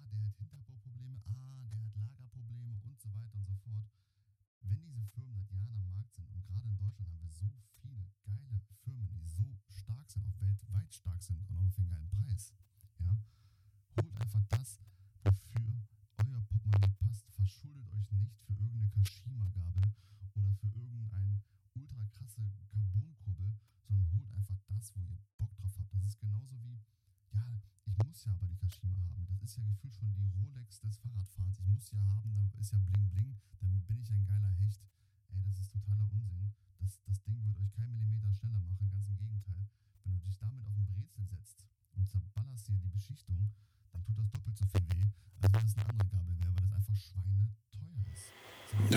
der 4.62 4.78
diese 4.86 5.04
Firmen 5.10 5.34
seit 5.34 5.50
Jahren 5.50 5.74
am 5.76 5.88
Markt 5.90 6.14
sind. 6.14 6.28
Und 6.30 6.44
gerade 6.46 6.68
in 6.68 6.76
Deutschland 6.76 7.08
haben 7.08 7.20
wir 7.20 7.32
so 7.32 7.50
viele 7.80 8.06
geile 8.22 8.60
Firmen, 8.84 9.08
die 9.08 9.26
so 9.26 9.58
stark 9.68 10.08
sind, 10.10 10.24
auch 10.26 10.40
weltweit 10.40 10.94
stark 10.94 11.22
sind 11.22 11.38
und 11.40 11.50
auch 11.50 11.60
noch 11.60 11.72
für 11.72 11.80
einen 11.80 11.90
geilen 11.90 12.08
Preis. 12.08 12.52
Ja? 13.00 13.18
Holt 14.00 14.14
einfach 14.16 14.44
das, 14.48 14.78
wofür 15.24 15.82
euer 16.18 16.40
Portemonnaie 16.42 16.94
passt. 17.00 17.26
Verschuldet 17.32 17.90
euch 17.92 18.10
nicht 18.12 18.38
für 18.46 18.52
irgendeine 18.54 18.88
Kashima-Gabel 18.90 19.82
oder 20.34 20.54
für 20.54 20.68
irgendein 20.68 21.42
ultra 21.74 22.06
krasse 22.06 22.42
Carbonkurbel, 22.70 23.54
sondern 23.88 24.12
holt 24.12 24.30
einfach 24.32 24.58
das, 24.68 24.94
wo 24.94 25.00
ihr 25.02 25.18
Bock 25.38 25.56
drauf 25.56 25.72
habt. 25.78 25.92
Das 25.94 26.04
ist 26.06 26.18
genauso 26.20 26.56
wie, 26.62 26.78
ja, 27.32 27.60
ich 27.84 27.98
muss 27.98 28.24
ja 28.24 28.32
aber 28.32 28.46
die 28.46 28.56
Kashima 28.56 28.96
haben. 29.02 29.26
Das 29.26 29.42
ist 29.42 29.56
ja 29.56 29.64
gefühlt 29.64 29.94
schon 29.94 30.14
die 30.14 30.28
Rolex 30.28 30.80
des 30.80 30.96
Fahrradfahrens. 30.98 31.58
Ich 31.58 31.66
muss 31.66 31.90
ja 31.90 31.98
haben, 31.98 32.50
da 32.52 32.58
ist 32.60 32.72
ja 32.72 32.78
bling 32.78 33.08
bling, 33.10 33.34
dann 33.60 33.82
bin 33.86 34.00
ich 34.00 34.10
ein 34.10 34.24
geiler 34.24 34.52
Hecht. 34.60 34.80
Ey, 35.28 35.42
das 35.42 35.58
ist 35.58 35.72
totaler 35.72 36.08
Unsinn. 36.12 36.52
Das, 36.78 37.00
das 37.04 37.22
Ding 37.22 37.42
wird 37.44 37.58
euch 37.58 37.72
kein 37.72 37.92
Millimeter 37.92 38.32
schneller 38.32 38.60
machen, 38.62 38.88
ganz 38.90 39.06
im 39.06 39.16
Gegenteil. 39.16 39.66
Wenn 40.04 40.14
du 40.14 40.20
dich 40.20 40.38
damit 40.38 40.64
auf 40.66 40.76
ein 40.76 40.86
Brezel 40.86 41.24
setzt 41.26 41.64
und 41.94 42.08
zerballerst 42.08 42.68
dir 42.68 42.76
die 42.76 42.88
Beschichtung, 42.88 43.50
dann 43.92 44.02
tut 44.04 44.18
das 44.18 44.30
doppelt 44.30 44.56
so 44.56 44.66
viel 44.66 44.86
weh, 44.92 45.08
als 45.40 45.52
wenn 45.52 45.62
das 45.62 45.76
eine 45.76 45.88
andere 45.88 46.08
Gabel 46.08 46.38
wäre, 46.38 46.54
weil 46.54 46.64
das 46.64 46.72
einfach 46.72 46.96
schweineteuer 46.96 48.04
ist. 48.12 48.26
Richtig. 48.72 48.90
Moderne 48.90 48.90
Enduro-Räder, 48.90 48.90
so 48.90 48.90
alles 48.90 48.90
ab 48.90 48.90
2018 48.90 48.90
hatten 48.90 48.90
wir 48.90 48.90
damals, 48.90 48.90
glaube 48.90 48.90
ich, 48.90 48.90
gesagt 48.90 48.90
beim 48.90 48.90
letzten 48.90 48.91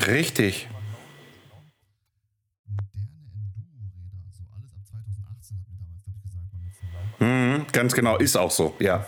Mal. 7.19 7.27
Mhm, 7.27 7.65
ganz 7.71 7.93
genau, 7.93 8.17
ist 8.17 8.35
auch 8.37 8.51
so, 8.51 8.75
ja. 8.79 9.07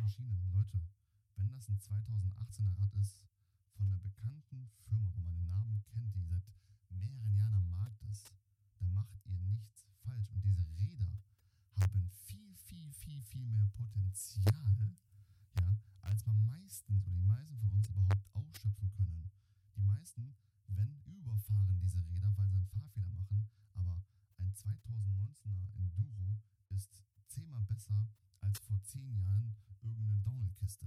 Maschinen. 0.00 0.40
Leute, 0.50 0.80
wenn 1.36 1.48
das 1.54 1.68
ein 1.68 1.78
2018er 1.78 2.76
Rad 2.78 2.92
ist, 3.00 3.22
von 3.76 3.86
einer 3.86 3.98
bekannten 3.98 4.70
Firma, 4.88 5.06
wo 5.14 5.20
man 5.20 5.34
den 5.36 5.46
Namen 5.48 5.84
kennt, 5.92 6.14
die 6.16 6.24
seit 6.24 6.42
mehreren 6.90 7.34
Jahren 7.36 7.54
am 7.56 7.70
Markt 7.70 8.02
ist, 8.10 8.32
dann 8.80 8.92
macht 8.92 9.14
ihr 9.26 9.38
nichts 9.38 9.86
falsch. 10.02 10.30
Und 10.34 10.42
diese 10.42 10.66
Räder 10.80 11.12
haben 11.80 12.10
viel, 12.26 12.54
viel, 12.66 12.92
viel, 12.92 13.22
viel 13.22 13.46
mehr 13.46 13.68
Potenzial, 13.76 14.96
ja, 15.60 15.78
als 16.02 16.26
man 16.26 16.44
meistens 16.46 17.06
oder 17.06 17.14
die 17.14 17.22
meisten 17.28 17.56
von 17.58 17.70
uns 17.76 17.88
überhaupt 17.88 18.26
ausschöpfen 18.34 18.90
können. 18.96 19.30
Die 19.76 19.82
meisten, 19.82 20.34
wenn 20.68 21.00
überfahren 21.06 21.78
diese 21.80 21.98
Räder, 22.08 22.32
weil 22.36 22.46
sie 22.48 22.56
einen 22.56 22.68
Fahrfehler 22.72 23.10
machen, 23.12 23.48
aber 23.74 24.02
ein 24.38 24.52
2019er 24.52 25.66
Enduro 25.76 26.38
ist 26.76 26.90
zehnmal 27.28 27.62
besser 27.62 28.08
als 28.40 28.58
vor 28.58 28.76
zehn 28.82 29.14
Jahren 29.16 29.56
irgendeine 29.82 30.20
Downhill-Kiste. 30.22 30.86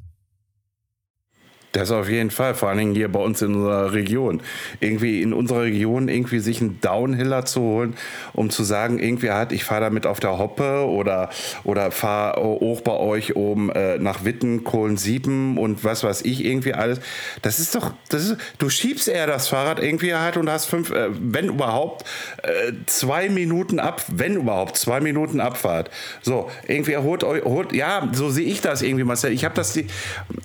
Das 1.83 1.91
auf 1.91 2.07
jeden 2.07 2.31
Fall, 2.31 2.55
vor 2.55 2.69
allen 2.69 2.77
Dingen 2.77 2.95
hier 2.95 3.11
bei 3.11 3.19
uns 3.19 3.41
in 3.41 3.55
unserer 3.55 3.91
Region. 3.91 4.41
Irgendwie 4.79 5.21
in 5.21 5.33
unserer 5.33 5.63
Region 5.63 6.07
irgendwie 6.07 6.39
sich 6.39 6.61
einen 6.61 6.79
Downhiller 6.79 7.43
zu 7.43 7.59
holen, 7.59 7.97
um 8.31 8.49
zu 8.49 8.63
sagen, 8.63 8.99
irgendwie 8.99 9.31
hat, 9.31 9.51
ich 9.51 9.65
fahre 9.65 9.81
damit 9.81 10.05
auf 10.05 10.21
der 10.21 10.37
Hoppe 10.37 10.87
oder, 10.87 11.29
oder 11.65 11.91
fahre 11.91 12.41
hoch 12.41 12.79
bei 12.79 12.93
euch 12.93 13.35
oben 13.35 13.69
äh, 13.69 13.97
nach 13.97 14.23
Witten, 14.23 14.63
Kohlensiepen 14.63 15.57
und 15.57 15.83
was 15.83 16.05
weiß 16.05 16.21
ich 16.21 16.45
irgendwie 16.45 16.73
alles. 16.73 17.01
Das 17.41 17.59
ist 17.59 17.75
doch, 17.75 17.91
das 18.07 18.29
ist, 18.29 18.37
du 18.59 18.69
schiebst 18.69 19.09
eher 19.09 19.27
das 19.27 19.49
Fahrrad 19.49 19.83
irgendwie 19.83 20.13
halt 20.13 20.37
und 20.37 20.49
hast 20.49 20.67
fünf, 20.67 20.89
äh, 20.89 21.09
wenn 21.11 21.49
überhaupt, 21.49 22.05
äh, 22.43 22.71
zwei 22.85 23.27
Minuten 23.27 23.79
ab, 23.79 24.01
wenn 24.07 24.35
überhaupt, 24.35 24.77
zwei 24.77 25.01
Minuten 25.01 25.41
Abfahrt. 25.41 25.89
So, 26.21 26.49
irgendwie 26.65 26.95
holt 26.95 27.25
euch, 27.25 27.43
ja, 27.73 28.07
so 28.13 28.29
sehe 28.29 28.45
ich 28.45 28.61
das 28.61 28.81
irgendwie, 28.81 29.03
Marcel. 29.03 29.33
Ich 29.33 29.43
habe 29.43 29.55
das, 29.55 29.73
die, 29.73 29.87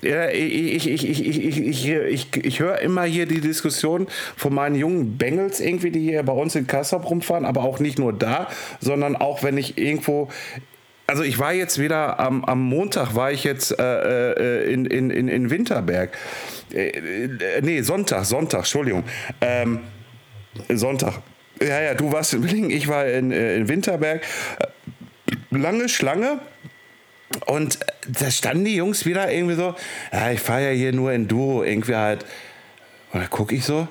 ja, 0.02 0.30
ich, 0.30 0.74
ich, 0.74 0.88
ich, 0.88 1.08
ich, 1.08 1.27
ich, 1.28 1.58
ich, 1.58 1.88
ich, 1.88 2.36
ich 2.36 2.60
höre 2.60 2.78
immer 2.80 3.04
hier 3.04 3.26
die 3.26 3.40
Diskussion 3.40 4.06
von 4.36 4.54
meinen 4.54 4.74
jungen 4.74 5.18
Bengels 5.18 5.60
irgendwie, 5.60 5.90
die 5.90 6.00
hier 6.00 6.22
bei 6.22 6.32
uns 6.32 6.54
in 6.54 6.66
Kassel 6.66 6.98
rumfahren, 6.98 7.44
aber 7.44 7.62
auch 7.62 7.78
nicht 7.80 7.98
nur 7.98 8.12
da, 8.12 8.48
sondern 8.80 9.16
auch 9.16 9.42
wenn 9.42 9.58
ich 9.58 9.78
irgendwo 9.78 10.28
also 11.08 11.22
ich 11.22 11.38
war 11.38 11.54
jetzt 11.54 11.78
wieder 11.78 12.20
am, 12.20 12.44
am 12.44 12.60
Montag 12.60 13.14
war 13.14 13.32
ich 13.32 13.42
jetzt 13.42 13.78
äh, 13.78 14.32
äh, 14.32 14.72
in, 14.72 14.84
in, 14.84 15.10
in, 15.10 15.28
in 15.28 15.48
Winterberg. 15.48 16.10
Äh, 16.70 16.88
äh, 16.88 17.62
nee, 17.62 17.80
Sonntag, 17.80 18.26
Sonntag, 18.26 18.58
Entschuldigung. 18.58 19.04
Ähm, 19.40 19.80
Sonntag. 20.68 21.14
Ja, 21.62 21.80
ja, 21.80 21.94
du 21.94 22.12
warst 22.12 22.34
in 22.34 22.44
Willingen, 22.44 22.70
ich 22.70 22.88
war 22.88 23.06
in, 23.06 23.32
äh, 23.32 23.56
in 23.56 23.68
Winterberg. 23.68 24.22
Lange 25.50 25.88
Schlange. 25.88 26.40
Und 27.46 27.78
da 28.06 28.30
standen 28.30 28.64
die 28.64 28.76
Jungs 28.76 29.04
wieder 29.04 29.30
irgendwie 29.30 29.54
so, 29.54 29.74
ja, 30.12 30.30
ich 30.30 30.40
fahre 30.40 30.64
ja 30.64 30.70
hier 30.70 30.92
nur 30.92 31.12
Enduro, 31.12 31.62
irgendwie 31.62 31.94
halt. 31.94 32.24
Und 33.12 33.20
da 33.20 33.26
gucke 33.26 33.54
ich 33.54 33.64
so, 33.64 33.88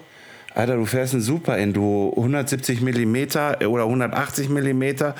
Alter, 0.55 0.75
du 0.75 0.85
fährst 0.85 1.13
ein 1.13 1.21
super 1.21 1.57
Enduro, 1.57 2.13
170 2.17 2.81
Millimeter 2.81 3.59
oder 3.67 3.83
180 3.83 4.49
Millimeter. 4.49 5.13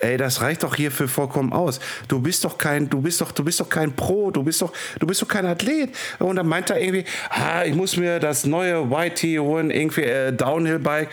Ey, 0.00 0.16
das 0.16 0.40
reicht 0.40 0.62
doch 0.62 0.74
hierfür 0.74 1.08
vollkommen 1.08 1.52
aus. 1.52 1.78
Du 2.08 2.20
bist 2.20 2.44
doch 2.44 2.56
kein, 2.58 2.88
du 2.88 3.02
bist 3.02 3.20
doch, 3.20 3.32
du 3.32 3.44
bist 3.44 3.60
doch 3.60 3.68
kein 3.68 3.92
Pro, 3.92 4.30
du 4.30 4.42
bist 4.42 4.62
doch, 4.62 4.72
du 4.98 5.06
bist 5.06 5.20
doch 5.20 5.28
kein 5.28 5.46
Athlet. 5.46 5.90
Und 6.18 6.36
dann 6.36 6.48
meint 6.48 6.70
er 6.70 6.80
irgendwie, 6.80 7.04
ah, 7.28 7.64
ich 7.64 7.74
muss 7.74 7.96
mir 7.96 8.18
das 8.18 8.46
neue 8.46 8.88
YT 8.90 9.22
holen, 9.38 9.70
irgendwie 9.70 10.02
äh, 10.02 10.32
Downhill-Bike. 10.32 11.08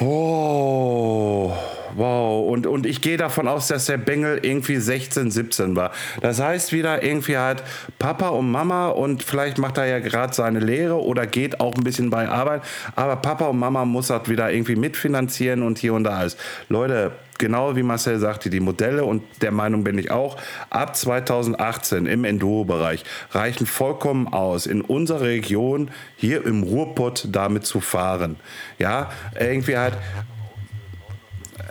Oh, 0.00 1.52
wow. 1.94 2.48
Und, 2.48 2.66
und 2.66 2.86
ich 2.86 3.00
gehe 3.00 3.16
davon 3.16 3.46
aus, 3.48 3.68
dass 3.68 3.86
der 3.86 3.98
Bengel 3.98 4.40
irgendwie 4.42 4.76
16, 4.76 5.30
17 5.30 5.76
war. 5.76 5.92
Das 6.20 6.40
heißt 6.40 6.72
wieder, 6.72 7.02
irgendwie 7.02 7.36
hat 7.36 7.62
Papa 7.98 8.28
und 8.28 8.50
Mama 8.50 8.88
und 8.88 9.22
vielleicht 9.22 9.58
macht 9.58 9.78
er 9.78 9.86
ja 9.86 9.98
gerade 9.98 10.32
seine 10.32 10.60
Lehre 10.60 11.00
oder 11.00 11.26
geht 11.26 11.60
auch 11.60 11.74
ein 11.74 11.84
bisschen 11.84 12.10
bei 12.10 12.28
Arbeit. 12.28 12.62
Aber 12.96 13.16
Papa 13.16 13.46
und 13.46 13.58
Mama 13.58 13.84
muss 13.84 14.08
das 14.08 14.28
wieder 14.28 14.50
irgendwie 14.50 14.76
mitfinanzieren 14.76 15.62
und 15.62 15.78
hier 15.78 15.94
und 15.94 16.04
da 16.04 16.18
alles. 16.18 16.36
Leute, 16.68 17.12
genau 17.42 17.74
wie 17.74 17.82
Marcel 17.82 18.20
sagte, 18.20 18.50
die 18.50 18.60
Modelle 18.60 19.04
und 19.04 19.24
der 19.42 19.50
Meinung 19.50 19.82
bin 19.82 19.98
ich 19.98 20.12
auch, 20.12 20.36
ab 20.70 20.94
2018 20.96 22.06
im 22.06 22.24
Enduro-Bereich 22.24 23.04
reichen 23.32 23.66
vollkommen 23.66 24.32
aus, 24.32 24.66
in 24.66 24.80
unserer 24.80 25.22
Region 25.22 25.90
hier 26.16 26.46
im 26.46 26.62
Ruhrpott 26.62 27.26
damit 27.32 27.66
zu 27.66 27.80
fahren. 27.80 28.36
Ja, 28.78 29.10
irgendwie 29.38 29.76
halt, 29.76 29.94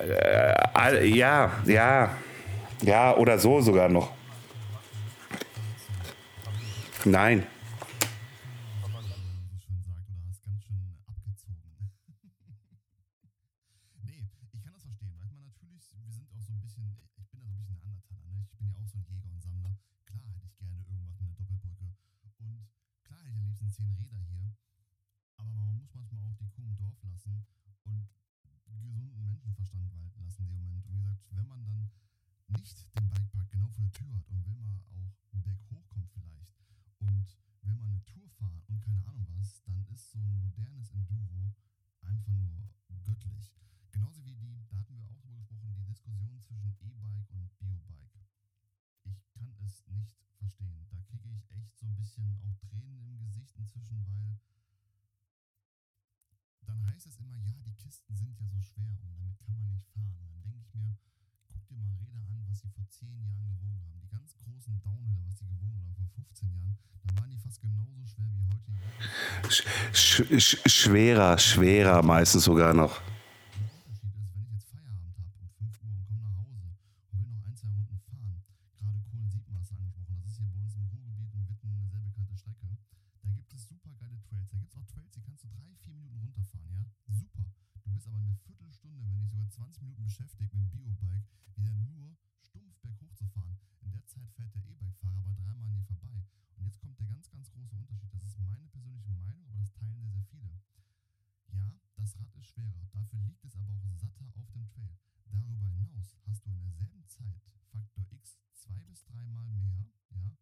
äh, 0.02 1.08
ja, 1.08 1.52
ja, 1.66 2.18
ja, 2.82 3.16
oder 3.16 3.40
so 3.40 3.62
sogar 3.62 3.88
noch. 3.88 4.12
Nein. 7.06 7.46
Papa, 8.82 9.00
wie 9.02 9.14
man 9.34 9.46
so 9.50 9.58
schön 9.58 9.82
sagt, 9.82 10.06
oder 10.10 10.22
hast 10.30 10.44
ganz 10.46 10.62
schön 10.66 10.82
abgezogen. 11.08 11.62
nee, 14.04 14.26
ich 14.54 14.62
kann 14.62 14.74
das 14.74 14.84
verstehen, 14.84 15.14
weil 15.18 15.30
man 15.34 15.46
natürlich, 15.46 15.86
wir 16.02 16.14
sind 16.14 16.30
auch 16.34 16.42
so 16.42 16.54
ein 16.54 16.62
bisschen, 16.62 16.98
ich 17.18 17.30
bin 17.30 17.42
da 17.42 17.50
so 17.50 17.58
ein 17.58 17.62
bisschen 17.62 17.78
Neandertaler, 17.82 18.30
ne? 18.34 18.46
Ich 18.46 18.58
bin 18.58 18.68
ja 18.70 18.78
auch 18.78 18.90
so 18.90 18.98
ein 18.98 19.06
Jäger 19.10 19.30
und 19.30 19.42
Sammler. 19.42 19.74
Klar 20.06 20.22
hätte 20.30 20.46
ich 20.46 20.54
gerne 20.58 20.78
irgendwas 20.86 21.10
mit 21.10 21.22
einer 21.22 21.38
Doppelbrücke. 21.38 21.88
Und 22.42 22.70
klar 23.06 23.20
hätte 23.22 23.30
ich 23.30 23.38
am 23.38 23.46
liebsten 23.50 23.70
zehn 23.72 23.92
Räder 23.98 24.22
hier. 24.30 24.46
Aber 25.38 25.54
man 25.58 25.70
muss 25.78 25.90
manchmal 25.94 26.22
auch 26.26 26.38
die 26.38 26.50
Kuh 26.54 26.66
im 26.66 26.76
Dorf 26.78 26.98
lassen 27.02 27.46
und 27.86 28.10
gesunden 28.66 29.22
Menschenverstand 29.26 29.90
walten 29.94 30.22
lassen 30.22 30.42
in 30.46 30.54
dem 30.54 30.62
Moment. 30.62 30.86
Und 30.86 30.94
wie 30.94 31.02
gesagt, 31.02 31.22
wenn 31.34 31.48
man 31.48 31.62
dann 31.66 31.90
nicht 32.58 32.78
den 32.94 33.10
Bikepark 33.10 33.48
genau 33.50 33.70
vor 33.72 33.84
der 33.86 33.94
Tür 33.94 34.12
hat 34.14 34.28
und 34.30 34.46
will 34.46 34.60
mal 34.60 34.78
auch 34.92 35.16
einen 35.32 35.42
Berg 35.42 35.62
hochkommen 35.72 36.10
vielleicht 36.12 36.60
und 37.00 37.26
will 37.64 37.76
mal 37.76 37.88
eine 37.88 38.04
Tour 38.04 38.28
fahren 38.38 38.62
und 38.68 38.82
keine 38.84 39.00
Ahnung 39.08 39.26
was, 39.40 39.64
dann 39.64 39.86
ist 39.94 40.12
so 40.12 40.20
ein 40.20 40.36
modernes 40.36 40.92
Enduro 40.92 41.56
einfach 42.02 42.36
nur 42.36 42.68
göttlich. 43.06 43.56
Genauso 43.92 44.26
wie 44.26 44.36
die, 44.36 44.68
da 44.70 44.78
hatten 44.78 44.96
wir 44.96 45.04
auch 45.08 45.16
drüber 45.22 45.40
gesprochen, 45.40 45.74
die 45.80 45.86
Diskussion 45.88 46.42
zwischen 46.44 46.76
E-Bike 46.84 47.32
und 47.32 47.50
Biobike. 47.58 48.20
Es 49.72 49.88
nicht 49.88 50.18
verstehen. 50.38 50.86
Da 50.92 51.00
kriege 51.08 51.30
ich 51.32 51.50
echt 51.56 51.80
so 51.80 51.86
ein 51.86 51.96
bisschen 51.96 52.38
auch 52.44 52.58
Tränen 52.68 53.08
im 53.08 53.18
Gesicht 53.20 53.56
inzwischen, 53.56 54.06
weil 54.06 54.38
dann 56.66 56.86
heißt 56.92 57.08
es 57.08 57.18
immer, 57.20 57.38
ja, 57.38 57.56
die 57.64 57.74
Kisten 57.76 58.14
sind 58.14 58.38
ja 58.38 58.48
so 58.50 58.60
schwer 58.62 59.00
und 59.02 59.16
damit 59.16 59.40
kann 59.40 59.56
man 59.56 59.72
nicht 59.72 59.88
fahren. 59.94 60.12
Und 60.20 60.28
dann 60.28 60.42
denke 60.44 60.60
ich 60.60 60.74
mir, 60.76 60.98
guck 61.48 61.66
dir 61.68 61.78
mal 61.78 61.96
Räder 62.04 62.28
an, 62.28 62.44
was 62.48 62.60
sie 62.60 62.68
vor 62.68 62.86
10 62.90 63.16
Jahren 63.24 63.48
gewogen 63.48 63.80
haben. 63.80 64.00
Die 64.02 64.08
ganz 64.10 64.36
großen 64.36 64.82
Downhiller, 64.82 65.24
was 65.26 65.36
die 65.38 65.48
gewogen 65.48 65.80
haben 65.80 65.96
vor 65.96 66.08
15 66.08 66.52
Jahren, 66.52 66.78
da 67.04 67.16
waren 67.16 67.32
die 67.32 67.38
fast 67.38 67.62
genauso 67.62 68.06
schwer 68.06 68.28
wie 68.36 68.44
heute. 68.52 68.72
Sch 69.50 70.24
sch 70.38 70.58
schwerer, 70.68 71.38
schwerer 71.38 72.04
meistens 72.04 72.44
sogar 72.44 72.74
noch. 72.74 73.00
Der 73.56 73.72
Unterschied 73.72 74.16
ist, 74.20 74.36
wenn 74.36 74.44
ich 74.44 74.52
jetzt 74.52 74.68
Feierabend 74.68 75.16
habe 75.18 75.32
um 75.40 75.50
5 75.50 75.82
Uhr 75.84 75.96
und 75.96 76.06
komme 76.08 76.22
nach 76.28 76.36
Hause 76.44 76.60
und 76.60 77.24
will 77.24 77.32
noch 77.32 77.46
ein, 77.48 77.56
zwei 77.56 77.70
Runden 77.70 78.00
fahren, 78.04 78.44
gerade 78.78 79.00
Kohlen-Siepen 79.10 79.56
hast 79.58 79.72
du 79.72 79.76
angesprochen, 79.76 80.16
das 80.22 80.32
ist 80.32 80.38
hier 80.38 80.50
bei 80.50 80.60
uns 80.60 80.76
im 80.76 80.86
Ruhrgebiet 80.92 81.34
in 81.34 81.48
Witten 81.50 81.70
eine 81.72 81.88
sehr 81.90 82.02
bekannte 82.02 82.36
Strecke. 82.36 82.68
Da 83.22 83.30
gibt 83.32 83.54
es 83.54 83.68
super 83.68 83.94
geile 84.00 84.22
Trails. 84.22 84.50
Da 84.50 84.58
gibt 84.58 84.72
es 84.72 84.78
auch 84.78 84.88
Trails, 84.88 85.12
die 85.12 85.22
kannst 85.22 85.44
du 85.44 85.48
drei, 85.50 85.70
vier 85.82 85.94
Minuten 85.94 86.18
runterfahren, 86.22 86.72
ja? 86.74 86.86
Super. 87.10 87.46
Du 87.84 87.90
bist 87.92 88.08
aber 88.08 88.18
eine 88.18 88.36
Viertelstunde, 88.46 89.02
wenn 89.06 89.18
nicht 89.18 89.32
sogar 89.32 89.50
20 89.50 89.82
Minuten 89.82 90.04
beschäftigt 90.04 90.54
mit 90.54 90.64
dem 90.64 90.70
Biobike, 90.70 91.28
wieder 91.56 91.74
nur 91.74 92.18
stumpf 92.42 92.74
berghoch 92.82 93.14
zu 93.14 93.26
fahren. 93.28 93.58
In 93.82 93.92
der 93.92 94.06
Zeit 94.08 94.30
fährt 94.34 94.54
der 94.56 94.64
E-Bike-Fahrer 94.66 95.20
aber 95.22 95.34
dreimal 95.38 95.68
an 95.70 95.76
dir 95.76 95.86
vorbei. 95.86 96.18
Und 96.58 96.66
jetzt 96.66 96.80
kommt 96.82 96.98
der 97.00 97.08
ganz, 97.08 97.30
ganz 97.30 97.52
große 97.52 97.76
Unterschied. 97.76 98.14
Das 98.14 98.24
ist 98.24 98.40
meine 98.40 98.68
persönliche 98.68 99.12
Meinung, 99.14 99.46
aber 99.46 99.60
das 99.60 99.74
teilen 99.74 100.02
sehr, 100.02 100.12
sehr 100.12 100.26
viele. 100.32 100.58
es 102.42 102.48
schwerer. 102.48 102.86
Dafür 102.92 103.20
liegt 103.22 103.44
es 103.46 103.56
aber 103.56 103.74
auch 103.78 103.94
satter 103.94 104.26
auf 104.36 104.50
dem 104.52 104.68
Trail. 104.68 104.98
Darüber 105.26 105.54
hinaus 105.54 106.18
hast 106.26 106.46
du 106.46 106.50
in 106.50 106.60
derselben 106.60 107.06
Zeit 107.08 107.40
Faktor 107.72 108.06
X 108.12 108.38
zwei 108.54 108.84
bis 108.90 109.06
dreimal 109.06 109.48
mehr, 109.48 109.86
ja, 110.12 110.36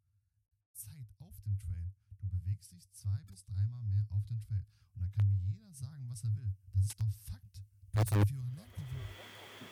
Zeit 0.73 1.07
auf 1.19 1.39
dem 1.41 1.59
Trail. 1.59 1.91
Du 2.21 2.27
bewegst 2.27 2.71
dich 2.71 2.89
zwei 2.91 3.21
bis 3.27 3.45
dreimal 3.45 3.83
mehr 3.83 4.05
auf 4.09 4.25
dem 4.25 4.41
Trail. 4.43 4.65
Und 4.95 5.03
da 5.03 5.07
kann 5.09 5.27
mir 5.27 5.39
jeder 5.45 5.73
sagen, 5.73 6.07
was 6.09 6.23
er 6.23 6.35
will. 6.35 6.53
Das 6.73 6.85
ist 6.85 6.99
doch 6.99 7.13
Fakt. 7.29 7.61
Du 7.93 7.99
hast 7.99 8.13
auf 8.13 8.31
ihre 8.31 8.49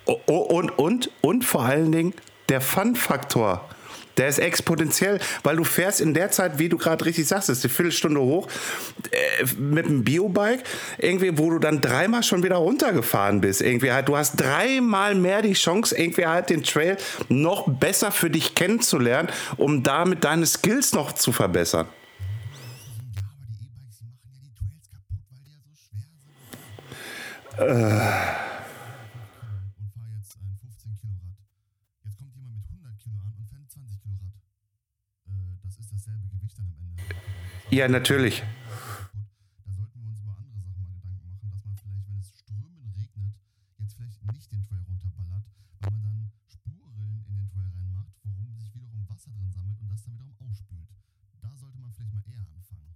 Oh, 0.10 0.22
oh, 0.28 0.40
und, 0.58 0.70
und, 0.80 1.12
und 1.22 1.44
vor 1.44 1.57
allen 1.68 1.92
Dingen 1.92 2.14
der 2.50 2.62
Fun-Faktor. 2.62 3.64
Der 4.18 4.28
ist 4.28 4.40
exponentiell, 4.40 5.20
weil 5.44 5.58
du 5.58 5.64
fährst 5.64 6.02
in 6.02 6.16
der 6.16 6.32
Zeit, 6.32 6.58
wie 6.58 6.70
du 6.70 6.78
gerade 6.78 7.06
richtig 7.06 7.28
sagst, 7.28 7.50
ist 7.50 7.64
eine 7.64 7.72
Viertelstunde 7.72 8.20
hoch 8.20 8.48
äh, 9.12 9.46
mit 9.60 9.86
einem 9.86 10.04
Biobike, 10.04 10.64
irgendwie, 10.98 11.38
wo 11.38 11.52
du 11.52 11.60
dann 11.60 11.82
dreimal 11.82 12.24
schon 12.24 12.42
wieder 12.42 12.56
runtergefahren 12.56 13.42
bist. 13.42 13.62
Irgendwie 13.62 13.92
halt, 13.92 14.08
du 14.08 14.18
hast 14.18 14.38
dreimal 14.38 15.14
mehr 15.14 15.44
die 15.44 15.54
Chance, 15.54 15.96
irgendwie 15.96 16.26
halt 16.26 16.50
den 16.50 16.64
Trail 16.64 16.98
noch 17.30 17.68
besser 17.68 18.12
für 18.12 18.32
dich 18.32 18.56
kennenzulernen, 18.56 19.30
um 19.58 19.84
damit 19.84 20.24
deine 20.24 20.48
Skills 20.48 20.94
noch 20.94 21.12
zu 21.12 21.32
verbessern. 21.32 21.86
Ja, 27.60 28.48
kommt 32.18 32.36
jemand 32.36 32.56
mit 32.56 32.66
100 32.66 32.98
Kilo 33.00 33.20
an 33.22 33.34
und 33.38 33.48
fährt 33.48 33.70
20 33.70 34.02
Kilo 34.02 34.16
Rad. 34.16 34.34
Äh, 35.26 35.58
das 35.62 35.78
ist 35.78 35.92
dasselbe 35.92 36.28
Gewicht 36.28 36.58
dann 36.58 36.68
am 36.68 36.78
Ende. 36.82 37.04
Ja, 37.70 37.88
natürlich. 37.88 38.42
Da 38.42 39.72
sollten 39.72 40.00
wir 40.02 40.08
uns 40.10 40.20
über 40.20 40.36
andere 40.38 40.60
Sachen 40.60 40.84
mal 40.84 40.94
Gedanken 40.94 41.28
machen, 41.30 41.50
dass 41.52 41.64
man 41.66 41.76
vielleicht, 41.78 42.08
wenn 42.08 42.18
es 42.20 42.34
strömend 42.40 42.96
regnet, 42.96 43.36
jetzt 43.78 43.94
vielleicht 43.96 44.24
nicht 44.34 44.52
den 44.52 44.64
Trail 44.66 44.82
runterballert, 44.88 45.46
weil 45.82 45.92
man 45.92 46.04
dann 46.04 46.32
Spurrillen 46.48 47.24
in 47.28 47.36
den 47.36 47.48
Trail 47.50 47.70
reinmacht, 47.70 48.14
worum 48.24 48.56
sich 48.58 48.74
wiederum 48.74 49.08
Wasser 49.10 49.32
drin 49.32 49.52
sammelt 49.52 49.80
und 49.80 49.90
das 49.92 50.02
dann 50.04 50.14
wiederum 50.16 50.36
ausspült. 50.40 50.90
Da 51.42 51.56
sollte 51.56 51.78
man 51.78 51.92
vielleicht 51.94 52.14
mal 52.14 52.24
eher 52.26 52.42
anfangen. 52.50 52.90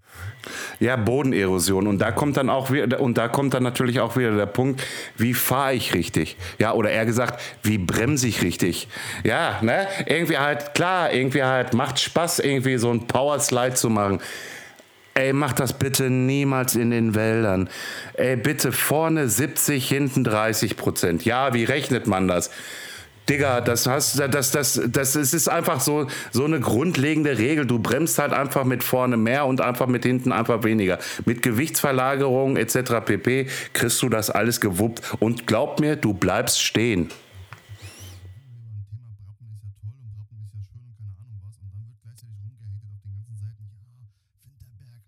Ja, 0.82 0.96
Bodenerosion. 0.96 1.86
Und 1.86 2.00
da 2.00 2.12
kommt 2.12 2.38
dann 2.38 2.50
auch 2.50 2.72
wieder, 2.72 3.00
und 3.00 3.16
da 3.16 3.28
kommt 3.28 3.54
dann 3.54 3.62
natürlich 3.62 4.00
auch 4.00 4.18
wieder 4.18 4.36
der 4.36 4.48
Punkt, 4.48 4.82
wie 5.16 5.36
fahre 5.36 5.76
ich 5.76 5.94
richtig? 5.94 6.38
Ja, 6.58 6.74
oder 6.74 6.90
eher 6.90 7.06
gesagt, 7.06 7.40
wie 7.62 7.78
bremse 7.78 8.28
ich 8.28 8.42
richtig? 8.42 8.88
Ja, 9.24 9.60
ne? 9.62 9.88
Irgendwie 10.08 10.40
halt, 10.40 10.74
klar, 10.74 11.14
irgendwie 11.14 11.44
halt, 11.44 11.76
macht 11.76 12.00
Spaß, 12.00 12.40
irgendwie 12.40 12.78
so 12.78 12.90
ein 12.90 13.06
Powerslide 13.06 13.76
zu 13.76 13.92
machen. 13.92 14.22
Ey, 15.14 15.34
mach 15.34 15.54
das 15.54 15.74
bitte 15.74 16.10
niemals 16.10 16.76
in 16.76 16.90
den 16.90 17.14
Wäldern. 17.14 17.70
Ey, 18.14 18.36
bitte 18.36 18.72
vorne 18.72 19.30
70, 19.30 19.88
hinten 19.88 20.24
30 20.24 20.78
Prozent. 20.78 21.26
Ja, 21.26 21.54
wie 21.54 21.64
rechnet 21.64 22.08
man 22.08 22.28
das? 22.28 22.50
Digga, 23.30 23.62
das 23.62 23.88
hast, 23.88 24.20
das, 24.20 24.52
das, 24.52 24.82
das, 24.88 25.16
es 25.16 25.34
ist 25.34 25.48
einfach 25.48 25.80
so, 25.80 26.08
so 26.32 26.44
eine 26.44 26.60
grundlegende 26.60 27.38
Regel. 27.38 27.66
Du 27.66 27.80
bremst 27.80 28.20
halt 28.20 28.34
einfach 28.34 28.66
mit 28.66 28.84
vorne 28.84 29.16
mehr 29.16 29.46
und 29.46 29.62
einfach 29.62 29.88
mit 29.88 30.04
hinten 30.04 30.32
einfach 30.32 30.64
weniger. 30.64 30.98
Mit 31.26 31.42
Gewichtsverlagerung 31.42 32.58
etc. 32.58 32.76
pp. 33.06 33.48
kriegst 33.74 34.02
du 34.02 34.10
das 34.10 34.30
alles 34.30 34.60
gewuppt. 34.60 35.02
Und 35.20 35.48
glaub 35.48 35.80
mir, 35.80 35.96
du 35.96 36.14
bleibst 36.14 36.62
stehen. 36.62 37.10
Beim 38.32 38.84
Thema 38.90 39.14
Brappen 39.22 39.48
ist 39.54 39.64
ja 39.64 39.72
toll 39.80 39.96
und 40.02 40.12
Brappen 40.12 40.44
ist 40.44 40.60
ja 40.60 40.68
schön 40.68 40.92
und 40.92 41.00
keine 41.00 41.16
Ahnung 41.16 41.40
was. 41.46 41.56
Und 41.62 41.72
dann 41.72 41.86
wird 41.88 42.02
gleichzeitig 42.02 42.42
rumgehatet 42.52 42.92
auf 42.92 43.00
den 43.00 43.16
ganzen 43.16 43.38
Seiten. 43.40 43.72
Ja, 44.82 44.92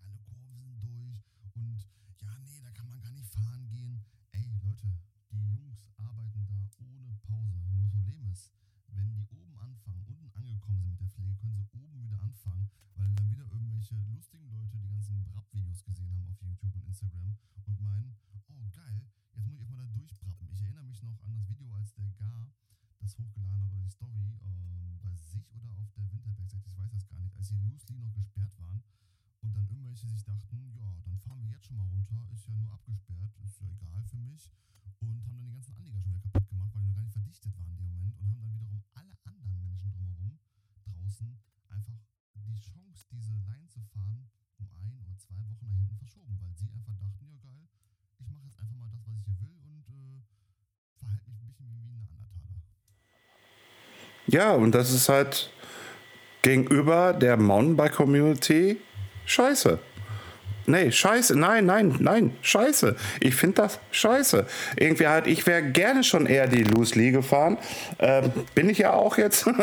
alle 0.54 0.72
Kurven 0.80 1.20
sind 1.20 1.52
durch. 1.52 1.84
Und 2.00 2.16
ja, 2.22 2.32
nee, 2.40 2.62
da 2.62 2.70
kann 2.72 2.88
man 2.88 2.98
gar 3.02 3.12
nicht 3.12 3.28
fahren 3.34 3.66
gehen. 3.68 4.00
Ey, 4.32 4.46
Leute, 4.62 4.88
die 5.34 5.44
Jungs 5.50 5.82
arbeiten 5.98 6.40
da 6.46 6.56
ohne 6.78 7.12
Pause. 7.26 7.58
Nur 7.74 7.86
Problem 7.90 8.22
ist, 8.30 8.50
wenn 8.94 9.10
die 9.14 9.26
oben 9.34 9.54
anfangen, 9.58 10.04
unten 10.06 10.30
angekommen 10.34 10.78
sind 10.78 10.90
mit 10.94 11.00
der 11.00 11.10
Pflege, 11.10 11.34
können 11.38 11.54
sie 11.58 11.66
oben 11.74 11.98
wieder 12.02 12.18
anfangen, 12.22 12.70
weil 12.94 13.10
dann 13.14 13.26
wieder 13.30 13.46
irgendwelche 13.50 13.94
lustigen 14.14 14.50
Leute 14.50 14.78
die 14.78 14.86
ganzen 14.86 15.24
Brapp-Videos 15.26 15.82
gesehen 15.84 16.10
haben 16.14 16.26
auf 16.30 16.38
YouTube 16.42 16.74
und 16.74 16.86
Instagram 16.86 17.34
und 17.66 17.80
meinen, 17.82 18.14
oh 18.50 18.66
geil, 18.70 19.02
jetzt 19.34 19.46
muss 19.46 19.54
ich 19.54 19.66
erstmal 19.66 19.86
da 19.86 19.94
durchbrappen. 19.94 20.46
Ich 20.50 20.62
erinnere 20.62 20.84
mich 20.84 21.02
noch 21.02 21.18
an 21.22 21.32
das 21.34 21.48
Video, 21.48 21.74
als 21.74 21.94
der 21.94 22.10
Gar 22.18 22.50
das 23.00 23.18
hochgeladen 23.18 23.60
hat 23.60 23.72
oder 23.72 23.82
die 23.84 23.90
Story 23.90 24.38
ähm, 24.46 24.98
bei 25.02 25.14
sich 25.16 25.44
oder 25.52 25.70
auf 25.76 25.90
der 25.92 26.06
Winterberg-Seite, 26.12 26.68
ich 26.70 26.76
weiß 26.76 26.90
das 26.92 27.06
gar 27.08 27.20
nicht, 27.20 27.36
als 27.36 27.48
die 27.48 27.60
Loosely 27.68 27.98
noch 27.98 28.14
gesperrt 28.14 28.54
waren 28.58 28.82
und 29.42 29.54
dann 29.54 29.68
irgendwelche 29.68 30.08
sich 30.08 30.24
dachten, 30.24 30.72
ja, 30.74 30.88
dann 31.04 31.18
fahren 31.18 31.42
wir 31.42 31.50
jetzt 31.52 31.66
schon 31.66 31.76
mal 31.76 31.88
runter, 31.88 32.26
ist 32.32 32.46
ja 32.48 32.54
nur 32.54 32.72
abgesperrt, 32.72 33.32
ist 33.44 33.60
ja 33.60 33.68
mich 34.34 34.50
und 35.00 35.08
haben 35.08 35.22
dann 35.22 35.38
die 35.38 35.50
ganzen 35.54 35.74
Anleger 35.78 36.02
schon 36.02 36.10
wieder 36.10 36.22
kaputt 36.26 36.48
gemacht, 36.50 36.70
weil 36.74 36.82
die 36.82 36.88
noch 36.90 36.96
gar 36.98 37.06
nicht 37.06 37.14
verdichtet 37.14 37.52
waren 37.54 37.70
in 37.70 37.78
dem 37.78 37.86
Moment 37.94 38.14
und 38.18 38.26
haben 38.26 38.42
dann 38.42 38.50
wiederum 38.58 38.82
alle 38.98 39.14
anderen 39.22 39.60
Menschen 39.62 39.90
drumherum 39.94 40.34
draußen 40.90 41.30
einfach 41.70 41.98
die 42.34 42.58
Chance, 42.58 43.06
diese 43.14 43.34
Line 43.46 43.68
zu 43.70 43.80
fahren, 43.94 44.26
um 44.58 44.66
ein 44.74 44.94
oder 44.98 45.14
zwei 45.14 45.38
Wochen 45.46 45.66
nach 45.70 45.78
hinten 45.78 45.96
verschoben, 46.02 46.34
weil 46.42 46.54
sie 46.58 46.66
einfach 46.66 46.98
dachten, 46.98 47.22
ja 47.30 47.38
geil, 47.38 47.64
ich 48.18 48.26
mache 48.26 48.46
jetzt 48.50 48.58
einfach 48.58 48.74
mal 48.74 48.90
das, 48.90 49.06
was 49.06 49.14
ich 49.14 49.26
hier 49.26 49.38
will 49.38 49.58
und 49.70 49.86
äh, 49.86 50.18
verhalte 50.98 51.30
mich 51.30 51.38
ein 51.38 51.46
bisschen 51.46 51.70
wie, 51.70 51.94
wie 51.94 51.94
ein 51.94 52.10
Neandertaler. 52.10 52.58
Ja, 54.26 54.52
und 54.58 54.74
das 54.74 54.90
ist 54.90 55.08
halt 55.08 55.50
gegenüber 56.42 57.14
der 57.14 57.36
Mountainbike-Community 57.38 58.82
scheiße. 59.26 59.78
Nee, 60.66 60.90
scheiße, 60.90 61.38
nein, 61.38 61.66
nein, 61.66 61.96
nein, 61.98 62.32
scheiße. 62.42 62.96
Ich 63.20 63.34
finde 63.34 63.62
das 63.62 63.78
scheiße. 63.90 64.46
Irgendwie 64.76 65.06
halt, 65.06 65.26
ich 65.26 65.46
wäre 65.46 65.62
gerne 65.62 66.02
schon 66.04 66.26
eher 66.26 66.46
die 66.46 66.62
Loose 66.62 66.98
Lee 66.98 67.10
gefahren. 67.10 67.58
Ähm, 67.98 68.32
bin 68.54 68.68
ich 68.70 68.78
ja 68.78 68.92
auch 68.92 69.18
jetzt. 69.18 69.46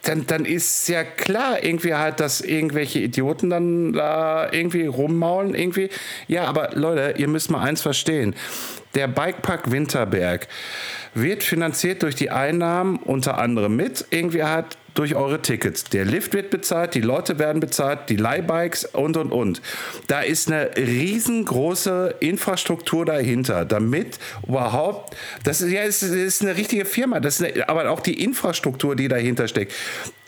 dann, 0.08 0.26
dann 0.26 0.46
ist 0.46 0.88
ja 0.88 1.04
klar, 1.04 1.64
irgendwie 1.64 1.94
halt, 1.94 2.20
dass 2.20 2.42
irgendwelche 2.42 3.00
Idioten 3.00 3.50
dann 3.50 3.94
da 3.94 4.52
irgendwie 4.52 4.86
rummaulen, 4.86 5.54
irgendwie. 5.54 5.90
Ja, 6.28 6.46
aber 6.46 6.70
Leute, 6.74 7.16
ihr 7.18 7.28
müsst 7.28 7.52
mal 7.52 7.62
eins 7.62 7.82
verstehen. 7.82 8.36
Der 8.96 9.08
Bikepark 9.08 9.70
Winterberg 9.70 10.48
wird 11.14 11.44
finanziert 11.44 12.04
durch 12.04 12.16
die 12.16 12.32
Einnahmen 12.32 12.98
unter 12.98 13.38
anderem 13.38 13.76
mit, 13.76 14.06
irgendwie 14.12 14.44
halt 14.44 14.78
durch 14.98 15.16
eure 15.16 15.42
Tickets. 15.42 15.84
Der 15.86 16.06
Lift 16.06 16.34
wird 16.34 16.50
bezahlt, 16.50 16.96
die 16.96 17.02
Leute 17.02 17.38
werden 17.38 17.60
bezahlt, 17.60 18.10
die 18.10 18.16
Leihbikes 18.16 18.86
und 18.86 19.16
und 19.16 19.32
und. 19.32 19.62
Da 20.08 20.22
ist 20.22 20.48
eine 20.52 20.72
riesengroße 20.76 22.16
Infrastruktur 22.20 23.06
dahinter, 23.06 23.64
damit 23.66 24.18
überhaupt, 24.48 25.16
das 25.44 25.62
ist 25.62 25.72
ja 25.72 25.84
es 25.84 26.02
ist 26.02 26.42
eine 26.42 26.58
richtige 26.58 26.86
Firma, 26.86 27.20
das 27.20 27.40
ist 27.40 27.46
eine, 27.46 27.70
aber 27.70 27.90
auch 27.92 28.00
die 28.00 28.24
Infrastruktur, 28.24 28.96
die 28.96 29.08
dahinter 29.08 29.48
steckt. 29.48 29.74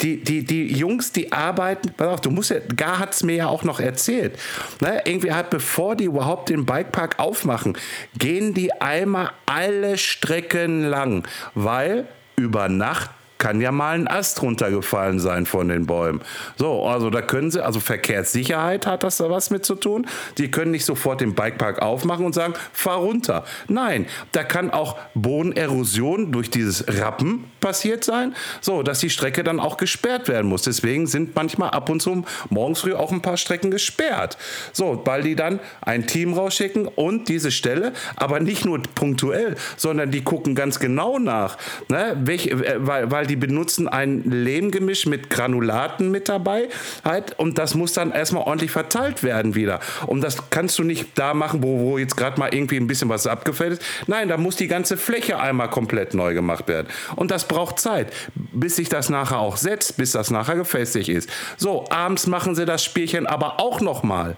Die, 0.01 0.24
die, 0.24 0.45
die 0.45 0.72
Jungs, 0.72 1.11
die 1.11 1.32
arbeiten, 1.32 1.91
pass 1.97 2.07
auf, 2.07 2.22
du 2.22 2.30
musst 2.30 2.51
ja, 2.51 2.59
Gar 2.76 2.99
hat 2.99 3.13
es 3.13 3.24
mir 3.24 3.36
ja 3.36 3.47
auch 3.47 3.63
noch 3.63 3.80
erzählt. 3.80 4.38
Ne, 4.82 5.01
irgendwie 5.03 5.32
hat, 5.32 5.49
bevor 5.49 5.95
die 5.95 6.05
überhaupt 6.05 6.49
den 6.49 6.65
Bikepark 6.65 7.17
aufmachen, 7.17 7.78
gehen 8.17 8.53
die 8.53 8.72
einmal 8.74 9.32
alle 9.45 9.97
Strecken 9.97 10.84
lang, 10.84 11.28
weil 11.55 12.07
über 12.36 12.70
Nacht 12.70 13.09
kann 13.39 13.61
ja 13.61 13.71
mal 13.71 13.95
ein 13.95 14.07
Ast 14.07 14.41
runtergefallen 14.41 15.19
sein 15.19 15.45
von 15.45 15.69
den 15.69 15.85
Bäumen. 15.85 16.21
So, 16.57 16.85
also 16.85 17.09
da 17.09 17.21
können 17.21 17.49
sie, 17.49 17.63
also 17.63 17.79
Verkehrssicherheit 17.79 18.85
hat 18.85 19.03
das 19.03 19.17
da 19.17 19.29
was 19.29 19.49
mit 19.49 19.65
zu 19.65 19.75
tun. 19.75 20.05
Die 20.37 20.51
können 20.51 20.71
nicht 20.71 20.85
sofort 20.85 21.21
den 21.21 21.33
Bikepark 21.33 21.81
aufmachen 21.81 22.25
und 22.25 22.35
sagen, 22.35 22.53
fahr 22.73 22.97
runter. 22.97 23.45
Nein, 23.67 24.05
da 24.33 24.43
kann 24.43 24.69
auch 24.69 24.97
Bodenerosion 25.15 26.31
durch 26.31 26.49
dieses 26.51 26.85
Rappen 26.99 27.45
passiert 27.61 28.03
sein, 28.03 28.35
so, 28.61 28.83
dass 28.83 28.99
die 28.99 29.09
Strecke 29.09 29.43
dann 29.43 29.59
auch 29.59 29.77
gesperrt 29.77 30.27
werden 30.27 30.47
muss. 30.47 30.63
Deswegen 30.63 31.07
sind 31.07 31.35
manchmal 31.35 31.69
ab 31.69 31.89
und 31.89 32.01
zu 32.01 32.25
morgens 32.49 32.81
früh 32.81 32.93
auch 32.93 33.11
ein 33.11 33.21
paar 33.21 33.37
Strecken 33.37 33.71
gesperrt. 33.71 34.37
So, 34.73 35.01
weil 35.05 35.23
die 35.23 35.35
dann 35.35 35.61
ein 35.81 36.07
Team 36.07 36.33
rausschicken 36.33 36.87
und 36.87 37.29
diese 37.29 37.51
Stelle, 37.51 37.93
aber 38.17 38.41
nicht 38.41 38.65
nur 38.65 38.81
punktuell, 38.95 39.55
sondern 39.77 40.11
die 40.11 40.23
gucken 40.23 40.55
ganz 40.55 40.79
genau 40.79 41.19
nach, 41.19 41.57
ne, 41.87 42.17
welche, 42.19 42.51
äh, 42.51 42.75
weil, 42.79 43.09
weil 43.11 43.28
die 43.30 43.36
benutzen 43.36 43.88
ein 43.88 44.23
Lehmgemisch 44.23 45.05
mit 45.05 45.30
Granulaten 45.30 46.11
mit 46.11 46.27
dabei 46.27 46.67
halt 47.05 47.38
und 47.39 47.57
das 47.57 47.75
muss 47.75 47.93
dann 47.93 48.11
erstmal 48.11 48.43
ordentlich 48.43 48.71
verteilt 48.71 49.23
werden 49.23 49.55
wieder. 49.55 49.80
Und 50.07 50.21
das 50.21 50.49
kannst 50.49 50.77
du 50.80 50.84
nicht 50.84 51.07
da 51.15 51.34
machen, 51.34 51.63
wo, 51.63 51.80
wo 51.80 51.97
jetzt 51.97 52.17
gerade 52.17 52.39
mal 52.39 52.53
irgendwie 52.53 52.77
ein 52.77 52.88
bisschen 52.88 53.09
was 53.09 53.27
abgefällt 53.27 53.73
ist. 53.73 53.82
Nein, 54.07 54.27
da 54.27 54.38
muss 54.38 54.55
die 54.55 54.67
ganze 54.67 54.97
Fläche 54.97 55.39
einmal 55.39 55.69
komplett 55.69 56.13
neu 56.13 56.34
gemacht 56.34 56.67
werden. 56.67 56.88
Und 57.15 57.32
das 57.32 57.47
braucht 57.47 57.80
Zeit, 57.80 58.11
bis 58.36 58.75
sich 58.75 58.89
das 58.89 59.09
nachher 59.09 59.39
auch 59.39 59.57
setzt, 59.57 59.97
bis 59.97 60.11
das 60.11 60.32
nachher 60.32 60.55
gefestigt 60.55 61.09
ist. 61.09 61.30
So, 61.57 61.86
abends 61.89 62.27
machen 62.27 62.55
sie 62.55 62.65
das 62.65 62.84
Spielchen 62.84 63.27
aber 63.27 63.59
auch 63.59 63.82
nochmal. 63.82 64.36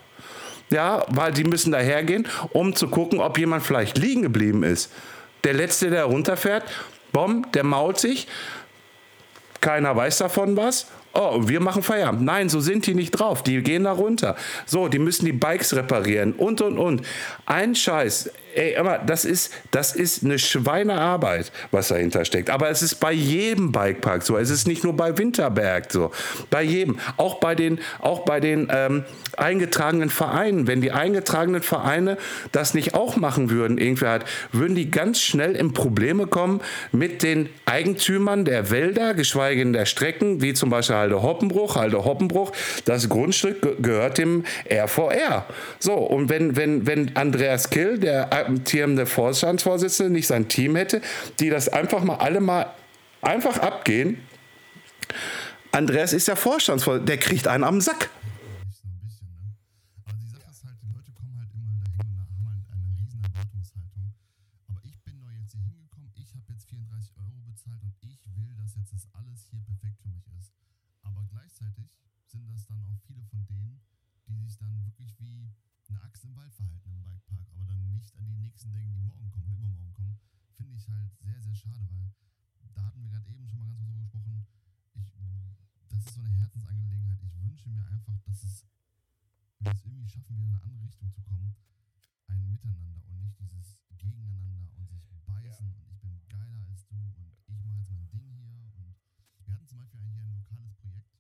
Ja, 0.70 1.04
weil 1.10 1.34
die 1.34 1.44
müssen 1.44 1.72
dahergehen, 1.72 2.28
um 2.54 2.76
zu 2.76 2.88
gucken, 2.88 3.20
ob 3.20 3.38
jemand 3.38 3.64
vielleicht 3.64 3.98
liegen 3.98 4.22
geblieben 4.22 4.64
ist. 4.64 4.90
Der 5.44 5.54
Letzte, 5.54 5.90
der 5.90 6.06
runterfährt, 6.06 6.64
bom, 7.12 7.46
der 7.54 7.64
mault 7.64 8.00
sich. 8.00 8.28
Keiner 9.62 9.96
weiß 9.96 10.18
davon 10.18 10.58
was. 10.58 10.88
Oh, 11.14 11.48
wir 11.48 11.60
machen 11.60 11.84
Feierabend. 11.84 12.24
Nein, 12.24 12.50
so 12.50 12.60
sind 12.60 12.88
die 12.88 12.96
nicht 12.96 13.12
drauf. 13.12 13.44
Die 13.44 13.62
gehen 13.62 13.84
da 13.84 13.92
runter. 13.92 14.36
So, 14.66 14.88
die 14.88 15.00
müssen 15.00 15.26
die 15.26 15.34
Bikes 15.34 15.76
reparieren 15.76 16.34
und 16.34 16.62
und 16.62 16.78
und. 16.78 17.02
Ein 17.46 17.76
Scheiß. 17.76 18.32
Ey, 18.56 18.74
immer, 18.74 19.00
das 19.00 19.26
ist, 19.26 19.52
das 19.72 19.96
ist 19.96 20.24
eine 20.24 20.40
Schweinearbeit, 20.40 21.52
was 21.72 21.90
dahinter 21.90 22.26
steckt. 22.26 22.50
Aber 22.50 22.70
es 22.70 22.82
ist 22.82 22.96
bei 22.96 23.12
jedem 23.12 23.72
Bikepark 23.72 24.24
so. 24.24 24.38
Es 24.38 24.50
ist 24.50 24.68
nicht 24.68 24.84
nur 24.84 24.96
bei 24.96 25.18
Winterberg 25.18 25.92
so. 25.92 26.12
Bei 26.50 26.62
jedem. 26.62 27.00
Auch 27.18 27.40
bei 27.40 27.56
den, 27.56 27.80
auch 28.00 28.20
bei 28.26 28.40
den 28.40 28.68
ähm, 28.72 29.06
eingetragenen 29.38 30.10
Vereinen. 30.10 30.68
Wenn 30.68 30.82
die 30.82 30.92
eingetragenen 30.92 31.62
Vereine 31.62 32.18
das 32.52 32.74
nicht 32.74 32.94
auch 32.94 33.16
machen 33.16 33.50
würden, 33.50 33.78
irgendwie 33.78 34.06
halt, 34.06 34.26
würden 34.52 34.76
die 34.76 34.92
ganz 34.92 35.22
schnell 35.22 35.56
in 35.56 35.74
Probleme 35.74 36.28
kommen 36.28 36.62
mit 36.92 37.24
den 37.24 37.50
Eigentümern 37.66 38.46
der 38.46 38.70
Wälder, 38.70 39.14
geschweige 39.14 39.62
denn 39.62 39.74
der 39.74 39.86
Strecken, 39.86 40.42
wie 40.42 40.54
zum 40.54 40.70
Beispiel 40.70 40.96
Halde 40.96 41.22
Hoppenbruch. 41.22 41.76
Halde 41.76 42.04
Hoppenbruch, 42.04 42.52
das 42.86 43.10
Grundstück 43.10 43.82
gehört 43.82 44.18
dem 44.18 44.44
RVR. 44.70 45.46
So, 45.80 45.94
und 45.94 46.30
wenn, 46.30 46.56
wenn, 46.56 46.88
wenn 46.88 47.16
Andreas 47.16 47.70
Kill, 47.70 47.98
der 47.98 48.32
amtierende 48.46 49.06
Vorstandsvorsitzende, 49.06 50.12
nicht 50.12 50.28
sein 50.28 50.48
Team 50.48 50.76
hätte, 50.76 51.02
die 51.40 51.50
das 51.50 51.70
einfach 51.70 52.04
mal 52.04 52.16
alle 52.16 52.40
mal 52.42 52.74
einfach 53.22 53.58
abgehen. 53.60 54.18
Andreas 55.72 56.14
ist 56.14 56.28
der 56.28 56.36
Vorstandsvorsitzende, 56.36 57.12
der 57.12 57.18
kriegt 57.20 57.48
einen 57.48 57.64
am 57.64 57.80
Sack. 57.82 58.10
So 58.72 58.88
ein 58.88 59.00
bisschen, 59.00 59.28
ne? 59.40 59.56
Aber 60.04 60.14
die 60.18 60.28
Sache 60.28 60.50
ist 60.52 60.64
halt, 60.66 60.78
die 60.84 60.92
Leute 60.92 61.12
kommen 61.14 61.38
halt 61.40 61.52
immer 61.54 61.72
dahin 61.72 62.12
und 62.12 62.20
haben 62.20 62.48
halt 62.52 62.66
eine 62.72 62.92
riesen 63.00 63.22
Erwartungshaltung. 63.24 64.14
Aber 64.68 64.82
ich 64.84 65.00
bin 65.04 65.20
doch 65.20 65.32
jetzt 65.32 65.52
hier 65.54 65.64
hingekommen, 65.64 66.12
ich 66.16 66.34
habe 66.36 66.46
jetzt 66.52 66.66
34 66.68 67.16
Euro 67.18 67.40
bezahlt 67.48 67.82
und 67.84 67.96
ich 68.04 68.20
will, 68.36 68.54
dass 68.60 68.76
jetzt 68.76 68.92
das 68.92 69.08
alles 69.16 69.48
hier 69.50 69.62
perfekt 69.64 69.98
für 70.04 70.10
mich 70.12 70.28
ist. 70.36 70.52
Aber 71.04 71.24
gleichzeitig 71.32 71.88
sind 72.28 72.50
das 72.52 72.68
dann 72.68 72.84
auch 72.84 73.00
viele 73.08 73.24
von 73.32 73.46
denen, 73.48 73.80
die 74.28 74.36
sich 74.44 74.58
dann 74.58 74.76
wirklich 74.84 75.16
wie 75.20 75.48
eine 75.88 76.04
Axt 76.04 76.24
im 76.24 76.36
Wald 76.36 76.52
verhalten 76.54 76.88
im 76.92 77.04
Bikepark, 77.04 77.48
aber 77.56 77.64
dann 77.68 77.80
nicht 77.96 78.12
an 78.16 78.26
die 78.28 78.36
nächsten 78.44 78.72
denken, 78.72 78.92
die 78.96 79.04
morgen 79.08 79.28
kommen 79.32 79.48
oder 79.48 79.56
übermorgen 79.56 79.94
kommen. 79.94 80.20
Finde 80.56 80.76
ich 80.76 80.88
halt 80.88 81.12
sehr, 81.20 81.40
sehr 81.42 81.56
schade, 81.56 81.84
weil 81.92 82.12
da 82.76 82.84
hatten 82.88 83.02
wir 83.04 83.10
gerade 83.10 83.28
eben 83.32 83.48
schon 83.48 83.60
mal 83.60 83.68
ganz 83.68 83.84
kurz 83.84 83.92
drüber 83.92 84.08
gesprochen. 84.08 84.56
Ich, 84.96 85.12
das 85.92 86.00
ist 86.08 86.16
so 86.16 86.22
eine 86.22 86.32
Herzensangelegenheit. 86.32 87.20
Ich 87.28 87.36
wünsche 87.44 87.70
mir 87.70 87.84
einfach, 87.92 88.16
dass 88.24 88.44
es 88.44 88.64
wir 89.60 89.72
es 89.76 89.84
irgendwie 89.84 90.08
schaffen, 90.08 90.38
wieder 90.38 90.48
in 90.48 90.56
eine 90.56 90.64
andere 90.64 90.86
Richtung 90.88 91.12
zu 91.12 91.22
kommen. 91.22 91.56
Ein 92.28 92.48
Miteinander 92.48 93.04
und 93.04 93.20
nicht 93.20 93.36
dieses 93.42 93.76
Gegeneinander 94.00 94.72
und 94.80 94.88
sich 94.88 95.04
beißen 95.28 95.68
und 95.68 95.84
ich 95.92 96.00
bin 96.00 96.16
geiler 96.30 96.64
als 96.72 96.88
du 96.88 96.96
und 96.96 97.36
ich 97.52 97.60
mache 97.60 97.76
jetzt 97.78 97.92
mein 97.92 98.08
Ding 98.10 98.32
hier. 98.32 98.64
Und 98.80 98.96
wir 99.46 99.54
hatten 99.54 99.68
zum 99.68 99.78
Beispiel 99.78 100.00
ein- 100.00 100.08
hier 100.16 100.24
ein 100.24 100.32
lokales 100.40 100.74
Projekt 100.80 101.12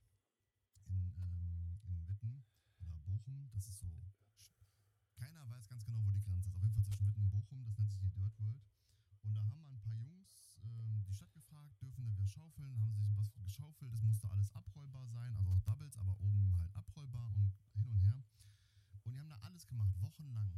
in, 0.87 1.11
ähm, 1.19 1.75
in 1.83 2.07
Witten 2.07 2.43
oder 2.79 2.95
Bochum. 3.03 3.49
Das 3.51 3.67
ist 3.67 3.79
so. 3.79 3.91
Keiner 5.15 5.47
weiß 5.49 5.67
ganz 5.69 5.85
genau, 5.85 6.01
wo 6.05 6.11
die 6.11 6.21
Grenze 6.23 6.49
ist. 6.49 6.55
Auf 6.55 6.63
jeden 6.63 6.73
Fall 6.73 6.83
zwischen 6.83 7.05
Witten 7.07 7.21
und 7.21 7.31
Bochum. 7.31 7.63
Das 7.65 7.77
nennt 7.77 7.89
sich 7.91 7.99
die 7.99 8.09
Dirt 8.09 8.39
World. 8.39 8.63
Und 9.23 9.33
da 9.35 9.41
haben 9.45 9.63
ein 9.69 9.79
paar 9.79 9.93
Jungs 9.93 10.57
ähm, 10.65 11.03
die 11.05 11.13
Stadt 11.13 11.31
gefragt, 11.33 11.79
dürfen 11.81 12.03
wir 12.05 12.11
wieder 12.17 12.27
schaufeln, 12.27 12.73
haben 12.81 12.93
sich 12.95 13.15
was 13.15 13.31
geschaufelt, 13.31 13.93
es 13.93 14.01
musste 14.01 14.29
alles 14.29 14.51
abrollbar 14.51 15.05
sein, 15.07 15.35
also 15.37 15.51
auch 15.53 15.61
Doubles, 15.61 15.95
aber 15.97 16.17
oben 16.19 16.55
halt 16.57 16.73
abrollbar 16.73 17.29
und 17.35 17.53
hin 17.73 17.87
und 17.87 17.99
her. 18.01 18.23
Und 19.05 19.13
die 19.13 19.19
haben 19.19 19.29
da 19.29 19.37
alles 19.41 19.67
gemacht, 19.67 19.93
wochenlang. 20.01 20.49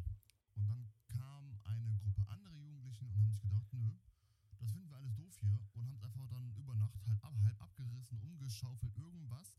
Und 0.55 0.65
dann 0.69 0.87
kam 1.07 1.59
eine 1.65 1.97
Gruppe 1.97 2.23
andere 2.27 2.55
Jugendlichen 2.55 3.07
und 3.07 3.15
haben 3.17 3.31
sich 3.31 3.41
gedacht, 3.41 3.67
nö, 3.73 3.91
das 4.59 4.71
finden 4.71 4.87
wir 4.89 4.95
alles 4.95 5.15
doof 5.15 5.35
hier 5.41 5.59
und 5.73 5.83
haben 5.83 5.93
es 5.95 6.01
einfach 6.03 6.27
dann 6.29 6.53
über 6.55 6.75
Nacht 6.75 7.05
halt 7.05 7.21
ab, 7.23 7.33
halb 7.43 7.61
abgerissen, 7.61 8.19
umgeschaufelt, 8.21 8.95
irgendwas. 8.97 9.55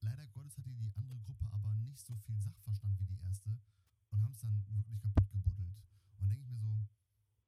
Leider 0.00 0.26
Gottes 0.28 0.56
hatte 0.58 0.70
die 0.74 0.90
andere 0.94 1.18
Gruppe 1.20 1.46
aber 1.50 1.72
nicht 1.74 2.04
so 2.06 2.14
viel 2.26 2.38
Sachverstand 2.40 2.98
wie 3.00 3.06
die 3.06 3.18
erste 3.22 3.50
und 4.10 4.22
haben 4.22 4.32
es 4.32 4.40
dann 4.40 4.62
wirklich 4.68 5.00
kaputt 5.00 5.30
gebuddelt. 5.30 5.76
Und 6.18 6.28
denke 6.28 6.42
ich 6.42 6.48
mir 6.50 6.58
so, 6.58 6.88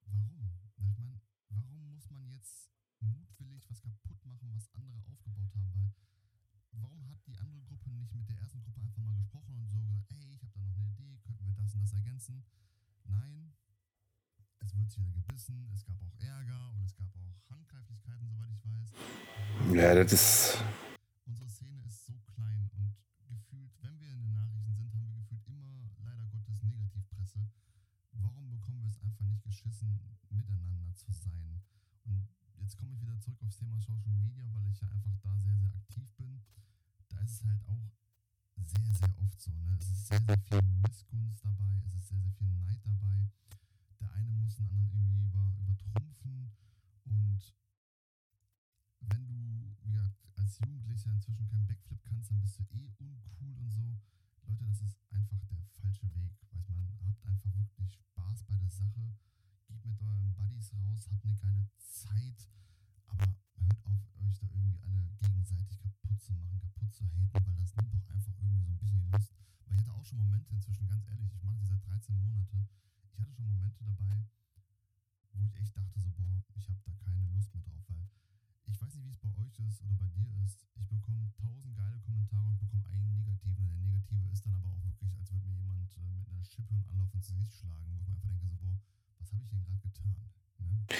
warum? 0.06 0.50
Na, 0.78 0.88
ich 0.90 0.98
meine, 0.98 1.20
warum 1.48 1.90
muss 1.90 2.08
man 2.10 2.26
jetzt 2.30 2.70
mutwillig 3.00 3.68
was 3.68 3.82
kaputt 3.82 4.24
machen, 4.24 4.52
was 4.54 4.70
andere 4.74 5.02
aufgebaut 5.04 5.50
haben? 5.54 5.72
Weil, 5.74 5.92
warum 6.72 7.06
hat 7.08 7.18
die 7.26 7.36
andere 7.36 7.62
Gruppe 7.62 7.90
nicht 7.90 8.14
mit 8.14 8.28
der 8.28 8.38
ersten 8.38 8.62
Gruppe 8.62 8.80
einfach 8.82 9.02
mal 9.02 9.16
gesprochen 9.16 9.58
und 9.58 9.66
so 9.68 9.78
gesagt, 9.78 10.12
ey, 10.12 10.34
ich 10.34 10.42
habe 10.42 10.52
da 10.54 10.60
noch 10.60 10.76
eine 10.76 10.88
Idee, 10.88 11.18
könnten 11.18 11.44
wir 11.44 11.54
das 11.74 11.80
und 11.80 11.82
das 11.82 11.92
ergänzen? 11.92 12.44
Nein, 13.04 13.52
es 14.60 14.74
wird 14.76 14.90
sich 14.90 15.00
wieder 15.00 15.12
gebissen, 15.12 15.68
es 15.74 15.84
gab 15.84 16.00
auch 16.00 16.14
Ärger 16.18 16.70
und 16.72 16.84
es 16.84 16.94
gab 16.94 17.14
auch 17.16 17.50
Handgreiflichkeiten, 17.50 18.28
soweit 18.28 18.50
ich 18.50 18.64
weiß. 18.64 18.92
Ja, 19.74 19.94
das 19.94 20.12
ist. 20.12 20.58
Unsere 21.26 21.48
Szene 21.48 21.82
ist 21.86 22.06
so 22.06 22.14
klein 22.34 22.70
und 22.76 22.94
gefühlt, 23.26 23.72
wenn 23.82 23.98
wir 24.00 24.12
in 24.12 24.20
den 24.20 24.32
Nachrichten 24.34 24.74
sind, 24.74 24.94
haben 24.94 25.06
wir 25.06 25.14
gefühlt 25.14 25.46
immer 25.48 25.90
leider 26.04 26.26
Gottes 26.26 26.62
Negativpresse. 26.62 27.40
Warum 28.12 28.50
bekommen 28.50 28.82
wir 28.82 28.90
es 28.90 29.00
einfach 29.00 29.24
nicht 29.26 29.42
geschissen, 29.42 29.98
miteinander 30.30 30.94
zu 30.94 31.12
sein? 31.12 31.60
Und 32.04 32.28
jetzt 32.60 32.76
komme 32.78 32.94
ich 32.94 33.00
wieder 33.02 33.18
zurück 33.18 33.42
aufs 33.42 33.56
Thema 33.56 33.80
Social 33.80 34.12
Media, 34.14 34.44
weil 34.54 34.68
ich 34.70 34.80
ja 34.80 34.88
einfach 34.88 35.16
da 35.22 35.36
sehr, 35.38 35.56
sehr 35.58 35.74
aktiv 35.74 36.08
bin. 36.16 36.40
Da 37.08 37.18
ist 37.20 37.32
es 37.32 37.44
halt 37.44 37.66
auch 37.66 37.90
sehr, 38.62 38.94
sehr 38.94 39.18
oft 39.18 39.40
so. 39.40 39.50
Ne? 39.50 39.76
Es 39.78 39.88
ist 39.88 40.06
sehr, 40.06 40.20
sehr 40.20 40.38
viel 40.38 40.60
Missgunst 40.82 41.44
dabei, 41.44 41.82
es 41.86 41.94
ist 41.94 42.08
sehr, 42.08 42.20
sehr 42.20 42.32
viel 42.32 42.48
Neid 42.62 42.80
dabei. 42.84 43.28
Der 44.00 44.12
eine 44.12 44.30
muss 44.32 44.56
den 44.56 44.68
anderen 44.68 44.92
irgendwie 44.94 45.24
über, 45.26 45.50
übertrumpfen 45.58 46.52
und 47.04 47.54
wenn 49.00 49.26
du 49.26 49.74
wie 49.82 49.98
als 50.36 50.58
Jugendlicher 50.58 51.10
inzwischen 51.10 51.46
keinen 51.48 51.66
Backflip 51.66 52.02
kannst, 52.04 52.30
dann 52.30 52.40
bist 52.40 52.58
du 52.58 52.62
eh 52.70 52.88
uncool 52.98 53.54
und 53.58 53.70
so. 53.70 53.98
Leute, 54.46 54.64
das 54.64 54.80
ist 54.82 54.98
einfach 55.10 55.40
der 55.50 55.64
falsche 55.80 56.06
Weg. 56.14 56.32
Weiß 56.50 56.68
man, 56.68 56.88
habt 57.06 57.24
einfach 57.26 57.52
wirklich 57.54 57.92
Spaß 57.94 58.44
bei 58.44 58.56
der 58.56 58.70
Sache. 58.70 59.14
Geht 59.66 59.84
mit 59.84 60.00
euren 60.00 60.32
Buddies 60.34 60.72
raus, 60.74 61.08
habt 61.10 61.24
eine 61.24 61.36
geile 61.36 61.68
Zeit. 61.78 62.48
Aber 63.06 63.26
hört 63.58 63.84
auf, 63.84 64.00
euch 64.18 64.38
da 64.38 64.46
irgendwie 64.48 64.78
alle 64.82 65.08
gegenseitig 65.20 65.78
kaputt 65.78 66.20
zu 66.20 66.32
machen, 66.32 66.58
kaputt 66.60 66.94
zu 66.94 67.04
haten, 67.04 67.46
weil 67.46 67.56
das 67.56 67.74
nimmt 67.76 67.94
doch 67.94 68.08
einfach 68.08 68.34
irgendwie 68.40 68.62
so 68.62 68.70
ein 68.70 68.78
bisschen 68.78 69.00
die 69.02 69.10
Lust. 69.10 69.32
Weil 69.64 69.74
ich 69.74 69.80
hatte 69.80 69.92
auch 69.94 70.04
schon 70.04 70.18
Momente 70.18 70.52
inzwischen, 70.52 70.86
ganz 70.86 71.04
ehrlich, 71.06 71.32
ich 71.32 71.42
mache 71.42 71.58
das 71.58 71.68
seit 71.68 71.86
13 71.86 72.18
Monate. 72.18 72.66
Ich 73.10 73.18
hatte 73.18 73.32
schon 73.32 73.46
Momente 73.46 73.84
dabei, 73.84 74.24
wo 75.32 75.44
ich 75.44 75.56
echt 75.56 75.76
dachte 75.76 76.00
so, 76.00 76.10
boah, 76.16 76.42
ich 76.54 76.68
habe 76.68 76.80
da 76.84 76.92
keine 77.04 77.26
Lust 77.32 77.52
mehr 77.54 77.62
drauf, 77.62 77.84
weil 77.88 78.08
ich 78.66 78.80
weiß 78.80 78.94
nicht, 78.94 79.04
wie 79.04 79.10
es 79.10 79.18
bei 79.18 79.34
euch 79.36 79.58
ist 79.60 79.82
oder 79.82 79.94
bei 79.94 80.08
dir 80.08 80.30
ist. 80.42 80.64
Ich 80.74 80.88
bekomme 80.88 81.30
tausend 81.32 81.76
geile 81.76 82.00
Kommentare 82.00 82.46
und 82.48 82.58
bekomme 82.58 82.86
einen 82.88 83.12
negativen. 83.12 83.64
Und 83.64 83.70
der 83.70 83.80
negative 83.80 84.28
ist 84.32 84.44
dann 84.46 84.54
aber 84.54 84.68
auch 84.68 84.82
wirklich, 84.82 85.14
als 85.16 85.30
würde 85.30 85.46
mir 85.46 85.58
jemand 85.58 85.94
äh, 85.96 86.10
mit 86.10 86.28
einer 86.28 86.44
Schippe 86.44 86.74
und 86.74 86.86
Anlauf 86.86 87.12
ins 87.14 87.28
Gesicht 87.28 87.54
schlagen, 87.54 87.86
wo 87.86 87.94
ich 87.94 88.06
mir 88.06 88.14
einfach 88.14 88.28
denke, 88.28 88.46
so, 88.46 88.56
boah, 88.56 88.80
was 89.24 89.32
habe 89.32 89.42
ich 89.42 89.52
denn 89.52 89.74
gerade 89.74 89.88
getan? 89.88 90.64
Ne? 90.68 90.94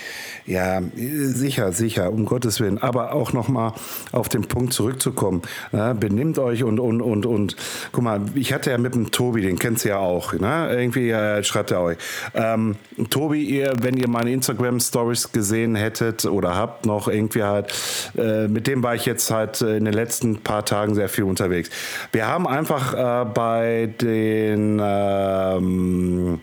Ja, 0.46 0.82
sicher, 0.92 1.72
sicher, 1.72 2.12
um 2.12 2.26
Gottes 2.26 2.60
Willen. 2.60 2.76
Aber 2.78 3.12
auch 3.12 3.32
nochmal 3.32 3.72
auf 4.12 4.28
den 4.28 4.42
Punkt 4.42 4.74
zurückzukommen. 4.74 5.42
Ne? 5.72 5.96
Benimmt 5.98 6.38
euch 6.38 6.64
und, 6.64 6.80
und, 6.80 7.00
und, 7.00 7.24
und. 7.24 7.56
Guck 7.92 8.04
mal, 8.04 8.20
ich 8.34 8.52
hatte 8.52 8.70
ja 8.70 8.78
mit 8.78 8.94
dem 8.94 9.10
Tobi, 9.10 9.40
den 9.40 9.58
kennst 9.58 9.84
du 9.84 9.90
ja 9.90 9.98
auch. 9.98 10.34
Ne? 10.34 10.68
Irgendwie 10.70 11.10
äh, 11.10 11.42
schreibt 11.44 11.70
er 11.70 11.80
euch. 11.80 11.96
Ähm, 12.34 12.76
Tobi, 13.08 13.42
ihr, 13.42 13.72
wenn 13.80 13.96
ihr 13.96 14.08
meine 14.08 14.32
Instagram-Stories 14.32 15.32
gesehen 15.32 15.76
hättet 15.76 16.26
oder 16.26 16.54
habt 16.54 16.84
noch 16.84 17.08
irgendwie 17.08 17.42
halt, 17.42 17.72
äh, 18.16 18.46
mit 18.46 18.66
dem 18.66 18.82
war 18.82 18.94
ich 18.94 19.06
jetzt 19.06 19.30
halt 19.30 19.62
äh, 19.62 19.78
in 19.78 19.86
den 19.86 19.94
letzten 19.94 20.42
paar 20.42 20.66
Tagen 20.66 20.94
sehr 20.94 21.08
viel 21.08 21.24
unterwegs. 21.24 21.70
Wir 22.12 22.26
haben 22.26 22.46
einfach 22.46 22.92
äh, 22.92 23.24
bei 23.24 23.94
den 23.98 24.78
ähm, 24.82 26.40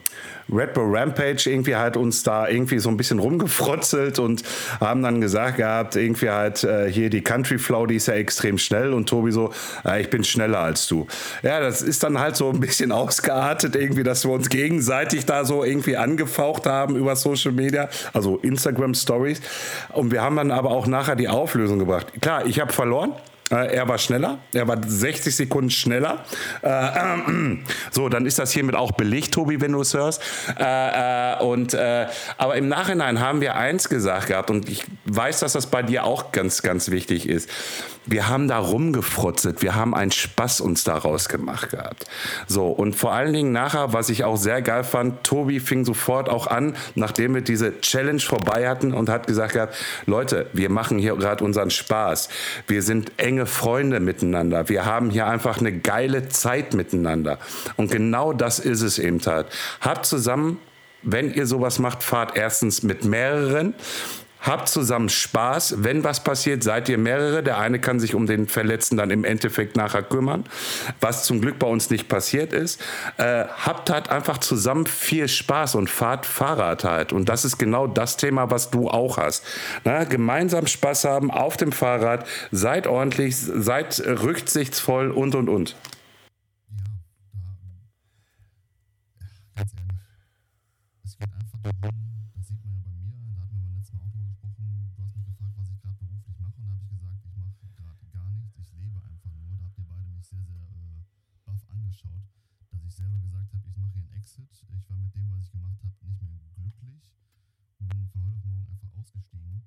Red 0.51 0.73
Bull 0.73 0.95
Rampage 0.95 1.49
irgendwie 1.49 1.75
halt 1.75 1.97
uns 1.97 2.23
da 2.23 2.47
irgendwie 2.47 2.79
so 2.79 2.89
ein 2.89 2.97
bisschen 2.97 3.19
rumgefrotzelt 3.19 4.19
und 4.19 4.43
haben 4.79 5.01
dann 5.01 5.21
gesagt 5.21 5.57
gehabt, 5.57 5.95
irgendwie 5.95 6.29
halt 6.29 6.63
äh, 6.63 6.91
hier 6.91 7.09
die 7.09 7.21
Country 7.21 7.57
Flow, 7.57 7.85
die 7.85 7.95
ist 7.95 8.07
ja 8.07 8.15
extrem 8.15 8.57
schnell 8.57 8.93
und 8.93 9.07
Tobi 9.07 9.31
so, 9.31 9.53
äh, 9.85 10.01
ich 10.01 10.09
bin 10.09 10.23
schneller 10.23 10.59
als 10.59 10.87
du. 10.87 11.07
Ja, 11.43 11.59
das 11.59 11.81
ist 11.81 12.03
dann 12.03 12.19
halt 12.19 12.35
so 12.35 12.49
ein 12.49 12.59
bisschen 12.59 12.91
ausgeartet 12.91 13.75
irgendwie, 13.75 14.03
dass 14.03 14.25
wir 14.25 14.31
uns 14.31 14.49
gegenseitig 14.49 15.25
da 15.25 15.45
so 15.45 15.63
irgendwie 15.63 15.97
angefaucht 15.97 16.65
haben 16.65 16.95
über 16.95 17.15
Social 17.15 17.51
Media, 17.51 17.89
also 18.13 18.37
Instagram 18.37 18.93
Stories. 18.93 19.41
Und 19.89 20.11
wir 20.11 20.21
haben 20.21 20.35
dann 20.35 20.51
aber 20.51 20.71
auch 20.71 20.87
nachher 20.87 21.15
die 21.15 21.29
Auflösung 21.29 21.79
gebracht. 21.79 22.07
Klar, 22.21 22.45
ich 22.45 22.59
habe 22.59 22.73
verloren. 22.73 23.13
Äh, 23.51 23.75
er 23.75 23.87
war 23.87 23.97
schneller, 23.97 24.39
er 24.53 24.67
war 24.67 24.77
60 24.81 25.35
Sekunden 25.35 25.69
schneller. 25.69 26.23
Äh, 26.63 26.69
äh, 26.69 27.57
so, 27.91 28.09
dann 28.09 28.25
ist 28.25 28.39
das 28.39 28.51
hiermit 28.51 28.75
auch 28.75 28.93
belegt, 28.93 29.33
Tobi, 29.33 29.59
wenn 29.61 29.73
du 29.73 29.81
es 29.81 29.93
hörst. 29.93 30.21
Äh, 30.57 31.33
äh, 31.33 31.43
und, 31.43 31.73
äh, 31.73 32.07
aber 32.37 32.55
im 32.55 32.67
Nachhinein 32.67 33.19
haben 33.19 33.41
wir 33.41 33.55
eins 33.55 33.89
gesagt 33.89 34.27
gehabt 34.27 34.49
und 34.49 34.69
ich 34.69 34.85
weiß, 35.05 35.41
dass 35.41 35.53
das 35.53 35.67
bei 35.67 35.83
dir 35.83 36.05
auch 36.05 36.31
ganz, 36.31 36.61
ganz 36.61 36.91
wichtig 36.91 37.27
ist. 37.27 37.49
Wir 38.05 38.27
haben 38.27 38.47
da 38.47 38.57
rumgefrotzelt, 38.57 39.61
wir 39.61 39.75
haben 39.75 39.93
einen 39.93 40.11
Spaß 40.11 40.61
uns 40.61 40.83
daraus 40.83 41.29
gemacht 41.29 41.69
gehabt. 41.69 42.05
So, 42.47 42.67
und 42.67 42.95
vor 42.95 43.13
allen 43.13 43.31
Dingen 43.31 43.51
nachher, 43.51 43.93
was 43.93 44.09
ich 44.09 44.23
auch 44.23 44.37
sehr 44.37 44.63
geil 44.63 44.83
fand, 44.83 45.23
Tobi 45.23 45.59
fing 45.59 45.85
sofort 45.85 46.27
auch 46.27 46.47
an, 46.47 46.75
nachdem 46.95 47.35
wir 47.35 47.41
diese 47.41 47.79
Challenge 47.79 48.19
vorbei 48.19 48.67
hatten 48.67 48.93
und 48.93 49.09
hat 49.09 49.27
gesagt 49.27 49.53
gehabt, 49.53 49.75
Leute, 50.07 50.47
wir 50.53 50.71
machen 50.71 50.97
hier 50.97 51.15
gerade 51.15 51.43
unseren 51.43 51.69
Spaß. 51.69 52.29
Wir 52.67 52.81
sind 52.81 53.11
enge 53.17 53.45
Freunde 53.45 53.99
miteinander. 53.99 54.67
Wir 54.67 54.85
haben 54.85 55.11
hier 55.11 55.27
einfach 55.27 55.59
eine 55.59 55.71
geile 55.71 56.27
Zeit 56.27 56.73
miteinander. 56.73 57.37
Und 57.77 57.91
genau 57.91 58.33
das 58.33 58.57
ist 58.59 58.81
es 58.81 58.97
eben 58.97 59.19
halt. 59.25 59.47
Habt 59.79 60.07
zusammen 60.07 60.57
wenn 61.03 61.33
ihr 61.33 61.47
sowas 61.47 61.79
macht, 61.79 62.03
fahrt 62.03 62.37
erstens 62.37 62.83
mit 62.83 63.05
mehreren 63.05 63.73
Habt 64.41 64.69
zusammen 64.69 65.09
Spaß. 65.09 65.83
Wenn 65.83 66.03
was 66.03 66.23
passiert, 66.23 66.63
seid 66.63 66.89
ihr 66.89 66.97
mehrere. 66.97 67.43
Der 67.43 67.59
eine 67.59 67.79
kann 67.79 67.99
sich 67.99 68.15
um 68.15 68.25
den 68.25 68.47
Verletzten 68.47 68.97
dann 68.97 69.11
im 69.11 69.23
Endeffekt 69.23 69.77
nachher 69.77 70.03
kümmern, 70.03 70.45
was 70.99 71.25
zum 71.25 71.41
Glück 71.41 71.59
bei 71.59 71.67
uns 71.67 71.89
nicht 71.89 72.07
passiert 72.07 72.51
ist. 72.51 72.81
Äh, 73.17 73.45
habt 73.45 73.89
halt 73.89 74.09
einfach 74.09 74.39
zusammen 74.39 74.87
viel 74.87 75.27
Spaß 75.27 75.75
und 75.75 75.89
fahrt 75.89 76.25
Fahrrad 76.25 76.83
halt. 76.83 77.13
Und 77.13 77.29
das 77.29 77.45
ist 77.45 77.57
genau 77.57 77.87
das 77.87 78.17
Thema, 78.17 78.49
was 78.49 78.71
du 78.71 78.89
auch 78.89 79.17
hast. 79.17 79.45
Na, 79.83 80.03
gemeinsam 80.05 80.65
Spaß 80.65 81.05
haben 81.05 81.29
auf 81.29 81.57
dem 81.57 81.71
Fahrrad, 81.71 82.25
seid 82.51 82.87
ordentlich, 82.87 83.37
seid 83.37 84.01
rücksichtsvoll 84.05 85.11
und 85.11 85.35
und 85.35 85.49
und. 85.49 85.75
Ja, 89.55 89.63
ganz 89.63 89.73
ehrlich, 89.77 90.01
es 91.03 91.17
geht 91.17 91.29
einfach 91.33 91.59
darum, 91.61 91.95
das 92.35 92.47
sieht 92.47 92.63
man 92.63 92.73
ja 92.73 92.81
bei 92.81 92.91
mir, 92.91 93.11
da 93.13 93.41
hatten 93.41 93.53
wir 93.53 93.61
beim 93.61 93.75
letzten 93.75 93.97
Mal 93.97 94.07
auch 94.07 94.17
drüber 94.17 94.41
gesprochen, 94.41 94.89
du 94.89 95.11
hast 95.13 95.13
mich 95.13 95.35
gefragt, 95.35 95.53
was 95.53 95.69
ich 95.69 95.77
gerade 95.77 95.97
beruflich 96.01 96.39
mache 96.39 96.57
und 96.61 96.71
da 96.71 96.79
habe 96.79 96.87
ich 96.87 97.25
gesagt, 97.27 97.59
ich 97.61 97.77
mache 97.83 97.97
gerade 97.99 98.09
gar 98.15 98.29
nichts, 98.31 98.57
ich 98.57 98.69
lebe 98.79 98.97
einfach 99.03 99.33
nur. 99.35 99.51
Da 99.53 99.65
habt 99.67 99.77
ihr 99.77 99.85
beide 99.91 100.09
mich 100.15 100.20
sehr, 100.31 100.43
sehr 100.43 100.63
äh, 100.71 101.03
baff 101.45 101.67
angeschaut, 101.69 102.23
dass 102.71 102.83
ich 102.83 102.95
selber 102.95 103.19
gesagt 103.19 103.53
habe, 103.53 103.67
ich 103.67 103.75
mache 103.75 103.91
hier 103.91 104.01
einen 104.01 104.17
Exit. 104.17 104.49
Ich 104.51 104.89
war 104.89 104.97
mit 104.97 105.13
dem, 105.13 105.29
was 105.29 105.43
ich 105.43 105.51
gemacht 105.51 105.83
habe, 105.83 105.93
nicht 106.07 106.21
mehr 106.21 106.39
glücklich 106.55 107.11
und 107.79 107.89
bin 107.89 108.07
von 108.07 108.23
heute 108.25 108.37
auf 108.37 108.45
morgen 108.45 108.67
einfach 108.67 108.91
ausgestiegen 108.93 109.63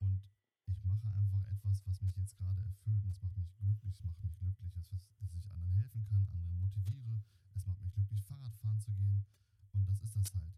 und 0.00 0.20
ich 0.66 0.84
mache 0.84 1.06
einfach 1.12 1.44
etwas, 1.52 1.84
was 1.86 2.00
mich 2.00 2.16
jetzt 2.16 2.36
gerade 2.36 2.62
erfüllt 2.62 3.04
und 3.04 3.10
das 3.10 3.22
macht 3.22 3.36
mich 3.36 3.54
glücklich, 3.56 3.94
es 3.94 4.02
macht 4.02 4.22
mich 4.22 4.34
glücklich, 4.36 4.72
dass, 4.72 4.88
dass 4.88 5.34
ich 5.34 5.50
anderen 5.52 5.76
helfen 5.76 6.04
kann, 6.06 6.26
andere 6.32 6.54
motiviere, 6.54 7.22
es 7.54 7.66
macht 7.66 7.80
mich 7.80 7.92
glücklich, 7.92 8.24
Fahrradfahren 8.24 8.80
zu 8.80 8.92
gehen 8.92 9.24
und 9.72 9.88
das 9.88 10.00
ist 10.00 10.16
das 10.16 10.34
halt 10.34 10.56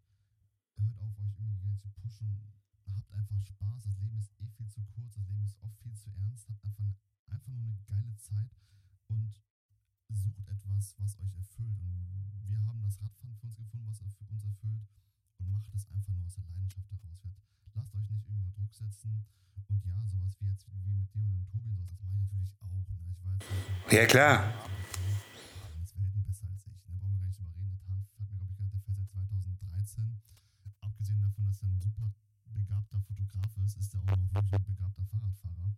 hört 0.77 0.99
auf, 0.99 1.19
euch 1.19 1.39
irgendwie 1.39 1.77
zu 1.77 1.89
pushen. 1.89 2.39
Habt 2.95 3.11
einfach 3.13 3.43
Spaß. 3.43 3.83
Das 3.85 3.99
Leben 3.99 4.19
ist 4.19 4.33
eh 4.41 4.49
viel 4.49 4.69
zu 4.69 4.83
kurz. 4.95 5.15
Das 5.15 5.29
Leben 5.29 5.45
ist 5.45 5.61
oft 5.63 5.79
viel 5.81 5.95
zu 5.95 6.11
ernst. 6.11 6.49
Habt 6.49 6.65
einfach, 6.65 6.83
eine, 6.83 6.95
einfach 7.27 7.53
nur 7.53 7.63
eine 7.63 7.79
geile 7.87 8.17
Zeit 8.17 8.51
und 9.09 9.41
sucht 10.09 10.49
etwas, 10.49 10.95
was 10.99 11.19
euch 11.19 11.35
erfüllt. 11.37 11.79
Und 11.81 12.49
wir 12.49 12.61
haben 12.65 12.83
das 12.83 13.01
Radfahren 13.01 13.37
für 13.37 13.47
uns 13.47 13.57
gefunden, 13.57 13.87
was 13.89 14.01
uns 14.01 14.45
erfüllt. 14.45 14.87
Und 15.39 15.53
macht 15.53 15.75
es 15.75 15.87
einfach 15.89 16.13
nur 16.13 16.27
aus 16.27 16.35
der 16.35 16.45
Leidenschaft 16.45 16.91
heraus. 16.91 17.21
Lasst 17.75 17.95
euch 17.95 18.09
nicht 18.09 18.27
irgendwie 18.27 18.51
Druck 18.51 18.73
setzen. 18.75 19.27
Und 19.69 19.85
ja, 19.85 20.07
sowas 20.07 20.37
wie 20.41 20.49
jetzt 20.51 20.67
wie 20.71 20.93
mit 20.93 21.13
dir 21.15 21.23
und 21.23 21.35
dem 21.35 21.47
Tobi 21.47 21.71
und 21.71 21.87
sowas, 21.87 22.05
das 22.05 22.29
mache 22.31 22.49
ich 22.49 22.61
natürlich 22.61 23.01
auch. 23.01 23.23
Ne? 23.25 23.39
Ich 23.39 23.87
weiß, 23.87 23.93
ja, 23.93 24.07
klar. 24.07 24.55
Welten 25.95 26.23
besser 26.23 26.47
als 26.49 26.67
ich. 26.67 26.81
Da 26.85 26.93
ne? 26.93 26.99
brauchen 26.99 27.11
wir 27.11 27.19
gar 27.19 27.27
nicht 27.27 27.39
drüber 27.39 27.55
reden. 27.55 27.77
Der 27.77 27.87
Tan 27.87 27.99
hat 27.99 28.15
mir, 28.15 28.21
glaube 28.21 28.75
ich, 28.75 28.83
gesagt, 28.83 28.95
der 28.95 29.09
fährt 29.11 29.29
seit 29.31 29.59
2013 29.59 30.21
abgesehen 30.81 31.21
davon, 31.21 31.47
dass 31.47 31.63
er 31.63 31.69
ein 31.69 31.81
super 31.81 32.13
begabter 32.53 33.01
Fotograf 33.01 33.57
ist, 33.65 33.77
ist 33.77 33.95
er 33.95 34.01
auch 34.01 34.17
noch 34.17 34.35
wirklich 34.35 34.55
ein 34.55 34.65
begabter 34.65 35.05
Fahrradfahrer. 35.05 35.77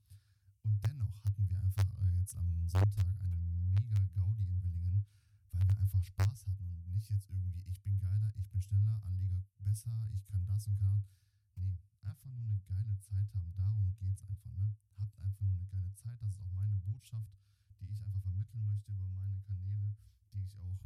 Und 0.67 0.83
dennoch 0.83 1.15
hatten 1.23 1.49
wir 1.49 1.59
einfach 1.63 1.87
äh, 2.03 2.19
jetzt 2.19 2.35
am 2.35 2.67
Sonntag 2.67 3.07
eine 3.23 3.39
mega 3.71 4.03
Gaudi 4.11 4.43
in 4.43 4.63
Willingen, 4.63 5.07
weil 5.53 5.63
wir 5.63 5.79
einfach 5.79 6.03
Spaß 6.03 6.47
hatten 6.49 6.67
und 6.67 6.91
nicht 6.91 7.09
jetzt 7.09 7.31
irgendwie, 7.31 7.63
ich 7.71 7.81
bin 7.83 7.97
geiler, 8.01 8.33
ich 8.35 8.49
bin 8.51 8.61
schneller, 8.61 9.01
Anleger 9.07 9.45
besser, 9.63 9.95
ich 10.11 10.27
kann 10.27 10.45
das 10.47 10.67
und 10.67 10.77
kann. 10.81 11.05
Nee, 11.55 11.79
einfach 12.03 12.31
nur 12.35 12.43
eine 12.43 12.59
geile 12.67 12.99
Zeit 12.99 13.31
haben. 13.33 13.53
Darum 13.55 13.95
geht 13.95 14.19
es 14.19 14.27
einfach. 14.27 14.51
Ne? 14.59 14.75
Habt 14.99 15.21
einfach 15.21 15.47
nur 15.47 15.55
eine 15.55 15.67
geile 15.71 15.95
Zeit. 15.95 16.19
Das 16.21 16.35
ist 16.35 16.41
auch 16.43 16.51
meine 16.51 16.79
Botschaft, 16.83 17.31
die 17.79 17.87
ich 17.87 18.03
einfach 18.03 18.23
vermitteln 18.23 18.67
möchte 18.67 18.91
über 18.91 19.07
meine 19.07 19.39
Kanäle, 19.47 19.95
die 20.33 20.43
ich 20.43 20.59
auch 20.59 20.83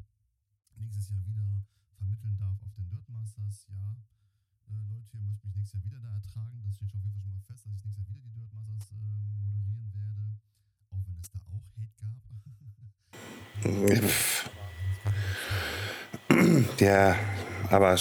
nächstes 0.76 1.08
Jahr 1.08 1.24
wieder 1.24 1.64
vermitteln 1.96 2.36
darf 2.36 2.60
auf 2.62 2.74
den 2.74 2.88
Dirtmasters. 2.90 3.64
Ja, 3.72 3.96
äh, 4.70 4.86
Leute, 4.86 5.10
ihr 5.14 5.26
müsst 5.26 5.42
mich 5.44 5.54
nächstes 5.56 5.74
Jahr 5.74 5.84
wieder 5.84 6.00
da 6.00 6.10
ertragen. 6.14 6.62
Das 6.64 6.74
steht 6.78 6.90
schon 6.90 7.02
auf 7.02 7.10
jeden 7.10 7.18
Fall 7.18 7.26
schon 7.26 7.34
mal 7.34 7.44
fest, 7.50 7.62
dass 7.66 7.74
ich 7.74 7.84
nächstes 7.90 8.14
Jahr 8.14 8.22
wieder 8.22 8.32
die 8.32 8.46
Dirtmasters 8.50 9.02
äh, 9.02 9.42
moderieren 9.42 9.86
werde. 9.90 10.30
Auch 10.90 11.02
wenn 11.06 11.18
es 11.20 11.28
da 11.30 11.38
auch 11.40 11.66
Hate 11.76 12.00
gab. 12.00 12.18
ja, 16.80 17.16
aber 17.70 17.98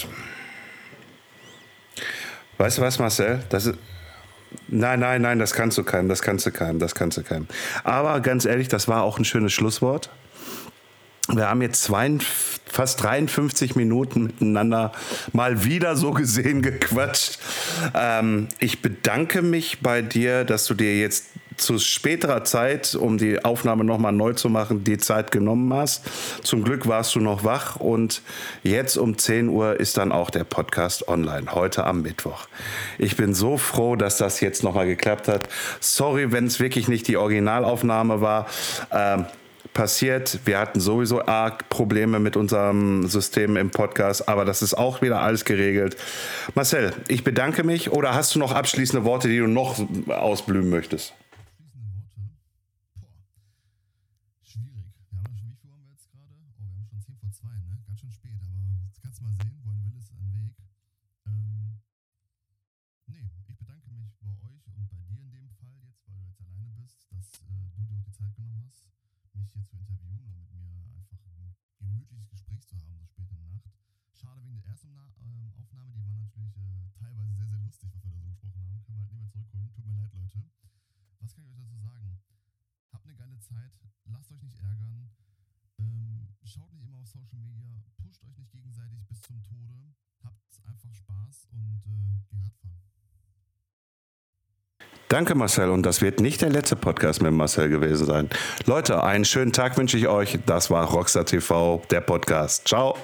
weißt 2.57 2.77
du 2.77 2.81
was, 2.81 2.99
Marcel? 2.99 3.43
Das 3.49 3.65
ist, 3.65 3.77
Nein, 4.67 4.99
nein, 4.99 5.21
nein, 5.21 5.39
das 5.39 5.53
kannst 5.53 5.77
du 5.77 5.83
keinem, 5.83 6.09
das 6.09 6.21
kannst 6.21 6.45
du 6.45 6.51
keinem, 6.51 6.79
das 6.79 6.95
kannst 6.95 7.17
du 7.17 7.23
keinem. 7.23 7.47
Aber 7.83 8.19
ganz 8.19 8.45
ehrlich, 8.45 8.67
das 8.67 8.87
war 8.87 9.03
auch 9.03 9.19
ein 9.19 9.25
schönes 9.25 9.53
Schlusswort. 9.53 10.09
Wir 11.31 11.47
haben 11.47 11.61
jetzt 11.61 11.83
zwei, 11.83 12.17
fast 12.65 13.03
53 13.03 13.75
Minuten 13.75 14.23
miteinander 14.23 14.91
mal 15.31 15.63
wieder 15.63 15.95
so 15.95 16.11
gesehen 16.11 16.61
gequatscht. 16.63 17.39
Ähm, 17.93 18.47
ich 18.59 18.81
bedanke 18.81 19.43
mich 19.43 19.81
bei 19.81 20.01
dir, 20.01 20.43
dass 20.43 20.65
du 20.65 20.73
dir 20.73 20.99
jetzt 20.99 21.25
zu 21.59 21.77
späterer 21.77 22.43
Zeit, 22.45 22.95
um 22.95 23.17
die 23.17 23.43
Aufnahme 23.43 23.83
nochmal 23.83 24.13
neu 24.13 24.33
zu 24.33 24.49
machen, 24.49 24.83
die 24.83 24.97
Zeit 24.97 25.31
genommen 25.31 25.71
hast. 25.73 26.03
Zum 26.41 26.63
Glück 26.63 26.87
warst 26.87 27.15
du 27.15 27.19
noch 27.19 27.43
wach 27.43 27.75
und 27.75 28.21
jetzt 28.63 28.97
um 28.97 29.17
10 29.17 29.49
Uhr 29.49 29.79
ist 29.79 29.97
dann 29.97 30.11
auch 30.11 30.29
der 30.29 30.45
Podcast 30.45 31.07
online, 31.07 31.53
heute 31.53 31.83
am 31.83 32.01
Mittwoch. 32.01 32.47
Ich 32.97 33.17
bin 33.17 33.33
so 33.33 33.57
froh, 33.57 33.95
dass 33.95 34.17
das 34.17 34.39
jetzt 34.39 34.63
nochmal 34.63 34.87
geklappt 34.87 35.27
hat. 35.27 35.49
Sorry, 35.79 36.31
wenn 36.31 36.45
es 36.45 36.59
wirklich 36.59 36.87
nicht 36.87 37.07
die 37.07 37.17
Originalaufnahme 37.17 38.21
war. 38.21 38.47
Ähm, 38.91 39.25
passiert. 39.73 40.39
Wir 40.45 40.59
hatten 40.59 40.79
sowieso 40.79 41.25
arg 41.25 41.69
Probleme 41.69 42.19
mit 42.19 42.35
unserem 42.37 43.07
System 43.07 43.57
im 43.57 43.69
Podcast, 43.69 44.27
aber 44.27 44.45
das 44.45 44.61
ist 44.61 44.73
auch 44.73 45.01
wieder 45.01 45.21
alles 45.21 45.45
geregelt. 45.45 45.97
Marcel, 46.55 46.93
ich 47.07 47.23
bedanke 47.23 47.63
mich. 47.63 47.91
Oder 47.91 48.13
hast 48.13 48.35
du 48.35 48.39
noch 48.39 48.53
abschließende 48.53 49.05
Worte, 49.05 49.27
die 49.27 49.39
du 49.39 49.47
noch 49.47 49.79
ausblühen 50.07 50.69
möchtest? 50.69 51.13
Zeit. 83.49 83.71
Lasst 84.05 84.31
euch 84.31 84.41
nicht 84.43 84.57
ärgern. 84.57 85.09
Ähm, 85.79 86.27
schaut 86.43 86.71
nicht 86.73 86.85
immer 86.85 86.99
auf 86.99 87.07
Social 87.07 87.39
Media. 87.39 87.81
Pusht 87.97 88.23
euch 88.23 88.37
nicht 88.37 88.51
gegenseitig 88.51 88.99
bis 89.07 89.18
zum 89.29 89.43
Tode. 89.43 89.93
Habt 90.23 90.41
einfach 90.65 90.93
Spaß 90.93 91.47
und 91.53 91.83
äh, 91.85 92.25
geht 92.33 92.53
Radfahren. 92.65 93.69
Danke 95.07 95.35
Marcel 95.35 95.69
und 95.69 95.85
das 95.85 96.01
wird 96.01 96.19
nicht 96.19 96.41
der 96.41 96.49
letzte 96.49 96.75
Podcast 96.75 97.21
mit 97.21 97.31
Marcel 97.31 97.69
gewesen 97.69 98.05
sein. 98.05 98.29
Leute, 98.65 99.03
einen 99.03 99.25
schönen 99.25 99.53
Tag 99.53 99.77
wünsche 99.77 99.97
ich 99.97 100.07
euch. 100.07 100.39
Das 100.45 100.71
war 100.71 100.89
Rockstar 100.89 101.25
TV, 101.25 101.81
der 101.91 102.01
Podcast. 102.01 102.67
Ciao. 102.67 102.95